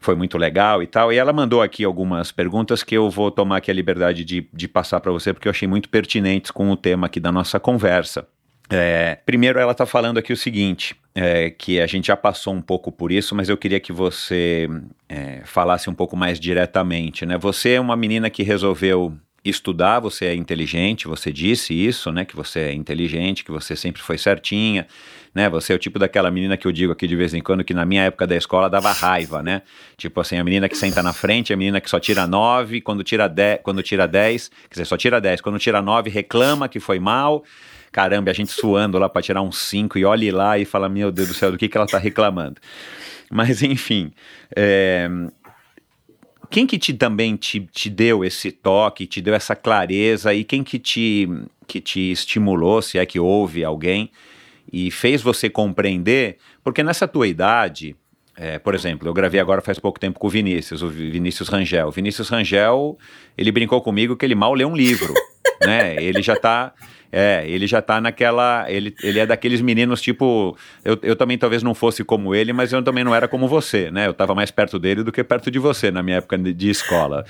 [0.00, 3.58] foi muito legal e tal, e ela mandou aqui algumas perguntas que eu vou tomar
[3.58, 6.76] aqui a liberdade de, de passar para você, porque eu achei muito pertinentes com o
[6.76, 8.28] tema aqui da nossa conversa.
[8.70, 12.62] É, primeiro, ela está falando aqui o seguinte: é, que a gente já passou um
[12.62, 14.68] pouco por isso, mas eu queria que você
[15.08, 17.26] é, falasse um pouco mais diretamente.
[17.26, 17.36] Né?
[17.38, 19.14] Você é uma menina que resolveu
[19.44, 22.24] estudar, você é inteligente, você disse isso, né?
[22.24, 24.86] Que você é inteligente, que você sempre foi certinha,
[25.34, 25.50] né?
[25.50, 27.74] Você é o tipo daquela menina que eu digo aqui de vez em quando que
[27.74, 29.60] na minha época da escola dava raiva, né?
[29.98, 33.04] Tipo assim, a menina que senta na frente, a menina que só tira 9, quando
[33.04, 36.80] tira 10, quando tira 10, quer dizer, só tira 10, quando tira 9 reclama que
[36.80, 37.44] foi mal.
[37.94, 41.12] Caramba, a gente suando lá para tirar um 5 e olhe lá e fala, meu
[41.12, 42.60] Deus do céu, do que, que ela tá reclamando?
[43.30, 44.10] Mas enfim,
[44.56, 45.08] é,
[46.50, 50.64] quem que te também te, te deu esse toque, te deu essa clareza e quem
[50.64, 51.28] que te,
[51.68, 54.10] que te estimulou, se é que houve alguém,
[54.72, 57.94] e fez você compreender, porque nessa tua idade,
[58.36, 61.86] é, por exemplo, eu gravei agora faz pouco tempo com o Vinícius, o Vinícius Rangel.
[61.86, 62.98] O Vinícius Rangel,
[63.38, 65.14] ele brincou comigo que ele mal lê um livro,
[65.64, 65.94] né?
[66.02, 66.74] Ele já tá,
[67.16, 71.62] é, ele já tá naquela, ele, ele é daqueles meninos tipo, eu, eu também talvez
[71.62, 74.08] não fosse como ele, mas eu também não era como você, né?
[74.08, 77.24] Eu tava mais perto dele do que perto de você na minha época de, escola.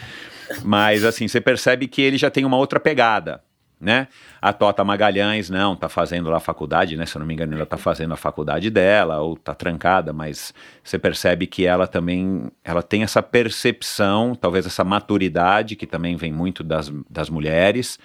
[0.64, 3.42] Mas assim, você percebe que ele já tem uma outra pegada,
[3.78, 4.08] né?
[4.40, 7.04] A Tota Magalhães, não, tá fazendo lá a faculdade, né?
[7.04, 10.54] Se eu não me engano, ela tá fazendo a faculdade dela, ou tá trancada, mas
[10.82, 16.32] você percebe que ela também, ela tem essa percepção, talvez essa maturidade, que também vem
[16.32, 17.98] muito das, das mulheres,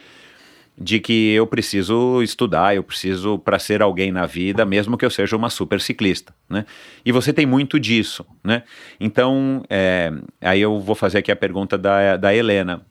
[0.79, 5.09] de que eu preciso estudar, eu preciso para ser alguém na vida, mesmo que eu
[5.09, 6.65] seja uma super ciclista, né?
[7.05, 8.63] E você tem muito disso, né?
[8.97, 12.81] Então, é, aí eu vou fazer aqui a pergunta da, da Helena.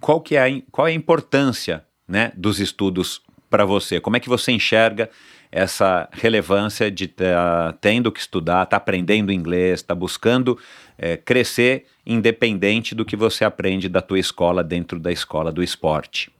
[0.00, 3.20] Qual que é a, qual é a importância, né, dos estudos
[3.50, 4.00] para você?
[4.00, 5.10] Como é que você enxerga
[5.52, 10.58] essa relevância de estar tá tendo que estudar, tá aprendendo inglês, tá buscando
[10.96, 16.33] é, crescer independente do que você aprende da tua escola dentro da escola do esporte?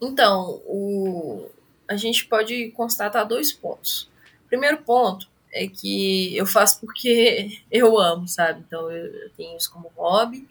[0.00, 1.48] Então, o,
[1.88, 4.10] a gente pode constatar dois pontos.
[4.48, 8.62] Primeiro ponto é que eu faço porque eu amo, sabe?
[8.66, 10.46] Então eu, eu tenho isso como hobby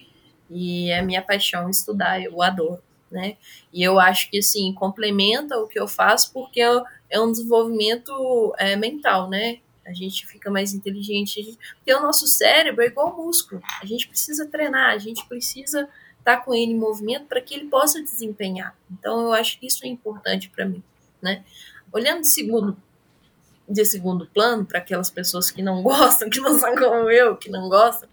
[0.49, 3.37] e é minha paixão estudar, eu adoro, né?
[3.71, 6.61] E eu acho que assim complementa o que eu faço porque
[7.09, 9.59] é um desenvolvimento é, mental, né?
[9.85, 13.61] A gente fica mais inteligente, gente, porque o nosso cérebro é igual músculo.
[13.81, 15.87] A gente precisa treinar, a gente precisa
[16.27, 18.77] estar com ele em movimento para que ele possa desempenhar.
[18.91, 20.83] Então eu acho que isso é importante para mim,
[21.21, 21.43] né?
[21.91, 22.77] Olhando de segundo
[23.69, 27.49] de segundo plano para aquelas pessoas que não gostam, que não são como eu, que
[27.49, 28.07] não gostam,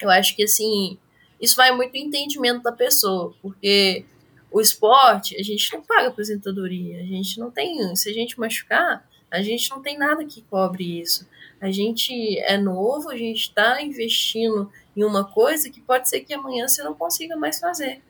[0.00, 0.98] eu acho que assim
[1.40, 4.04] isso vai muito do entendimento da pessoa, porque
[4.50, 9.06] o esporte a gente não paga aposentadoria, a gente não tem, se a gente machucar,
[9.30, 11.28] a gente não tem nada que cobre isso.
[11.60, 16.32] A gente é novo, a gente está investindo em uma coisa que pode ser que
[16.32, 18.02] amanhã você não consiga mais fazer.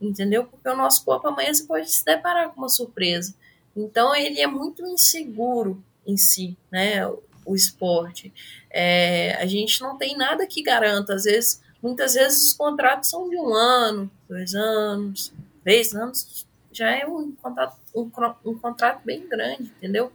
[0.00, 0.44] Entendeu?
[0.44, 3.34] Porque o nosso corpo amanhã você pode se deparar com uma surpresa.
[3.76, 7.04] Então ele é muito inseguro em si, né?
[7.44, 8.32] O esporte.
[8.70, 11.14] É, a gente não tem nada que garanta.
[11.14, 15.32] Às vezes, muitas vezes os contratos são de um ano, dois anos,
[15.64, 16.46] três anos.
[16.70, 18.10] Já é um contrato, um,
[18.44, 20.12] um contrato bem grande, entendeu?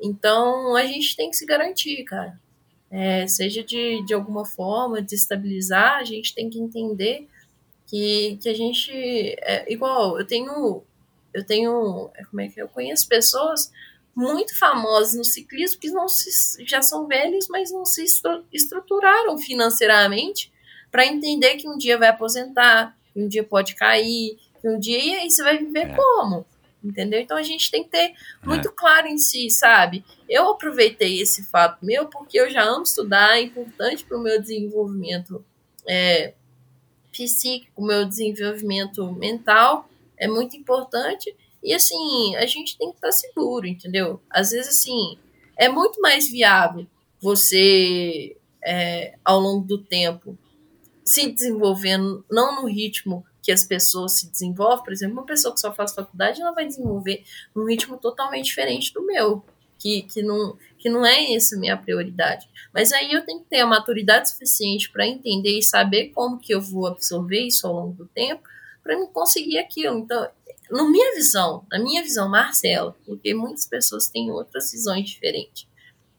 [0.00, 2.38] Então a gente tem que se garantir, cara.
[2.90, 7.28] É, seja de, de alguma forma, destabilizar, a gente tem que entender
[7.86, 8.92] que, que a gente.
[8.92, 10.82] É, igual, eu tenho.
[11.32, 12.10] Eu tenho.
[12.30, 12.62] Como é que é?
[12.62, 13.70] Eu conheço pessoas
[14.14, 19.38] muito famosas no ciclismo que não se, já são velhos, mas não se estru, estruturaram
[19.38, 20.52] financeiramente
[20.90, 24.98] para entender que um dia vai aposentar, que um dia pode cair, que um dia.
[24.98, 25.94] E aí você vai viver é.
[25.94, 26.44] como?
[26.82, 27.20] Entendeu?
[27.20, 28.72] Então a gente tem que ter muito é.
[28.74, 30.04] claro em si, sabe?
[30.28, 34.40] Eu aproveitei esse fato meu porque eu já amo estudar, é importante para o meu
[34.40, 35.44] desenvolvimento
[35.86, 36.34] é,
[37.10, 41.34] psíquico, meu desenvolvimento mental, é muito importante.
[41.62, 44.20] E assim, a gente tem que estar seguro, entendeu?
[44.30, 45.18] Às vezes, assim,
[45.56, 46.86] é muito mais viável
[47.20, 50.38] você, é, ao longo do tempo,
[51.04, 54.84] se desenvolvendo, não no ritmo que as pessoas se desenvolvem.
[54.84, 58.92] Por exemplo, uma pessoa que só faz faculdade, ela vai desenvolver num ritmo totalmente diferente
[58.92, 59.44] do meu,
[59.78, 62.48] que, que, não, que não é essa minha prioridade.
[62.72, 66.54] Mas aí eu tenho que ter a maturidade suficiente para entender e saber como que
[66.54, 68.42] eu vou absorver isso ao longo do tempo
[68.82, 69.98] para me conseguir aquilo.
[69.98, 70.28] Então,
[70.70, 75.66] na minha visão, na minha visão, Marcela, porque muitas pessoas têm outras visões diferentes.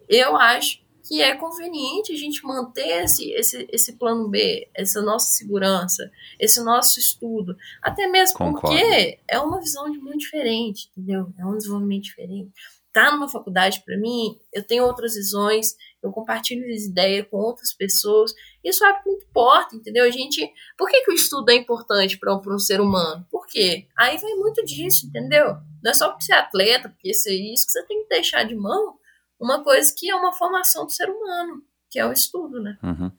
[0.10, 5.32] Eu acho que é conveniente a gente manter esse, esse, esse plano B, essa nossa
[5.32, 8.62] segurança, esse nosso estudo, até mesmo Concordo.
[8.62, 11.34] porque é uma visão de muito diferente, entendeu?
[11.38, 12.52] É um desenvolvimento diferente.
[12.94, 17.74] Tá numa faculdade, para mim, eu tenho outras visões, eu compartilho as ideias com outras
[17.74, 18.34] pessoas,
[18.64, 20.06] isso é muito importa, entendeu?
[20.06, 20.46] A gente,
[20.78, 23.26] por que, que o estudo é importante para um, um ser humano?
[23.32, 23.88] Por quê?
[23.98, 25.56] Aí vem muito disso, entendeu?
[25.82, 28.10] Não é só porque você é atleta, porque isso é isso que você tem que
[28.10, 28.98] deixar de mão,
[29.42, 32.78] uma coisa que é uma formação do ser humano, que é o estudo, né?
[32.84, 33.12] Uhum.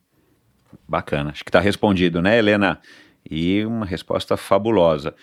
[0.87, 1.31] Bacana.
[1.31, 2.81] Acho que está respondido, né, Helena?
[3.29, 5.13] E uma resposta fabulosa.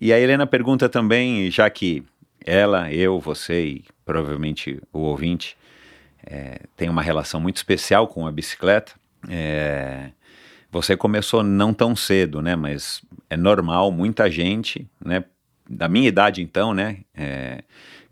[0.00, 2.02] E a Helena pergunta também, já que
[2.44, 5.56] ela, eu, você e provavelmente o ouvinte
[6.24, 8.92] é, tem uma relação muito especial com a bicicleta.
[9.28, 10.10] É,
[10.70, 12.56] você começou não tão cedo, né?
[12.56, 15.24] Mas é normal, muita gente, né?
[15.68, 17.00] Da minha idade, então, né?
[17.14, 17.62] É,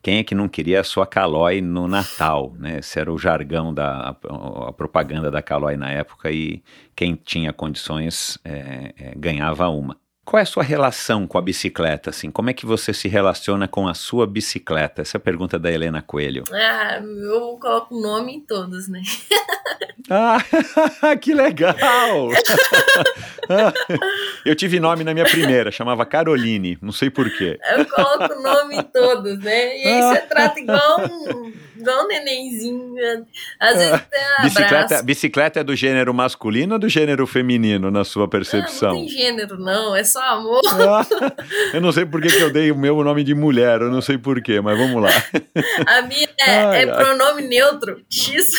[0.02, 2.78] quem é que não queria a sua Caloi no Natal, né?
[2.78, 6.62] Esse era o jargão da a, a propaganda da Caloi na época e
[6.94, 9.98] quem tinha condições é, é, ganhava uma.
[10.26, 12.32] Qual é a sua relação com a bicicleta, assim?
[12.32, 15.02] Como é que você se relaciona com a sua bicicleta?
[15.02, 16.42] Essa é a pergunta da Helena Coelho.
[16.52, 19.02] Ah, eu coloco o nome em todos, né?
[20.10, 20.38] ah,
[21.22, 22.30] que legal!
[24.44, 27.60] eu tive nome na minha primeira, chamava Caroline, não sei porquê.
[27.76, 29.78] Eu coloco o nome em todos, né?
[29.78, 32.96] E aí você trata igual um, igual um nenenzinho.
[33.60, 38.02] Às vezes tem um bicicleta, bicicleta é do gênero masculino ou do gênero feminino, na
[38.02, 38.88] sua percepção?
[38.88, 40.62] Não, não tem gênero, não, é só amor.
[41.74, 44.00] eu não sei por que, que eu dei o meu nome de mulher, eu não
[44.00, 45.10] sei porquê, mas vamos lá.
[45.86, 46.96] A minha é, ai, é ai.
[46.96, 48.52] pronome neutro, X.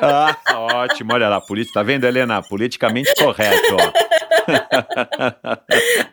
[0.00, 2.42] Ah, ótimo, olha lá, política, tá vendo, Helena?
[2.42, 3.92] Politicamente correto, ó.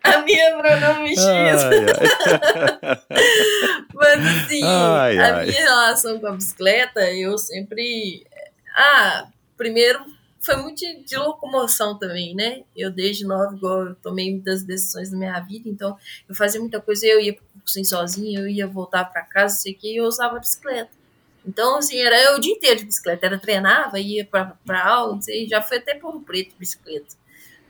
[0.04, 1.26] A minha é pronome X.
[1.26, 1.86] Ai,
[3.94, 8.26] Mas assim, a minha relação com a bicicleta, eu sempre.
[8.76, 9.26] Ah,
[9.58, 10.06] primeiro
[10.42, 12.64] foi muito de, de, locomoção também, né?
[12.76, 15.98] Eu desde nova, igual eu tomei muitas decisões na minha vida, então
[16.28, 19.94] eu fazia muita coisa, eu ia sem sozinho, eu ia voltar para casa, sei que,
[19.94, 20.92] e eu usava bicicleta.
[21.46, 25.22] Então, assim, era eu o dia inteiro de bicicleta, era treinava, ia para aula, não
[25.22, 27.16] sei, já foi até por preto bicicleta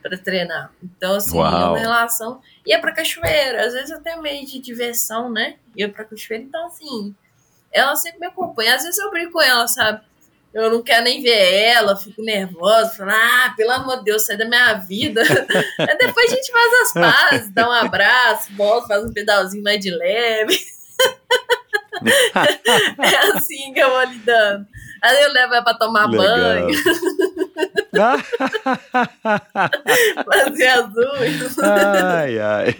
[0.02, 0.72] para treinar.
[0.82, 2.40] Então, assim, é uma relação.
[2.66, 5.56] Ia para cachoeira, às vezes até meio de diversão, né?
[5.76, 7.14] Ia para cachoeira, então, assim,
[7.70, 8.74] ela sempre me acompanha.
[8.74, 10.04] Às vezes eu brinco com ela, sabe?
[10.54, 14.36] Eu não quero nem ver ela, fico nervosa, falo, ah, pelo amor de Deus, sai
[14.36, 15.22] da minha vida.
[15.78, 19.80] Aí depois a gente faz as pazes, dá um abraço, volta, faz um pedalzinho mais
[19.80, 20.58] de leve.
[22.98, 24.66] é assim que eu vou lidando.
[25.02, 26.26] Aí eu levo ela pra tomar Legal.
[26.26, 26.68] banho.
[30.24, 30.84] Fazer
[31.20, 31.58] unhas.
[31.58, 32.76] Ai, ai.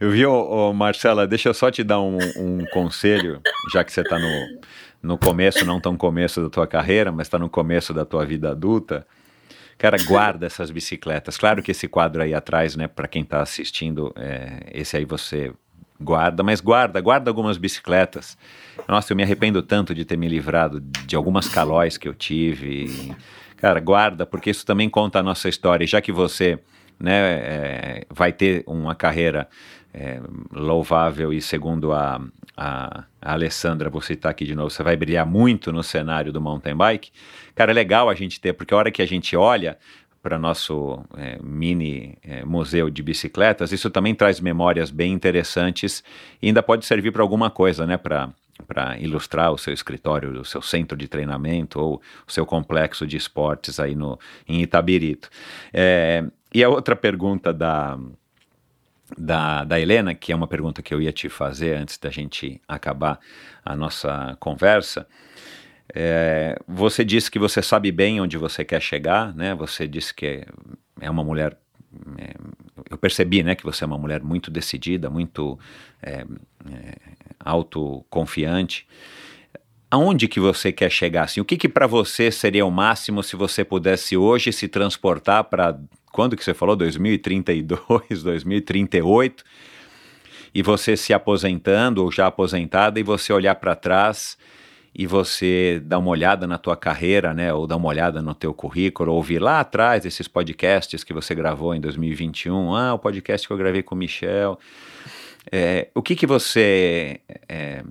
[0.00, 3.42] Eu vi, ô, ô, Marcela, deixa eu só te dar um, um conselho,
[3.72, 4.60] já que você tá no
[5.02, 8.50] no começo, não tão começo da tua carreira, mas está no começo da tua vida
[8.50, 9.06] adulta,
[9.76, 11.36] cara, guarda essas bicicletas.
[11.36, 15.52] Claro que esse quadro aí atrás, né, para quem está assistindo, é, esse aí você
[16.00, 18.36] guarda, mas guarda, guarda algumas bicicletas.
[18.88, 23.14] Nossa, eu me arrependo tanto de ter me livrado de algumas calóis que eu tive.
[23.56, 25.86] Cara, guarda, porque isso também conta a nossa história.
[25.86, 26.58] Já que você
[26.98, 29.48] né, é, vai ter uma carreira
[29.94, 30.20] é,
[30.50, 32.20] louvável e segundo a,
[32.56, 36.40] a, a Alessandra, vou citar aqui de novo, você vai brilhar muito no cenário do
[36.40, 37.10] mountain bike.
[37.54, 39.78] Cara, é legal a gente ter, porque a hora que a gente olha
[40.22, 46.04] para nosso é, mini é, museu de bicicletas, isso também traz memórias bem interessantes
[46.40, 47.96] e ainda pode servir para alguma coisa, né?
[47.96, 48.30] Para
[48.66, 53.16] para ilustrar o seu escritório, o seu centro de treinamento ou o seu complexo de
[53.16, 55.28] esportes aí no, em Itabirito.
[55.72, 56.24] É,
[56.54, 57.98] e a outra pergunta da,
[59.16, 62.60] da, da Helena, que é uma pergunta que eu ia te fazer antes da gente
[62.66, 63.18] acabar
[63.64, 65.06] a nossa conversa.
[65.94, 69.54] É, você disse que você sabe bem onde você quer chegar, né?
[69.54, 70.44] Você disse que
[71.00, 71.56] é uma mulher.
[72.18, 72.34] É,
[72.90, 75.58] eu percebi, né, que você é uma mulher muito decidida, muito
[76.02, 76.24] é,
[76.70, 76.94] é
[77.38, 78.86] autoconfiante.
[79.90, 81.24] Aonde que você quer chegar?
[81.24, 85.44] Assim, o que que para você seria o máximo se você pudesse hoje se transportar
[85.44, 85.78] para
[86.12, 86.76] quando que você falou?
[86.76, 89.44] 2032, 2038.
[90.54, 94.36] E você se aposentando ou já aposentada e você olhar para trás
[94.94, 98.52] e você dar uma olhada na tua carreira, né, ou dar uma olhada no teu
[98.52, 103.52] currículo, ouvir lá atrás esses podcasts que você gravou em 2021, ah, o podcast que
[103.52, 104.58] eu gravei com o Michel,
[105.50, 107.82] é, o que que você, é,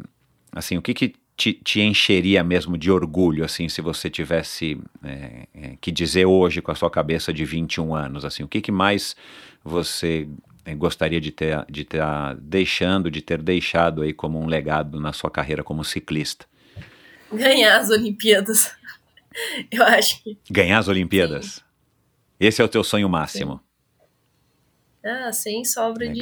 [0.51, 5.47] assim, o que que te, te, encheria mesmo de orgulho, assim, se você tivesse é,
[5.55, 8.71] é que dizer hoje com a sua cabeça de 21 anos, assim, o que que
[8.71, 9.15] mais
[9.63, 10.27] você
[10.63, 12.03] é, gostaria de ter, de ter
[12.39, 16.45] deixando, de ter deixado aí como um legado na sua carreira como ciclista?
[17.33, 18.71] ganhar as Olimpíadas.
[19.71, 20.37] Eu acho que.
[20.51, 21.45] Ganhar as Olimpíadas?
[21.45, 21.61] Sim.
[22.39, 23.61] Esse é o teu sonho máximo?
[25.01, 25.09] Sim.
[25.09, 26.21] Ah, sem sobra de,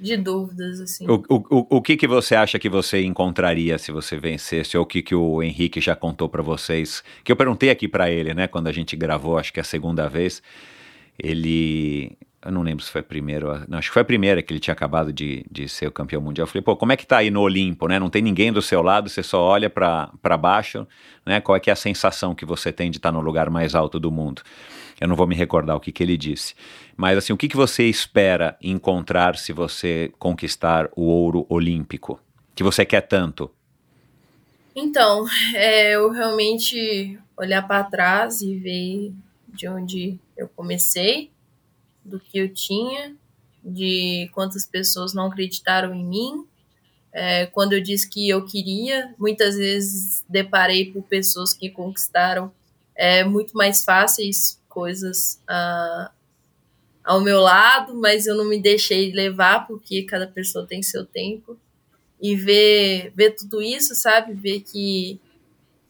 [0.00, 1.06] de dúvidas, assim.
[1.08, 4.76] O, o, o que, que você acha que você encontraria se você vencesse?
[4.76, 7.04] Ou o que, que o Henrique já contou para vocês?
[7.22, 9.64] Que eu perguntei aqui para ele, né, quando a gente gravou, acho que é a
[9.64, 10.42] segunda vez.
[11.18, 14.50] Ele eu não lembro se foi a primeira, não, acho que foi a primeira que
[14.50, 16.44] ele tinha acabado de, de ser o campeão mundial.
[16.44, 17.98] Eu falei, pô, como é que tá aí no Olimpo, né?
[17.98, 20.86] Não tem ninguém do seu lado, você só olha para baixo,
[21.26, 21.40] né?
[21.40, 24.00] Qual é que é a sensação que você tem de estar no lugar mais alto
[24.00, 24.40] do mundo?
[25.00, 26.54] Eu não vou me recordar o que, que ele disse.
[26.94, 32.20] Mas assim, o que, que você espera encontrar se você conquistar o ouro olímpico?
[32.54, 33.50] Que você quer tanto?
[34.76, 39.12] Então, é, eu realmente olhar para trás e ver
[39.48, 41.30] de onde eu comecei
[42.04, 43.16] do que eu tinha,
[43.64, 46.46] de quantas pessoas não acreditaram em mim.
[47.12, 52.52] É, quando eu disse que eu queria, muitas vezes deparei por pessoas que conquistaram
[52.94, 56.10] é, muito mais fáceis coisas ah,
[57.04, 61.58] ao meu lado, mas eu não me deixei levar porque cada pessoa tem seu tempo.
[62.22, 64.32] E ver, ver tudo isso, sabe?
[64.32, 65.20] Ver que,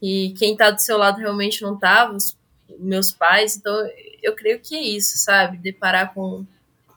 [0.00, 2.36] que quem está do seu lado realmente não estava, os
[2.78, 3.56] meus pais.
[3.56, 3.74] Então,
[4.22, 5.58] eu creio que é isso, sabe?
[5.58, 6.46] Deparar com,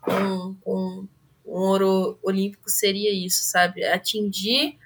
[0.02, 1.08] com, com
[1.46, 3.84] um ouro olímpico seria isso, sabe?
[3.84, 4.78] Atingir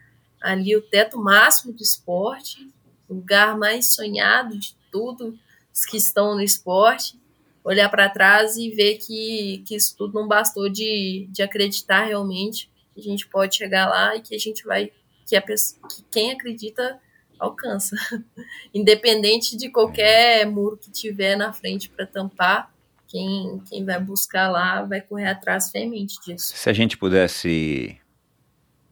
[0.41, 2.67] ali o teto máximo do esporte,
[3.07, 5.37] o lugar mais sonhado de tudo,
[5.85, 7.19] que estão no esporte,
[7.63, 12.69] olhar para trás e ver que, que isso tudo não bastou de, de acreditar realmente
[12.93, 14.91] que a gente pode chegar lá e que a gente vai,
[15.25, 16.99] que, a pessoa, que quem acredita
[17.39, 17.95] alcança.
[18.73, 22.71] Independente de qualquer muro que tiver na frente para tampar,
[23.07, 26.53] quem, quem vai buscar lá vai correr atrás fermente disso.
[26.55, 27.97] Se a gente pudesse.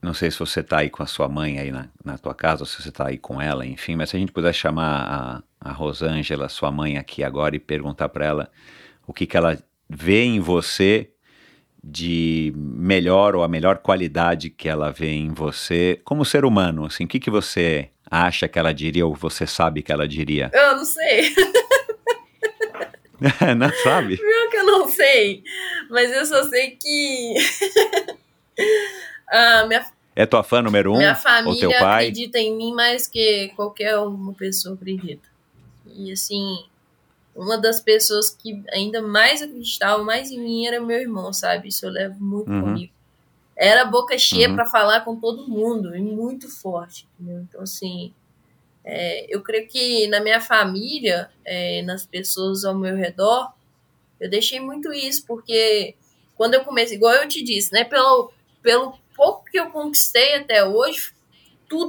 [0.02, 2.62] Não sei se você está aí com a sua mãe aí na, na tua casa,
[2.62, 5.70] ou se você está aí com ela, enfim, mas se a gente pudesse chamar a,
[5.70, 8.52] a Rosângela, sua mãe, aqui agora e perguntar para ela
[9.08, 9.58] o que, que ela
[9.90, 11.10] vê em você
[11.84, 17.06] de melhor ou a melhor qualidade que ela vê em você como ser humano, assim,
[17.06, 20.50] o que, que você acha que ela diria ou você sabe que ela diria?
[20.54, 21.36] Eu não sei.
[23.56, 24.18] não sabe?
[24.18, 25.44] Pior que eu não sei.
[25.90, 27.36] Mas eu só sei que.
[29.30, 29.86] ah, minha...
[30.16, 30.98] É tua fã número um?
[30.98, 32.06] Minha família ou teu pai?
[32.06, 35.35] acredita em mim mais que qualquer uma pessoa acredita.
[35.96, 36.66] E assim,
[37.36, 41.70] uma das pessoas que ainda mais acreditava mais em mim era meu irmão, sabe?
[41.70, 42.62] Isso eu levo muito uhum.
[42.62, 42.96] comigo
[43.56, 44.56] era boca cheia uhum.
[44.56, 47.46] para falar com todo mundo e muito forte, entendeu?
[47.48, 48.14] Então, assim,
[48.84, 53.54] é, eu creio que na minha família, é, nas pessoas ao meu redor,
[54.20, 55.96] eu deixei muito isso, porque
[56.36, 58.32] quando eu comecei, igual eu te disse, né, pelo,
[58.62, 61.14] pelo pouco que eu conquistei até hoje,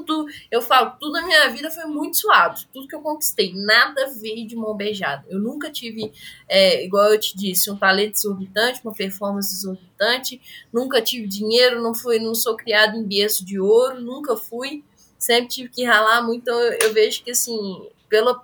[0.05, 2.67] tudo, eu falo, tudo na minha vida foi muito suave.
[2.73, 5.25] Tudo que eu conquistei, nada veio de mão beijada.
[5.29, 6.13] Eu nunca tive,
[6.49, 10.41] é, igual eu te disse, um talento exorbitante, uma performance exorbitante.
[10.73, 14.85] Nunca tive dinheiro, não fui, não sou criado em berço de ouro, nunca fui.
[15.19, 16.43] Sempre tive que ralar muito.
[16.43, 18.43] Então eu, eu vejo que assim, pela,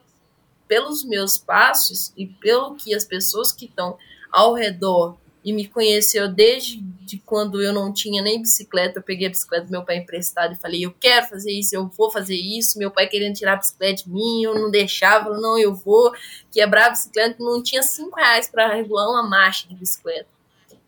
[0.67, 3.97] pelos meus passos e pelo que as pessoas que estão
[4.31, 8.99] ao redor e me conheceu desde de quando eu não tinha nem bicicleta.
[8.99, 11.87] Eu peguei a bicicleta do meu pai emprestada e falei: Eu quero fazer isso, eu
[11.89, 12.79] vou fazer isso.
[12.79, 16.13] Meu pai querendo tirar a bicicleta de mim, eu não deixava, falei, não, eu vou.
[16.51, 20.29] Quebrar a bicicleta, não tinha cinco reais para regular uma marcha de bicicleta.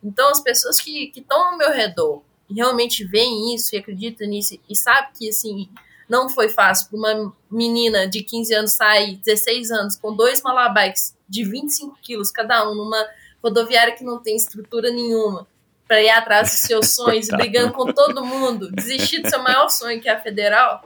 [0.03, 2.23] Então, as pessoas que estão ao meu redor
[2.55, 5.69] realmente veem isso e acreditam nisso e sabem que, assim,
[6.09, 11.17] não foi fácil para uma menina de 15 anos sair, 16 anos, com dois malabikes
[11.29, 13.05] de 25 quilos cada um numa
[13.45, 15.47] rodoviária que não tem estrutura nenhuma
[15.87, 20.01] para ir atrás dos seus sonhos, brigando com todo mundo, desistir do seu maior sonho,
[20.01, 20.83] que é a federal,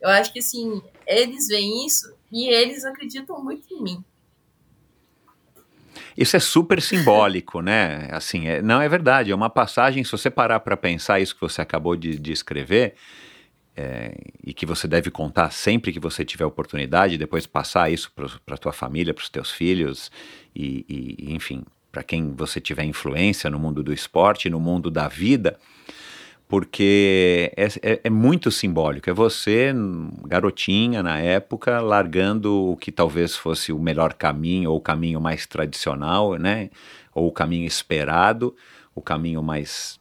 [0.00, 4.04] eu acho que assim, eles veem isso e eles acreditam muito em mim.
[6.16, 8.08] Isso é super simbólico, né?
[8.10, 11.40] Assim, é, não é verdade, é uma passagem, se você parar para pensar isso que
[11.40, 12.94] você acabou de, de escrever,
[13.76, 14.12] é,
[14.44, 18.58] e que você deve contar sempre que você tiver oportunidade, depois passar isso para a
[18.58, 20.10] tua família, para os teus filhos,
[20.54, 25.08] e, e, enfim, para quem você tiver influência no mundo do esporte, no mundo da
[25.08, 25.58] vida,
[26.48, 29.10] porque é, é, é, muito simbólico.
[29.10, 29.72] É você,
[30.26, 35.46] garotinha na época, largando o que talvez fosse o melhor caminho, ou o caminho mais
[35.46, 36.70] tradicional, né?
[37.14, 38.56] Ou o caminho esperado,
[38.94, 40.00] o caminho mais,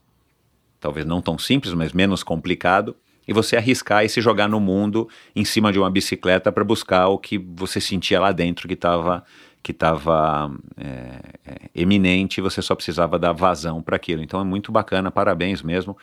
[0.79, 2.95] talvez não tão simples, mas menos complicado,
[3.27, 7.09] e você arriscar e se jogar no mundo em cima de uma bicicleta para buscar
[7.09, 9.25] o que você sentia lá dentro que estava
[9.61, 14.21] que estava é, é, eminente, você só precisava dar vazão para aquilo.
[14.21, 15.97] Então é muito bacana, parabéns mesmo.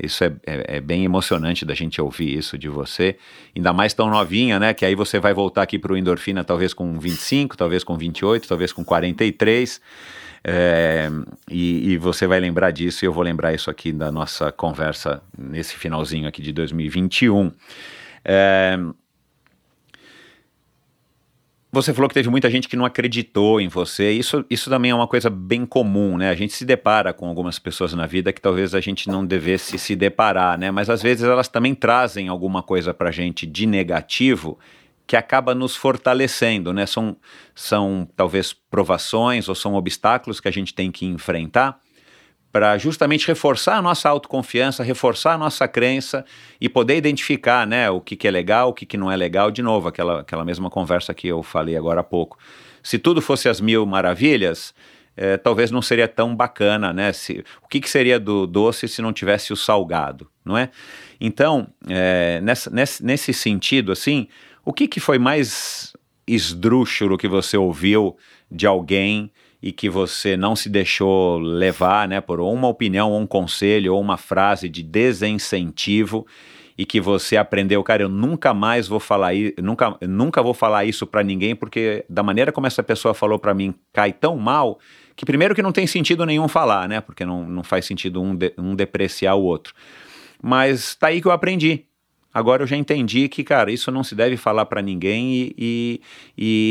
[0.00, 3.16] Isso é, é, é, bem emocionante da gente ouvir isso de você,
[3.54, 4.72] ainda mais tão novinha, né?
[4.72, 8.46] Que aí você vai voltar aqui para o endorfina talvez com 25, talvez com 28,
[8.46, 9.80] talvez com 43.
[10.44, 11.10] É,
[11.50, 15.20] e, e, você vai lembrar disso, e eu vou lembrar isso aqui da nossa conversa
[15.36, 17.50] nesse finalzinho aqui de 2021.
[18.24, 18.78] É,
[21.70, 24.10] você falou que teve muita gente que não acreditou em você.
[24.10, 26.30] Isso, isso também é uma coisa bem comum, né?
[26.30, 29.78] A gente se depara com algumas pessoas na vida que talvez a gente não devesse
[29.78, 30.70] se deparar, né?
[30.70, 34.58] Mas às vezes elas também trazem alguma coisa pra gente de negativo
[35.06, 36.86] que acaba nos fortalecendo, né?
[36.86, 37.16] São,
[37.54, 41.78] são talvez provações ou são obstáculos que a gente tem que enfrentar
[42.58, 46.24] para justamente reforçar a nossa autoconfiança, reforçar a nossa crença
[46.60, 49.48] e poder identificar né, o que, que é legal, o que, que não é legal.
[49.48, 52.36] De novo, aquela, aquela mesma conversa que eu falei agora há pouco.
[52.82, 54.74] Se tudo fosse as mil maravilhas,
[55.16, 57.12] é, talvez não seria tão bacana, né?
[57.12, 60.68] Se, o que, que seria do doce se não tivesse o salgado, não é?
[61.20, 64.26] Então, é, nessa, nesse, nesse sentido, assim,
[64.64, 65.92] o que, que foi mais
[66.26, 68.16] esdrúxulo que você ouviu
[68.50, 69.30] de alguém
[69.62, 74.16] e que você não se deixou levar né, por uma opinião, um conselho, ou uma
[74.16, 76.26] frase de desincentivo
[76.78, 80.84] e que você aprendeu, cara, eu nunca mais vou falar isso, nunca, nunca vou falar
[80.84, 84.78] isso para ninguém, porque da maneira como essa pessoa falou para mim, cai tão mal,
[85.16, 87.00] que primeiro que não tem sentido nenhum falar, né?
[87.00, 89.74] Porque não, não faz sentido um, de, um depreciar o outro.
[90.40, 91.87] Mas tá aí que eu aprendi.
[92.32, 96.00] Agora eu já entendi que, cara, isso não se deve falar para ninguém, e, e,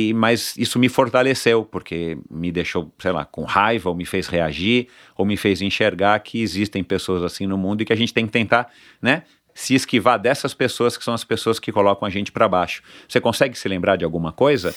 [0.10, 4.28] e, mas isso me fortaleceu, porque me deixou, sei lá, com raiva, ou me fez
[4.28, 8.14] reagir, ou me fez enxergar que existem pessoas assim no mundo e que a gente
[8.14, 8.72] tem que tentar,
[9.02, 9.24] né?
[9.54, 12.84] Se esquivar dessas pessoas que são as pessoas que colocam a gente para baixo.
[13.10, 14.76] Você consegue se lembrar de alguma coisa?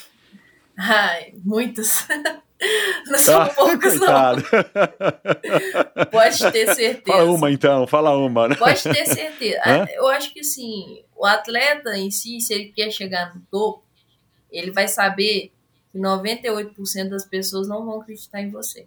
[0.82, 2.06] Ai, muitas.
[3.06, 4.42] Não são ah, poucos, coitado.
[5.96, 6.04] não.
[6.12, 7.02] Pode ter certeza.
[7.06, 8.48] Fala uma então, fala uma.
[8.48, 8.54] Né?
[8.54, 9.60] Pode ter certeza.
[9.64, 9.86] Hã?
[9.92, 13.82] Eu acho que assim, o atleta em si, se ele quer chegar no topo,
[14.52, 15.50] ele vai saber
[15.90, 18.86] que 98% das pessoas não vão acreditar em você.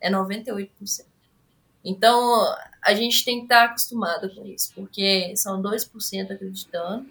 [0.00, 0.68] É 98%.
[1.84, 2.46] Então,
[2.80, 7.06] a gente tem que estar acostumado com isso, porque são 2% acreditando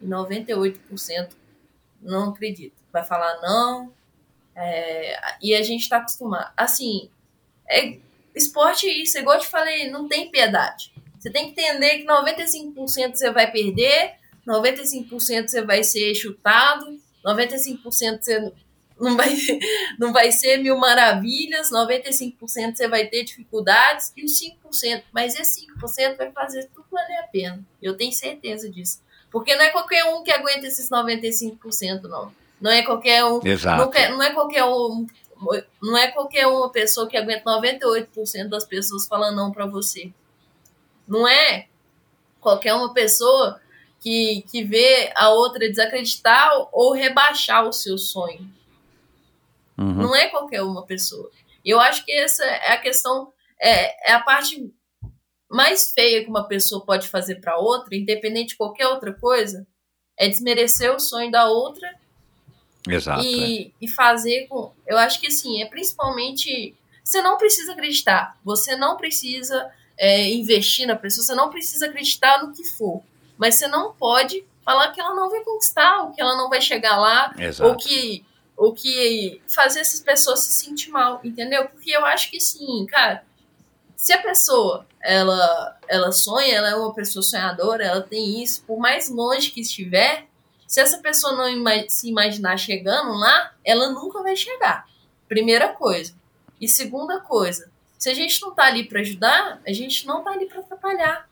[0.00, 1.30] e 98%
[2.06, 2.76] não acredita.
[2.92, 3.92] Vai falar não,
[4.54, 6.52] é, e a gente está acostumado.
[6.56, 7.10] Assim,
[7.68, 7.98] é,
[8.34, 10.92] esporte é isso, igual eu te falei, não tem piedade.
[11.18, 14.14] Você tem que entender que 95% você vai perder,
[14.46, 18.52] 95% você vai ser chutado, 95% você
[18.98, 19.28] não vai,
[19.98, 25.66] não vai ser mil maravilhas, 95% você vai ter dificuldades e os 5%, mas esse
[25.66, 27.66] 5% vai fazer tudo valer a pena.
[27.82, 29.02] Eu tenho certeza disso.
[29.30, 32.32] Porque não é qualquer um que aguenta esses 95%, não.
[32.60, 33.40] Não é qualquer um.
[33.44, 33.82] Exato.
[33.82, 35.06] Não, quer, não é qualquer um.
[35.82, 40.10] Não é qualquer uma pessoa que aguenta 98% das pessoas falando não para você.
[41.06, 41.66] Não é
[42.40, 43.60] qualquer uma pessoa
[44.00, 48.48] que, que vê a outra desacreditar ou rebaixar o seu sonho.
[49.76, 49.92] Uhum.
[49.92, 51.30] Não é qualquer uma pessoa.
[51.64, 54.72] Eu acho que essa é a questão, é, é a parte
[55.50, 59.66] mais feia que uma pessoa pode fazer para outra, independente de qualquer outra coisa,
[60.18, 61.88] é desmerecer o sonho da outra
[62.88, 63.70] Exato, e, é.
[63.80, 64.72] e fazer com.
[64.86, 66.74] Eu acho que assim, é principalmente.
[67.02, 72.42] Você não precisa acreditar, você não precisa é, investir na pessoa, você não precisa acreditar
[72.42, 73.02] no que for.
[73.38, 76.60] Mas você não pode falar que ela não vai conquistar, ou que ela não vai
[76.60, 77.70] chegar lá, Exato.
[77.70, 78.24] ou que,
[78.56, 81.68] ou que fazer essas pessoas se sentir mal, entendeu?
[81.68, 83.24] Porque eu acho que sim, cara,
[83.96, 88.78] se a pessoa ela, ela sonha, ela é uma pessoa sonhadora, ela tem isso, por
[88.78, 90.26] mais longe que estiver,
[90.66, 94.86] se essa pessoa não se imaginar chegando lá, ela nunca vai chegar.
[95.28, 96.14] Primeira coisa.
[96.60, 100.30] E segunda coisa, se a gente não tá ali para ajudar, a gente não tá
[100.30, 101.28] ali para atrapalhar.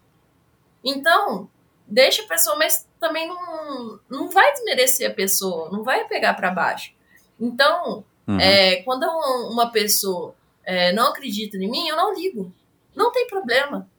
[0.84, 1.48] Então,
[1.86, 6.50] deixa a pessoa, mas também não, não vai desmerecer a pessoa, não vai pegar para
[6.50, 6.92] baixo.
[7.40, 8.38] Então, uhum.
[8.38, 9.04] é, quando
[9.50, 10.34] uma pessoa
[10.64, 12.54] é, não acredita em mim, eu não ligo.
[12.94, 13.90] Não tem problema.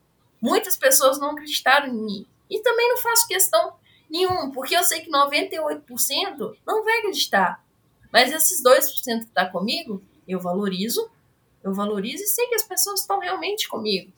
[0.42, 2.28] Muitas pessoas não acreditaram em mim.
[2.50, 3.74] E também não faço questão
[4.10, 7.64] Nenhum, porque eu sei que 98% não vai acreditar.
[8.12, 11.10] Mas esses 2% que tá comigo, eu valorizo,
[11.64, 14.12] eu valorizo e sei que as pessoas estão realmente comigo.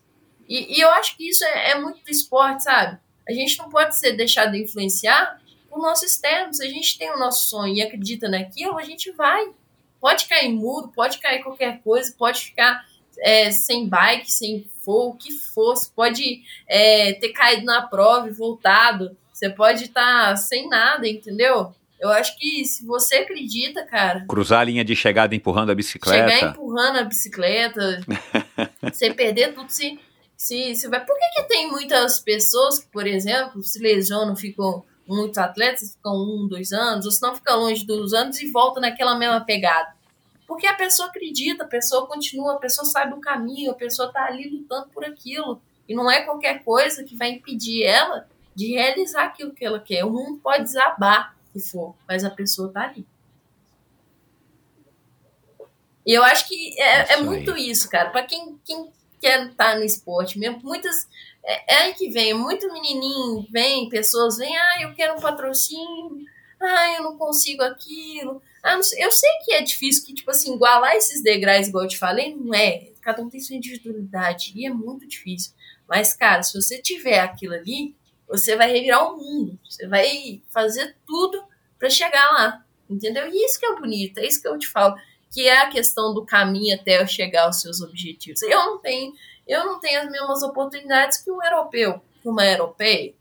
[0.48, 3.00] E, e eu acho que isso é, é, muito do esporte, sabe?
[3.28, 6.60] A gente não pode ser deixado de influenciar por nossos externos.
[6.60, 9.52] A gente tem o nosso sonho e acredita naquilo, a gente vai.
[10.00, 12.86] Pode cair muro, pode cair qualquer coisa, pode ficar
[13.20, 18.32] é, sem bike, sem for, o que fosse, pode é, ter caído na prova e
[18.32, 19.18] voltado.
[19.34, 21.74] Você pode estar tá sem nada, entendeu?
[22.00, 24.26] Eu acho que se você acredita, cara.
[24.28, 26.30] Cruzar a linha de chegada empurrando a bicicleta.
[26.30, 28.02] Chegar empurrando a bicicleta.
[28.82, 30.00] você perder tudo, se,
[30.36, 31.04] se, se vai.
[31.04, 34.84] Por que, que tem muitas pessoas que, por exemplo, se lesionam, ficam.
[35.08, 38.80] Muitos atletas ficam um, dois anos, ou se não fica longe dos anos e volta
[38.80, 39.96] naquela mesma pegada.
[40.46, 44.26] Porque a pessoa acredita, a pessoa continua, a pessoa sabe o caminho, a pessoa tá
[44.26, 45.62] ali lutando por aquilo.
[45.88, 50.04] E não é qualquer coisa que vai impedir ela de realizar aquilo que ela quer.
[50.04, 53.06] O mundo pode desabar que for, mas a pessoa tá ali.
[56.06, 58.10] E eu acho que é, é muito isso, cara.
[58.10, 58.90] Para quem, quem
[59.20, 61.08] quer estar tá no esporte mesmo, muitas.
[61.48, 66.26] É, é aí que vem, muito menininho vem, pessoas vêm, ah, eu quero um patrocínio,
[66.62, 68.42] ah, eu não consigo aquilo.
[68.62, 71.98] Ah, eu sei que é difícil, que, tipo assim, igualar esses degraus, igual eu te
[71.98, 72.92] falei, não é.
[73.02, 75.54] Cada um tem sua individualidade e é muito difícil.
[75.88, 77.96] Mas, cara, se você tiver aquilo ali,
[78.28, 79.58] você vai revirar o mundo.
[79.64, 81.42] Você vai fazer tudo
[81.80, 82.66] para chegar lá.
[82.90, 83.30] Entendeu?
[83.30, 84.96] E isso que é bonito, é isso que eu te falo,
[85.32, 88.42] que é a questão do caminho até chegar aos seus objetivos.
[88.42, 89.14] Eu não tenho,
[89.48, 93.14] eu não tenho as mesmas oportunidades que um europeu, uma europeia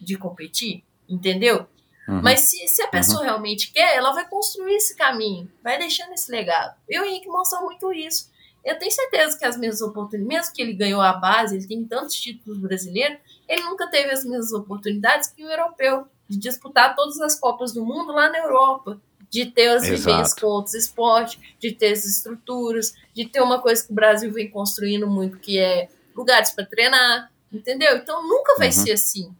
[0.00, 1.66] de competir, entendeu?
[2.08, 2.20] Uhum.
[2.22, 3.24] Mas se, se a pessoa uhum.
[3.24, 6.76] realmente quer, ela vai construir esse caminho, vai deixando esse legado.
[6.88, 8.30] Eu e o Henrique mostra muito isso.
[8.64, 11.84] Eu tenho certeza que as mesmas oportunidades, mesmo que ele ganhou a base, ele tem
[11.84, 17.20] tantos títulos brasileiros, ele nunca teve as mesmas oportunidades que o europeu de disputar todas
[17.20, 19.00] as Copas do Mundo lá na Europa,
[19.30, 19.96] de ter as Exato.
[19.96, 24.32] vivências com outros esportes, de ter as estruturas, de ter uma coisa que o Brasil
[24.32, 27.96] vem construindo muito, que é lugares para treinar, entendeu?
[27.96, 28.72] Então nunca vai uhum.
[28.72, 29.34] ser assim.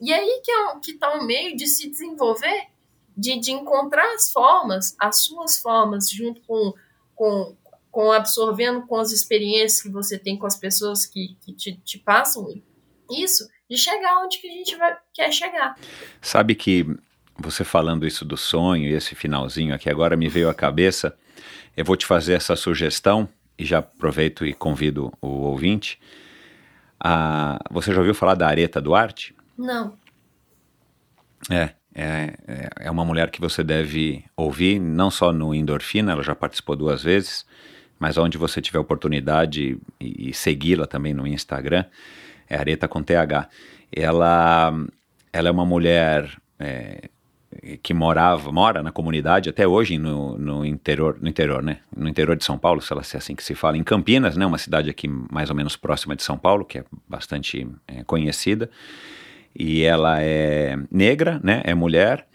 [0.00, 2.68] E aí que é que está o meio de se desenvolver,
[3.16, 6.74] de, de encontrar as formas, as suas formas, junto com,
[7.14, 7.56] com,
[7.90, 11.98] com absorvendo com as experiências que você tem com as pessoas que, que te, te
[11.98, 12.46] passam
[13.10, 15.78] isso, de chegar onde que a gente vai, quer chegar.
[16.20, 16.86] Sabe que
[17.38, 21.16] você falando isso do sonho e esse finalzinho aqui agora me veio à cabeça.
[21.76, 25.98] Eu vou te fazer essa sugestão e já aproveito e convido o ouvinte.
[26.98, 29.34] Ah, você já ouviu falar da Areta Duarte?
[29.56, 29.94] Não.
[31.50, 32.34] É, é,
[32.80, 37.02] é uma mulher que você deve ouvir, não só no Endorfina, ela já participou duas
[37.02, 37.46] vezes,
[37.98, 41.84] mas onde você tiver oportunidade e, e segui-la também no Instagram
[42.48, 43.48] é Areta com TH.
[43.92, 44.72] Ela,
[45.32, 47.08] ela é uma mulher é,
[47.82, 51.78] que morava, mora na comunidade até hoje no, no interior, no interior, né?
[51.96, 54.36] No interior de São Paulo, se ela se é assim que se fala, em Campinas,
[54.36, 54.46] né?
[54.46, 58.70] Uma cidade aqui mais ou menos próxima de São Paulo, que é bastante é, conhecida.
[59.54, 61.62] E ela é negra, né?
[61.64, 62.26] É mulher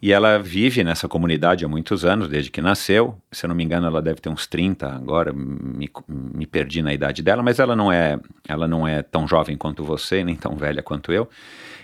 [0.00, 3.16] e ela vive nessa comunidade há muitos anos, desde que nasceu.
[3.32, 6.92] Se eu não me engano, ela deve ter uns 30 agora, me, me perdi na
[6.92, 10.54] idade dela, mas ela não é, ela não é tão jovem quanto você, nem tão
[10.54, 11.28] velha quanto eu.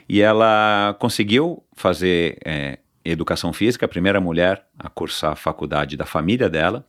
[0.08, 6.04] E ela conseguiu fazer é, educação física, a primeira mulher a cursar a faculdade da
[6.04, 6.84] família dela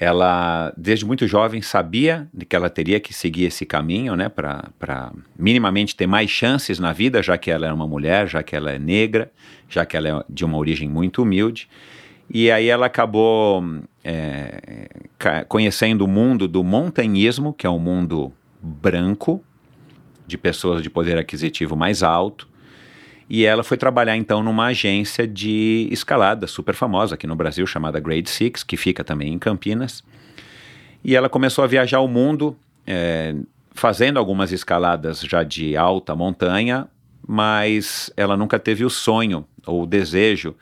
[0.00, 5.96] ela, desde muito jovem, sabia que ela teria que seguir esse caminho, né, para minimamente
[5.96, 8.78] ter mais chances na vida, já que ela é uma mulher, já que ela é
[8.78, 9.28] negra,
[9.68, 11.68] já que ela é de uma origem muito humilde.
[12.32, 13.60] E aí ela acabou
[14.04, 14.88] é,
[15.48, 18.32] conhecendo o mundo do montanhismo, que é um mundo
[18.62, 19.42] branco,
[20.28, 22.46] de pessoas de poder aquisitivo mais alto,
[23.28, 28.00] e ela foi trabalhar então numa agência de escalada super famosa aqui no Brasil, chamada
[28.00, 30.02] Grade Six, que fica também em Campinas.
[31.04, 32.56] E ela começou a viajar o mundo,
[32.86, 33.34] é,
[33.72, 36.88] fazendo algumas escaladas já de alta montanha,
[37.26, 40.54] mas ela nunca teve o sonho ou o desejo,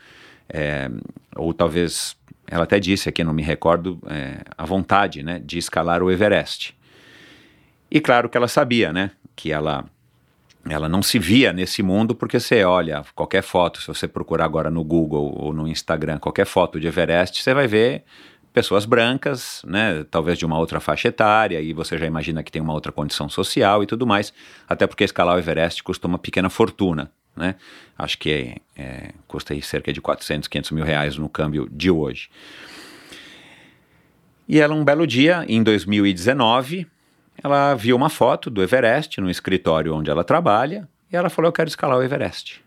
[0.48, 0.90] é,
[1.36, 2.16] ou talvez
[2.48, 6.76] ela até disse aqui, não me recordo, é, a vontade né, de escalar o Everest.
[7.96, 9.86] E claro que ela sabia, né, que ela
[10.68, 14.70] ela não se via nesse mundo porque você olha qualquer foto, se você procurar agora
[14.70, 18.04] no Google ou no Instagram, qualquer foto de Everest, você vai ver
[18.52, 22.60] pessoas brancas, né, talvez de uma outra faixa etária, e você já imagina que tem
[22.60, 24.30] uma outra condição social e tudo mais,
[24.68, 27.54] até porque escalar o Everest custa uma pequena fortuna, né,
[27.96, 32.28] acho que é, é, custa cerca de 400, 500 mil reais no câmbio de hoje.
[34.46, 36.86] E ela, um belo dia, em 2019,
[37.46, 41.52] ela viu uma foto do Everest no escritório onde ela trabalha e ela falou: Eu
[41.52, 42.60] quero escalar o Everest.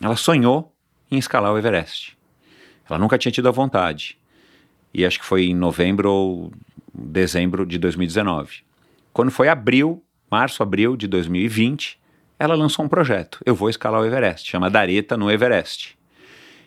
[0.00, 0.74] Ela sonhou
[1.10, 2.16] em escalar o Everest.
[2.88, 4.18] Ela nunca tinha tido a vontade.
[4.94, 6.52] e acho que foi em novembro ou
[6.92, 8.62] dezembro de 2019.
[9.12, 11.98] Quando foi abril, março, abril de 2020,
[12.38, 13.38] ela lançou um projeto.
[13.44, 15.96] Eu vou escalar o Everest, chama Dareta no Everest.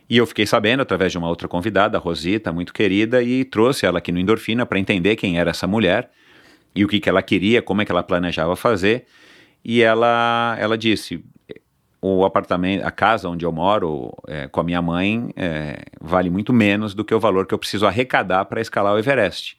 [0.08, 3.88] E eu fiquei sabendo através de uma outra convidada, a Rosita, muito querida, e trouxe
[3.88, 6.12] ela aqui no Endorfina para entender quem era essa mulher
[6.76, 9.06] e o que, que ela queria, como é que ela planejava fazer.
[9.64, 11.24] E ela, ela disse:
[12.02, 16.52] o apartamento, a casa onde eu moro é, com a minha mãe é, vale muito
[16.52, 19.58] menos do que o valor que eu preciso arrecadar para escalar o Everest.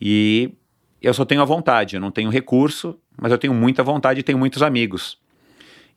[0.00, 0.52] E
[1.00, 4.22] eu só tenho a vontade, eu não tenho recurso, mas eu tenho muita vontade e
[4.22, 5.18] tenho muitos amigos.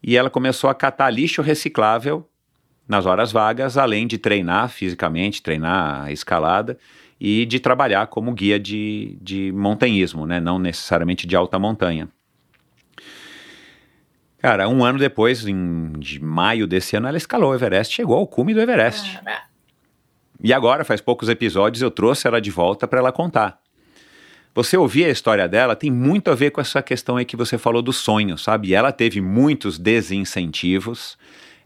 [0.02, 2.30] E ela começou a catar lixo reciclável
[2.88, 6.78] nas horas vagas, além de treinar fisicamente, treinar a escalada
[7.20, 10.40] e de trabalhar como guia de, de montanhismo, né?
[10.40, 12.08] não necessariamente de alta montanha.
[14.40, 18.28] Cara, um ano depois, em de maio desse ano, ela escalou o Everest, chegou ao
[18.28, 19.20] cume do Everest.
[20.44, 23.60] E agora, faz poucos episódios, eu trouxe ela de volta para ela contar.
[24.54, 27.58] Você ouvir a história dela tem muito a ver com essa questão aí que você
[27.58, 28.74] falou do sonho, sabe?
[28.74, 31.18] Ela teve muitos desincentivos,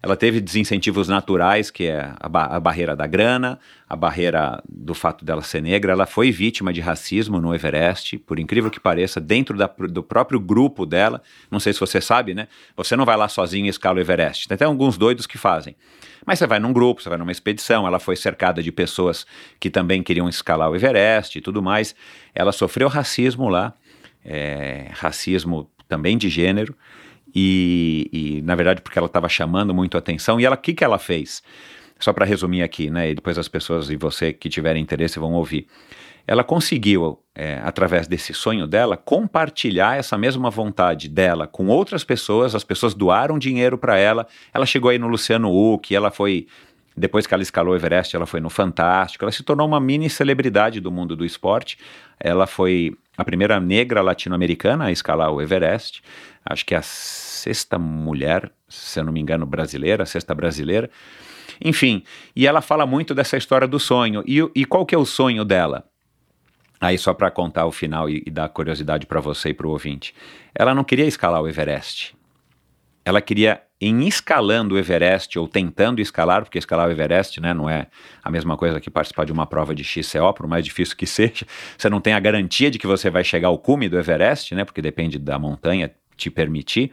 [0.03, 4.95] ela teve desincentivos naturais, que é a, ba a, barreira da grana, a barreira do
[4.95, 5.91] fato dela ser negra.
[5.91, 10.39] Ela foi vítima de racismo no Everest, por incrível que pareça, dentro da, do próprio
[10.39, 11.21] grupo dela.
[11.51, 12.47] Não sei se você sabe, né?
[12.75, 14.47] Você não vai lá sozinho e escala o Everest.
[14.47, 15.75] Tem até alguns doidos que fazem.
[16.25, 17.85] Mas você vai num grupo, você vai numa expedição.
[17.85, 19.25] Ela foi cercada de pessoas
[19.59, 21.93] que também queriam escalar o Everest e tudo mais.
[22.33, 23.73] Ela sofreu racismo lá,
[24.25, 26.75] é, racismo também de gênero.
[27.33, 30.39] E, e, na verdade porque ela estava chamando muito atenção.
[30.39, 31.41] E ela, o que, que ela fez?
[31.99, 33.11] Só para resumir aqui, né?
[33.11, 35.67] E depois as pessoas e você que tiverem interesse vão ouvir.
[36.27, 42.55] Ela conseguiu, é, através desse sonho dela, compartilhar essa mesma vontade dela com outras pessoas.
[42.55, 44.27] As pessoas doaram dinheiro para ela.
[44.53, 46.47] Ela chegou aí no Luciano Huck, ela foi
[46.95, 50.09] depois que ela escalou o Everest, ela foi no Fantástico, ela se tornou uma mini
[50.09, 51.77] celebridade do mundo do esporte.
[52.19, 56.01] Ela foi a primeira negra latino-americana a escalar o Everest
[56.45, 60.89] acho que é a sexta mulher, se eu não me engano, brasileira, a sexta brasileira.
[61.63, 62.03] Enfim,
[62.35, 64.23] e ela fala muito dessa história do sonho.
[64.25, 65.85] E, e qual que é o sonho dela?
[66.79, 69.69] Aí só para contar o final e, e dar curiosidade para você e para o
[69.69, 70.15] ouvinte.
[70.55, 72.15] Ela não queria escalar o Everest.
[73.05, 77.67] Ela queria, em escalando o Everest, ou tentando escalar, porque escalar o Everest né, não
[77.67, 77.87] é
[78.23, 81.47] a mesma coisa que participar de uma prova de XCO, por mais difícil que seja.
[81.75, 84.63] Você não tem a garantia de que você vai chegar ao cume do Everest, né,
[84.63, 86.91] porque depende da montanha, te permitir,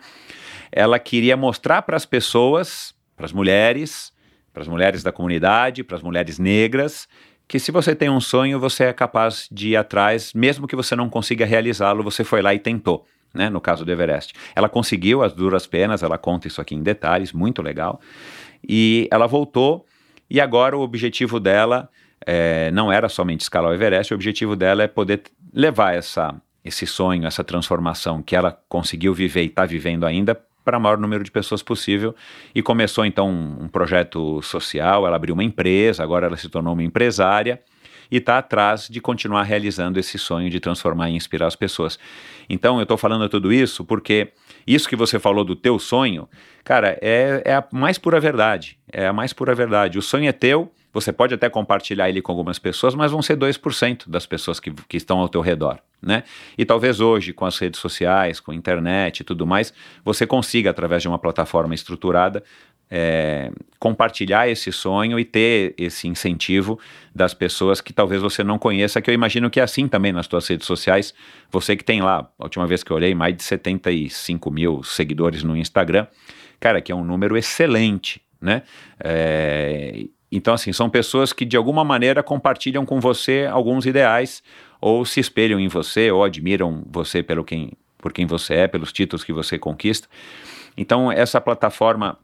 [0.73, 4.11] ela queria mostrar para as pessoas, para as mulheres,
[4.53, 7.07] para as mulheres da comunidade, para as mulheres negras,
[7.47, 10.97] que se você tem um sonho, você é capaz de ir atrás, mesmo que você
[10.97, 13.07] não consiga realizá-lo, você foi lá e tentou.
[13.35, 14.33] Né, no caso do Everest.
[14.57, 18.01] Ela conseguiu as duras penas, ela conta isso aqui em detalhes, muito legal.
[18.67, 19.85] E ela voltou,
[20.31, 21.89] e agora o objetivo dela
[22.27, 25.23] é, não era somente escalar o Everest, o objetivo dela é poder
[25.53, 26.35] levar essa,
[26.65, 30.35] esse sonho, essa transformação que ela conseguiu viver e está vivendo ainda
[30.65, 32.15] para o maior número de pessoas possível.
[32.55, 36.75] E começou então um, um projeto social, ela abriu uma empresa, agora ela se tornou
[36.75, 37.61] uma empresária
[38.11, 41.99] e está atrás de continuar realizando esse sonho de transformar e inspirar as pessoas.
[42.49, 44.33] Então eu estou falando tudo isso porque
[44.67, 46.29] isso que você falou do teu sonho,
[46.65, 48.79] cara, é, é a mais pura verdade.
[48.93, 49.99] É a mais pura verdade.
[49.99, 53.37] O sonho é teu, você pode até compartilhar ele com algumas pessoas, mas vão ser
[53.37, 56.25] 2% das pessoas que, que estão ao teu redor, né?
[56.57, 59.73] E talvez hoje, com as redes sociais, com a internet e tudo mais,
[60.05, 62.43] você consiga, através de uma plataforma estruturada,
[62.91, 66.79] é, compartilhar esse sonho e ter esse incentivo
[67.15, 70.27] das pessoas que talvez você não conheça, que eu imagino que é assim também nas
[70.27, 71.15] suas redes sociais.
[71.51, 75.43] Você que tem lá, a última vez que eu olhei, mais de 75 mil seguidores
[75.43, 76.07] no Instagram,
[76.59, 78.63] cara, que é um número excelente, né?
[79.03, 84.43] É, então, assim, são pessoas que de alguma maneira compartilham com você alguns ideais,
[84.81, 88.93] ou se espelham em você, ou admiram você pelo quem, por quem você é, pelos
[88.93, 90.07] títulos que você conquista.
[90.77, 92.19] Então, essa plataforma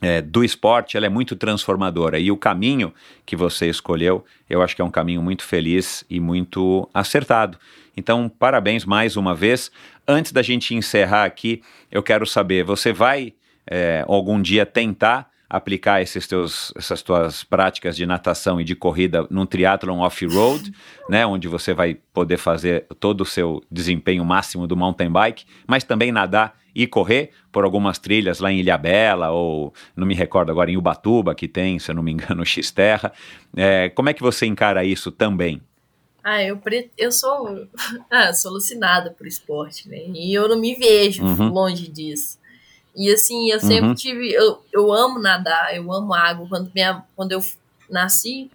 [0.00, 2.92] é, do esporte ela é muito transformadora e o caminho
[3.24, 7.58] que você escolheu, eu acho que é um caminho muito feliz e muito acertado.
[7.96, 9.70] Então, parabéns mais uma vez.
[10.06, 13.32] Antes da gente encerrar aqui, eu quero saber: você vai
[13.66, 19.26] é, algum dia tentar aplicar esses teus, essas tuas práticas de natação e de corrida
[19.30, 20.72] num triatlon off-road,
[21.08, 25.84] né, onde você vai poder fazer todo o seu desempenho máximo do mountain bike, mas
[25.84, 30.70] também nadar e correr por algumas trilhas lá em Ilhabela ou não me recordo agora
[30.70, 33.12] em Ubatuba que tem, se eu não me engano, X-Terra.
[33.56, 35.62] É, como é que você encara isso também?
[36.22, 36.90] Ah, eu, pre...
[36.98, 37.66] eu sou
[38.10, 39.96] ah, sou alucinada por esporte, né?
[40.12, 41.48] E eu não me vejo uhum.
[41.48, 42.38] longe disso.
[42.96, 43.94] E assim, eu sempre uhum.
[43.94, 44.32] tive.
[44.32, 46.46] Eu, eu amo nadar, eu amo água.
[46.48, 47.40] Quando, minha, quando eu
[47.90, 48.50] nasci,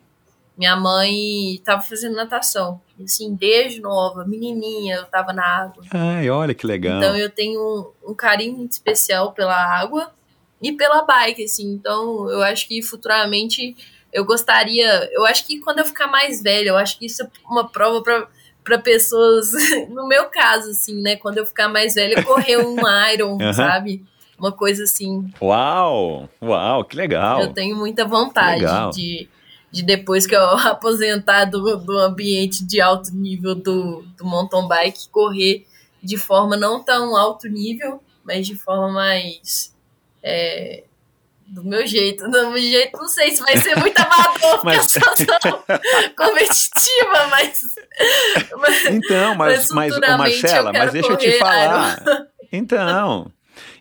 [0.58, 2.82] minha mãe estava fazendo natação.
[3.04, 5.84] Assim, desde nova, menininha, eu estava na água.
[5.92, 6.98] Ai, olha que legal.
[6.98, 10.12] Então eu tenho um, um carinho muito especial pela água
[10.62, 11.72] e pela bike, assim.
[11.74, 13.76] Então eu acho que futuramente
[14.12, 15.10] eu gostaria.
[15.14, 18.02] Eu acho que quando eu ficar mais velha, eu acho que isso é uma prova
[18.02, 18.28] para
[18.64, 19.52] para pessoas,
[19.90, 21.16] no meu caso, assim, né?
[21.16, 22.78] Quando eu ficar mais velha, correr um
[23.12, 23.54] Iron, Aham.
[23.54, 24.06] sabe?
[24.42, 25.32] Uma coisa assim.
[25.40, 26.28] Uau!
[26.42, 27.42] Uau, que legal.
[27.42, 28.66] Eu tenho muita vontade
[28.96, 29.30] de,
[29.72, 35.10] de depois que eu aposentar do, do ambiente de alto nível do, do mountain bike,
[35.10, 35.64] correr
[36.02, 39.72] de forma não tão alto nível, mas de forma mais.
[40.24, 40.86] é,
[41.46, 42.24] do meu jeito.
[42.24, 45.64] Do meu jeito, não sei se vai ser muito amador, porque Mas- eu sou tão
[46.18, 47.62] competitiva, mas.
[48.58, 52.04] mas Então, mas, Mas mas Marcela, mas deixa eu te falar.
[52.52, 53.32] Então,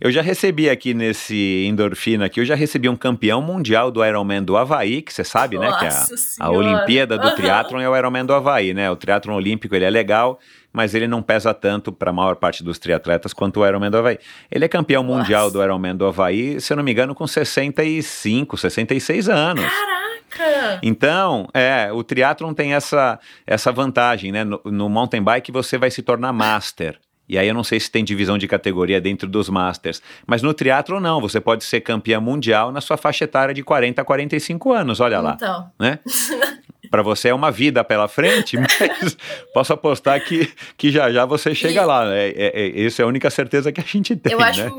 [0.00, 4.42] eu já recebi aqui nesse endorfina aqui, eu já recebi um campeão mundial do Ironman
[4.42, 5.68] do Havaí, que você sabe, né?
[5.78, 6.50] Que a, Nossa a.
[6.50, 7.36] Olimpíada do Aham.
[7.36, 8.90] triatlon é o Ironman do Havaí, né?
[8.90, 10.38] O triatlon olímpico ele é legal,
[10.72, 13.98] mas ele não pesa tanto para a maior parte dos triatletas quanto o Ironman do
[13.98, 14.18] Havaí.
[14.50, 15.52] Ele é campeão mundial Nossa.
[15.52, 19.64] do Ironman do Havaí, se eu não me engano, com 65, 66 anos.
[19.64, 20.78] Caraca!
[20.82, 24.44] Então, é, o triatlon tem essa, essa vantagem, né?
[24.44, 26.98] No, no mountain bike você vai se tornar master.
[27.30, 30.02] E aí eu não sei se tem divisão de categoria dentro dos masters.
[30.26, 34.02] Mas no triatlon não, você pode ser campeã mundial na sua faixa etária de 40
[34.02, 36.00] a 45 anos, olha lá, Então, né?
[36.90, 39.16] Para você é uma vida pela frente, mas
[39.54, 42.12] posso apostar que, que já já você chega E- lá.
[42.12, 44.70] É, é, é, essa é a única certeza que a gente tem, eu acho né?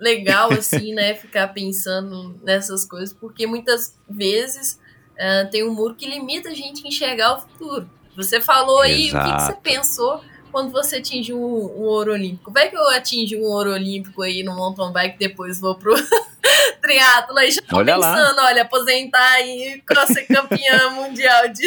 [0.00, 4.80] legal, assim, né, ficar pensando nessas coisas, porque muitas vezes
[5.16, 7.88] ah, tem um muro que limita a gente a enxergar o futuro.
[8.16, 9.60] Você falou aí, o que, que você Exato.
[9.62, 10.20] pensou
[10.50, 12.50] quando você atingiu um, um ouro olímpico?
[12.52, 15.94] Vai que eu atingi um ouro olímpico aí no mountain bike, depois vou pro
[16.80, 18.14] triatlo e já tô Olha lá.
[18.14, 19.82] pensando, olha, aposentar e
[20.12, 21.66] ser campeã mundial de...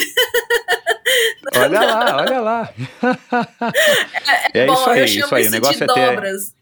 [1.55, 2.73] Olha lá, olha lá.
[4.53, 5.41] É, Bom, isso aí, eu chamo isso aí.
[5.43, 6.09] Isso negócio de é ter.
[6.11, 6.55] dobras.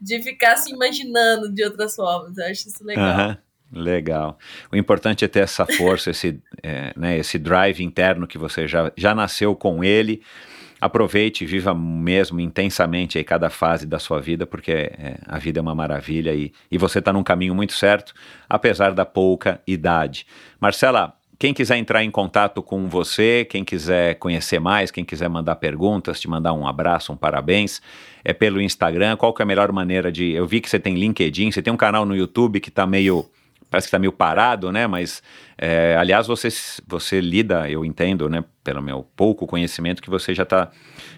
[0.00, 2.36] De ficar se imaginando de outras formas.
[2.38, 3.04] Eu acho isso legal.
[3.04, 3.38] Aham,
[3.72, 4.38] legal.
[4.72, 8.90] O importante é ter essa força, esse, é, né, esse drive interno que você já,
[8.96, 10.22] já nasceu com ele.
[10.80, 15.62] Aproveite, viva mesmo intensamente aí cada fase da sua vida, porque é, a vida é
[15.62, 18.14] uma maravilha e, e você está num caminho muito certo,
[18.48, 20.26] apesar da pouca idade.
[20.58, 25.56] Marcela, quem quiser entrar em contato com você, quem quiser conhecer mais, quem quiser mandar
[25.56, 27.80] perguntas, te mandar um abraço, um parabéns,
[28.22, 29.16] é pelo Instagram.
[29.16, 30.32] Qual que é a melhor maneira de.
[30.32, 33.24] Eu vi que você tem LinkedIn, você tem um canal no YouTube que está meio.
[33.70, 34.86] Parece que está meio parado, né?
[34.88, 35.22] Mas,
[35.56, 36.48] é, aliás, você,
[36.86, 38.44] você lida, eu entendo, né?
[38.64, 40.72] Pelo meu pouco conhecimento, que você já está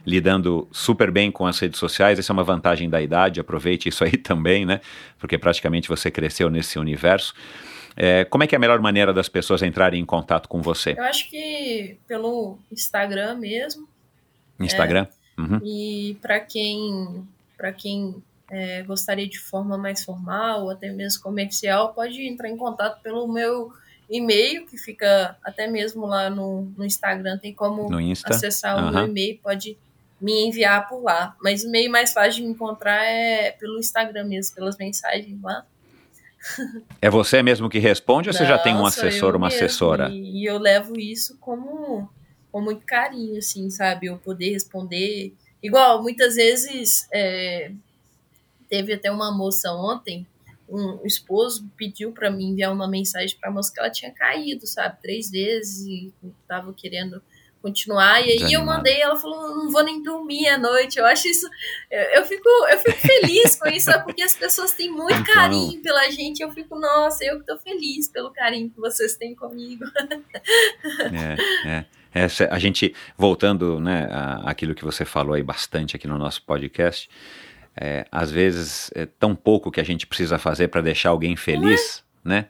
[0.05, 2.19] lidando super bem com as redes sociais.
[2.19, 4.81] Essa é uma vantagem da idade, aproveite isso aí também, né?
[5.19, 7.35] Porque praticamente você cresceu nesse universo.
[7.97, 10.95] É, como é que é a melhor maneira das pessoas entrarem em contato com você?
[10.97, 13.89] Eu acho que pelo Instagram mesmo.
[14.61, 15.07] Instagram?
[15.39, 15.61] Uhum.
[15.65, 17.27] E para quem,
[17.57, 18.23] pra quem
[18.53, 23.27] é, gostaria de forma mais formal ou até mesmo comercial, pode entrar em contato pelo
[23.27, 23.73] meu
[24.11, 27.89] e-mail, que fica até mesmo lá no, no Instagram, tem como
[28.25, 28.91] acessar o Aham.
[28.93, 29.79] meu e-mail, pode
[30.21, 31.35] me enviar por lá.
[31.43, 35.65] Mas o meio mais fácil de me encontrar é pelo Instagram mesmo, pelas mensagens lá.
[37.01, 40.11] É você mesmo que responde ou você já tem um Não, assessor, uma mesmo, assessora?
[40.11, 42.09] E, e eu levo isso como
[42.51, 44.09] com muito carinho, assim, sabe?
[44.09, 45.35] Eu poder responder.
[45.63, 47.73] Igual, muitas vezes é,
[48.73, 50.27] teve até uma moça ontem,
[50.67, 54.67] um, esposo pediu para mim enviar uma mensagem para a moça que ela tinha caído,
[54.67, 54.97] sabe?
[55.03, 56.11] Três vezes e
[56.49, 57.23] tava querendo
[57.61, 58.27] continuar.
[58.27, 60.99] E aí eu mandei, ela falou, não vou nem dormir à noite.
[60.99, 61.47] Eu acho isso.
[61.91, 63.93] Eu, eu fico, eu fico feliz com isso?
[64.05, 65.35] Porque as pessoas têm muito Então.
[65.35, 66.43] carinho pela gente.
[66.43, 69.85] Eu fico, nossa, eu que tô feliz pelo carinho que vocês têm comigo.
[71.13, 71.85] É, é.
[72.15, 74.09] Essa, a gente, voltando né,
[74.45, 77.09] àquilo que você falou aí bastante aqui no nosso podcast,
[77.77, 82.03] é, às vezes é tão pouco que a gente precisa fazer para deixar alguém feliz,
[82.25, 82.47] né?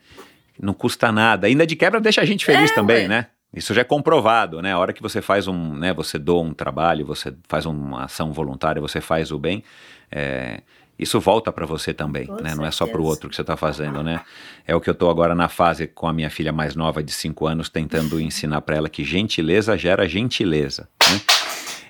[0.61, 1.47] Não custa nada.
[1.47, 3.27] Ainda de quebra deixa a gente feliz É, também, né?
[3.55, 4.73] Isso já é comprovado, né?
[4.73, 5.93] A hora que você faz um, né?
[5.93, 9.63] Você doa um trabalho, você faz uma ação voluntária, você faz o bem,
[10.11, 10.61] é,
[10.99, 12.55] isso volta para você também, Com né?
[12.55, 13.11] Não é só para o certeza.
[13.11, 14.21] outro que você está fazendo, né?
[14.67, 17.13] É o que eu estou agora na fase com a minha filha mais nova de
[17.13, 20.89] 5 anos, tentando ensinar para ela que gentileza gera gentileza.
[21.11, 21.21] né?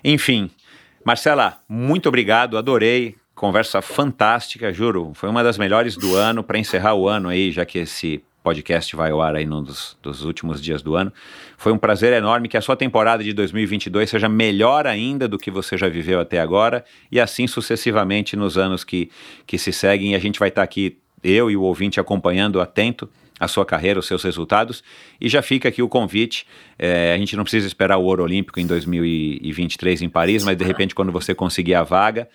[0.03, 0.51] Enfim,
[1.05, 3.15] Marcela, muito obrigado, adorei.
[3.35, 5.11] Conversa fantástica, juro.
[5.15, 8.95] Foi uma das melhores do ano para encerrar o ano aí, já que esse podcast
[8.95, 11.11] vai ao ar aí num dos, dos últimos dias do ano.
[11.57, 15.49] Foi um prazer enorme que a sua temporada de 2022 seja melhor ainda do que
[15.49, 19.09] você já viveu até agora e assim sucessivamente nos anos que,
[19.47, 20.11] que se seguem.
[20.11, 23.99] E a gente vai estar aqui, eu e o ouvinte, acompanhando atento a sua carreira,
[23.99, 24.83] os seus resultados.
[25.19, 26.45] E já fica aqui o convite.
[26.77, 30.63] É, a gente não precisa esperar o ouro olímpico em 2023 em Paris, mas de
[30.63, 32.29] repente, quando você conseguir a vaga,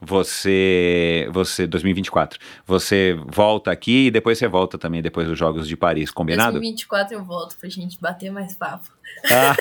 [0.00, 5.76] você, você 2024, você volta aqui e depois você volta também depois dos Jogos de
[5.76, 6.52] Paris, combinado?
[6.52, 8.90] 2024 eu volto pra gente bater mais papo.
[9.30, 9.54] Ah,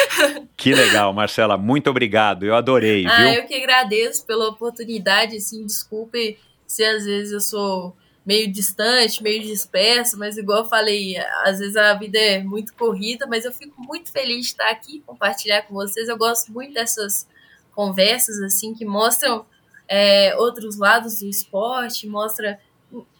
[0.56, 3.28] que legal, Marcela, muito obrigado, eu adorei, ah, viu?
[3.30, 9.42] eu que agradeço pela oportunidade, assim, desculpe se às vezes eu sou meio distante, meio
[9.42, 13.80] disperso, mas igual eu falei, às vezes a vida é muito corrida, mas eu fico
[13.82, 17.26] muito feliz de estar aqui, compartilhar com vocês, eu gosto muito dessas
[17.72, 19.44] conversas, assim, que mostram
[19.90, 22.60] é, outros lados do esporte, mostra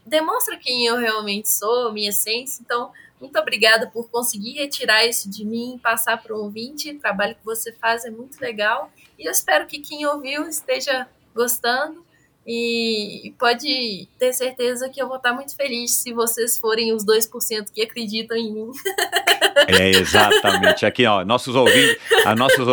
[0.06, 2.62] demonstra quem eu realmente sou, minha essência.
[2.62, 2.90] Então,
[3.20, 6.90] muito obrigada por conseguir retirar isso de mim, passar para o ouvinte.
[6.90, 11.06] O trabalho que você faz é muito legal e eu espero que quem ouviu esteja
[11.34, 12.04] gostando.
[12.46, 17.70] E pode ter certeza que eu vou estar muito feliz se vocês forem os 2%
[17.70, 18.70] que acreditam em mim.
[19.66, 20.84] É, exatamente.
[20.84, 22.66] Aqui, ó, nossos ouvintes, a nossos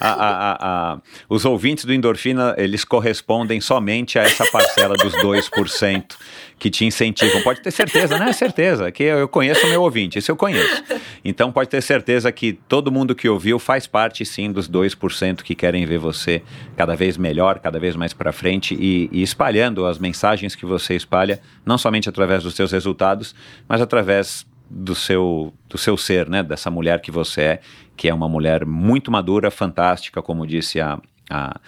[0.00, 0.98] a, a, a,
[1.28, 6.16] os ouvintes do Endorfina, eles correspondem somente a essa parcela dos 2%
[6.58, 7.42] que te incentivam.
[7.42, 10.84] Pode ter certeza, não é certeza, que eu conheço o meu ouvinte, isso eu conheço.
[11.24, 15.56] Então pode ter certeza que todo mundo que ouviu faz parte sim dos 2% que
[15.56, 16.40] querem ver você
[16.76, 20.94] cada vez melhor, cada vez mais para frente e, e espalhando as mensagens que você
[20.94, 23.34] espalha, não somente através dos seus resultados,
[23.68, 26.42] mas através do seu, do seu ser, né?
[26.42, 27.60] Dessa mulher que você é,
[27.96, 31.60] que é uma mulher muito madura, fantástica, como disse a, a,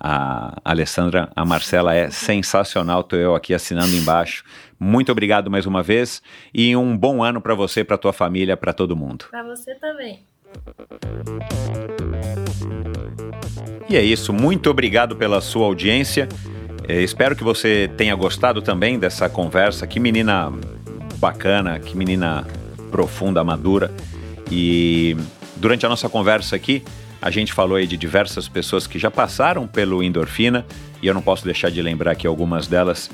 [0.00, 4.44] a Alessandra, a Marcela é sensacional, estou eu aqui assinando embaixo.
[4.80, 6.22] Muito obrigado mais uma vez
[6.54, 9.26] e um bom ano para você, para tua família, para todo mundo.
[9.30, 10.20] Para você também.
[13.90, 16.28] E é isso, muito obrigado pela sua audiência.
[16.86, 19.86] É, espero que você tenha gostado também dessa conversa.
[19.86, 20.50] Que menina
[21.18, 22.46] bacana, que menina
[22.90, 23.92] profunda, madura.
[24.50, 25.16] E
[25.56, 26.82] durante a nossa conversa aqui,
[27.20, 30.64] a gente falou aí de diversas pessoas que já passaram pelo endorfina
[31.02, 33.10] e eu não posso deixar de lembrar aqui algumas delas.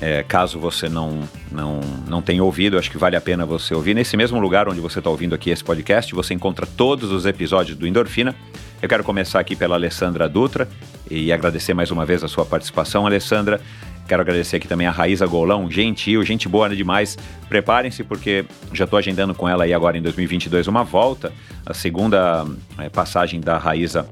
[0.00, 3.92] É, caso você não, não, não tenha ouvido, acho que vale a pena você ouvir.
[3.92, 7.76] Nesse mesmo lugar onde você está ouvindo aqui esse podcast, você encontra todos os episódios
[7.76, 8.34] do Endorfina.
[8.80, 10.66] Eu quero começar aqui pela Alessandra Dutra
[11.10, 13.60] e agradecer mais uma vez a sua participação, Alessandra.
[14.10, 17.16] Quero agradecer aqui também a Raíza Golão, gentil, gente boa demais.
[17.48, 21.32] Preparem-se porque já estou agendando com ela aí agora em 2022 uma volta,
[21.64, 22.44] a segunda
[22.76, 24.08] é, passagem da Raíza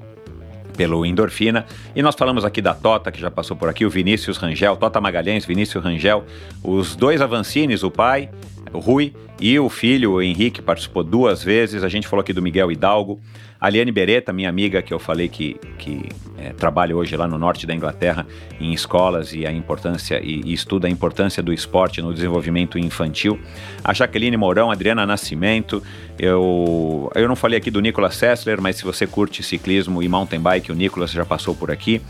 [0.77, 1.67] pelo Endorfina.
[1.97, 5.01] E nós falamos aqui da Tota, que já passou por aqui, o Vinícius Rangel, Tota
[5.01, 6.25] Magalhães, Vinícius Rangel,
[6.63, 8.31] os dois Avancines, o pai,
[8.73, 11.85] o Rui, e o filho, o Henrique, participou duas vezes.
[11.85, 13.21] A gente falou aqui do Miguel Hidalgo.
[13.61, 17.37] A Liane Beretta, minha amiga, que eu falei que, que é, trabalha hoje lá no
[17.37, 18.25] norte da Inglaterra
[18.61, 23.39] em escolas e a importância e, e, estuda a importância do esporte no desenvolvimento infantil.
[23.83, 25.83] A Jaqueline Mourão, Adriana Nascimento.
[26.17, 30.41] Eu, eu não falei aqui do Nicolas Sessler, mas se você curte ciclismo e mountain
[30.41, 32.01] bike, o Nicolas já passou por aqui.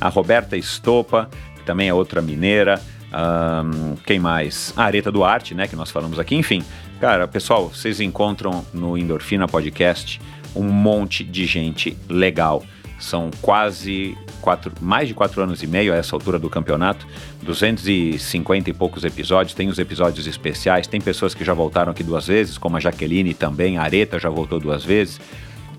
[0.00, 2.80] A Roberta Estopa, que também é outra mineira.
[3.14, 4.74] Um, quem mais?
[4.76, 6.34] A Areta Duarte, né, que nós falamos aqui.
[6.34, 6.64] Enfim,
[7.00, 10.20] cara, pessoal, vocês encontram no Endorfina Podcast
[10.54, 12.64] um monte de gente legal.
[12.98, 17.06] São quase quatro, mais de quatro anos e meio a essa altura do campeonato,
[17.42, 19.54] 250 e poucos episódios.
[19.54, 23.34] Tem os episódios especiais, tem pessoas que já voltaram aqui duas vezes, como a Jaqueline
[23.34, 25.20] também, a Areta já voltou duas vezes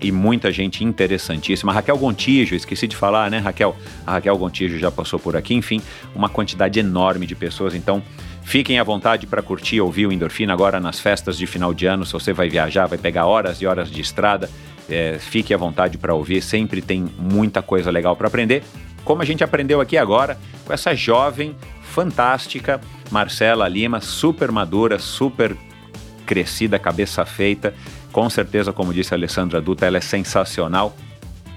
[0.00, 1.72] e muita gente interessantíssima.
[1.72, 3.76] Raquel Gontijo, esqueci de falar, né, Raquel?
[4.06, 5.80] A Raquel Gontijo já passou por aqui, enfim,
[6.14, 7.74] uma quantidade enorme de pessoas.
[7.74, 8.02] Então,
[8.42, 12.04] fiquem à vontade para curtir, ouvir o Endorfina agora nas festas de final de ano.
[12.04, 14.50] Se você vai viajar, vai pegar horas e horas de estrada,
[14.88, 16.42] é, fique à vontade para ouvir.
[16.42, 18.62] Sempre tem muita coisa legal para aprender.
[19.04, 25.56] Como a gente aprendeu aqui agora com essa jovem, fantástica Marcela Lima, super madura, super
[26.26, 27.72] crescida, cabeça feita
[28.16, 30.96] com certeza, como disse a Alessandra Duta, ela é sensacional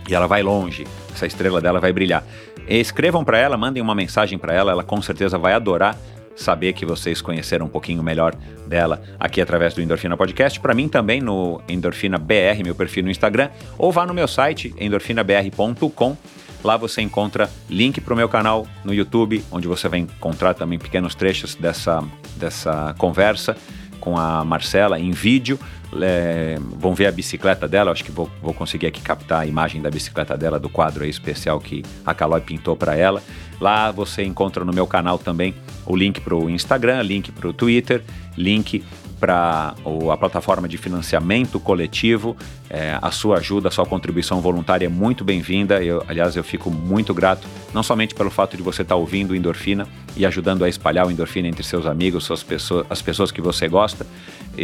[0.10, 0.86] e ela vai longe.
[1.10, 2.22] Essa estrela dela vai brilhar.
[2.68, 5.98] Escrevam para ela, mandem uma mensagem para ela, ela com certeza vai adorar
[6.36, 8.36] saber que vocês conheceram um pouquinho melhor
[8.68, 10.60] dela aqui através do Endorfina Podcast.
[10.60, 14.76] Para mim também no Endorfina BR, meu perfil no Instagram, ou vá no meu site
[14.78, 16.18] endorfinabr.com.
[16.62, 20.78] Lá você encontra link para o meu canal no YouTube, onde você vai encontrar também
[20.78, 22.04] pequenos trechos dessa,
[22.36, 23.56] dessa conversa
[24.00, 25.60] com a Marcela em vídeo
[26.02, 29.82] é, vão ver a bicicleta dela, acho que vou, vou, conseguir aqui captar a imagem
[29.82, 33.24] da bicicleta dela, do quadro especial que a Calói pintou para ela.
[33.60, 35.54] Lá você encontra no meu canal também
[35.86, 38.04] o link para o Instagram, link para o Twitter,
[38.38, 38.84] link
[39.20, 39.76] para
[40.12, 42.36] a plataforma de financiamento coletivo.
[42.70, 45.80] É, a sua ajuda, a sua contribuição voluntária é muito bem-vinda.
[46.08, 49.36] Aliás, eu fico muito grato, não somente pelo fato de você estar tá ouvindo o
[49.36, 53.42] Endorfina e ajudando a espalhar o Endorfina entre seus amigos, suas pessoas, as pessoas que
[53.42, 54.06] você gosta,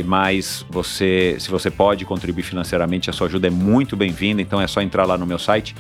[0.06, 4.42] mas você, se você pode contribuir financeiramente, a sua ajuda é muito bem-vinda.
[4.42, 5.76] Então é só entrar lá no meu site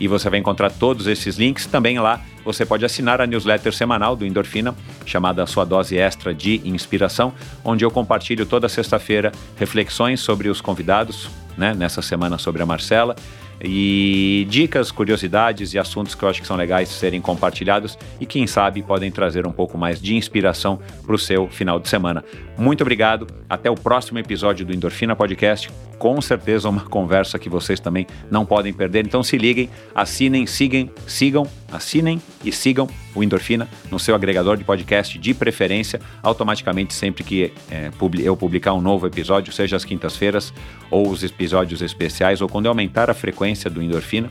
[0.00, 1.66] e você vai encontrar todos esses links.
[1.66, 6.60] Também lá você pode assinar a newsletter semanal do Endorfina, chamada Sua Dose Extra de
[6.64, 7.32] Inspiração,
[7.64, 13.16] onde eu compartilho toda sexta-feira reflexões sobre os convidados, né, nessa semana sobre a Marcela
[13.60, 18.46] e dicas, curiosidades e assuntos que eu acho que são legais serem compartilhados e quem
[18.46, 22.24] sabe podem trazer um pouco mais de inspiração para o seu final de semana.
[22.56, 25.70] Muito obrigado, até o próximo episódio do Endorfina Podcast.
[25.98, 29.04] Com certeza uma conversa que vocês também não podem perder.
[29.04, 34.64] Então se liguem, assinem, sigam, sigam, assinem e sigam o Endorfina no seu agregador de
[34.64, 40.52] podcast de preferência, automaticamente sempre que é, eu publicar um novo episódio, seja às quintas-feiras
[40.90, 44.30] ou os episódios especiais, ou quando eu aumentar a frequência do Endorfina,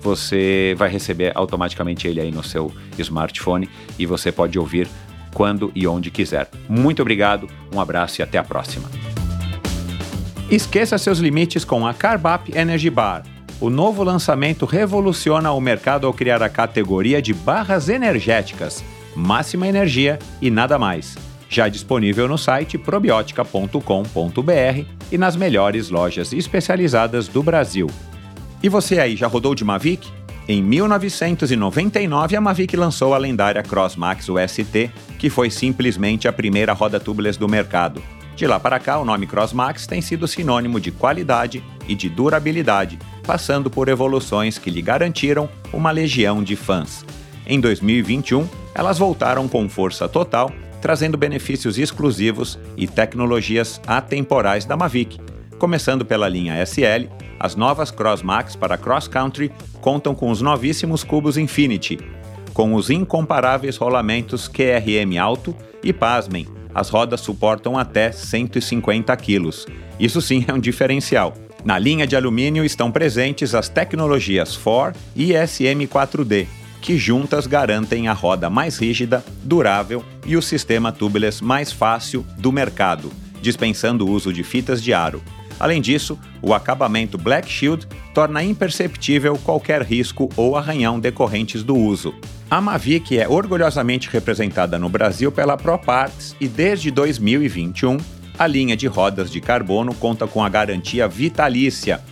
[0.00, 3.68] você vai receber automaticamente ele aí no seu smartphone
[3.98, 4.86] e você pode ouvir
[5.32, 6.48] quando e onde quiser.
[6.68, 8.88] Muito obrigado, um abraço e até a próxima.
[10.50, 13.22] Esqueça seus limites com a Carbap Energy Bar.
[13.60, 18.84] O novo lançamento revoluciona o mercado ao criar a categoria de barras energéticas,
[19.16, 21.16] máxima energia e nada mais.
[21.48, 27.88] Já disponível no site probiotica.com.br e nas melhores lojas especializadas do Brasil.
[28.64, 30.08] E você aí, já rodou de Mavic?
[30.48, 36.98] Em 1999, a Mavic lançou a lendária Crossmax UST, que foi simplesmente a primeira roda
[36.98, 38.02] tubeless do mercado.
[38.34, 42.98] De lá para cá, o nome Crossmax tem sido sinônimo de qualidade e de durabilidade,
[43.26, 47.04] passando por evoluções que lhe garantiram uma legião de fãs.
[47.46, 55.20] Em 2021, elas voltaram com força total trazendo benefícios exclusivos e tecnologias atemporais da Mavic.
[55.58, 61.36] Começando pela linha SL, as novas Crossmax para Cross Country contam com os novíssimos cubos
[61.36, 61.98] Infinity,
[62.52, 69.50] com os incomparáveis rolamentos QRM alto e, pasmem, as rodas suportam até 150 kg.
[69.98, 71.34] Isso sim é um diferencial.
[71.64, 76.46] Na linha de alumínio estão presentes as tecnologias FOR e SM4D,
[76.82, 82.52] que juntas garantem a roda mais rígida, durável e o sistema tubeless mais fácil do
[82.52, 85.22] mercado, dispensando o uso de fitas de aro.
[85.58, 92.14] Além disso, o acabamento Black Shield torna imperceptível qualquer risco ou arranhão decorrentes do uso.
[92.50, 97.98] A Mavic é orgulhosamente representada no Brasil pela ProParts e desde 2021
[98.38, 102.02] a linha de rodas de carbono conta com a garantia vitalícia.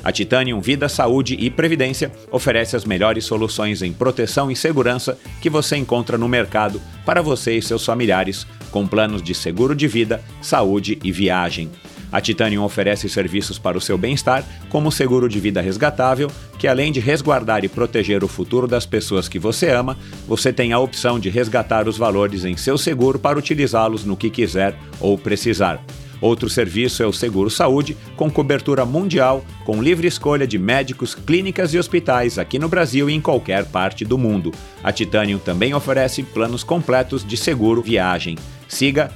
[0.03, 5.49] A Titanium Vida, Saúde e Previdência oferece as melhores soluções em proteção e segurança que
[5.49, 10.23] você encontra no mercado para você e seus familiares, com planos de seguro de vida,
[10.41, 11.71] saúde e viagem.
[12.09, 16.67] A Titanium oferece serviços para o seu bem-estar, como o seguro de vida resgatável, que
[16.67, 20.79] além de resguardar e proteger o futuro das pessoas que você ama, você tem a
[20.79, 25.83] opção de resgatar os valores em seu seguro para utilizá-los no que quiser ou precisar.
[26.21, 31.73] Outro serviço é o Seguro Saúde, com cobertura mundial, com livre escolha de médicos, clínicas
[31.73, 34.51] e hospitais aqui no Brasil e em qualquer parte do mundo.
[34.83, 38.37] A Titanium também oferece planos completos de seguro viagem.
[38.67, 39.11] Siga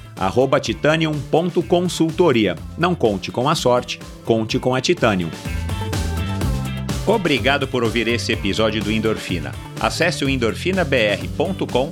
[0.62, 2.56] titanium.consultoria.
[2.78, 5.30] Não conte com a sorte, conte com a Titanium.
[7.06, 9.52] Obrigado por ouvir esse episódio do Endorfina.
[9.80, 11.92] Acesse o endorfinabr.com,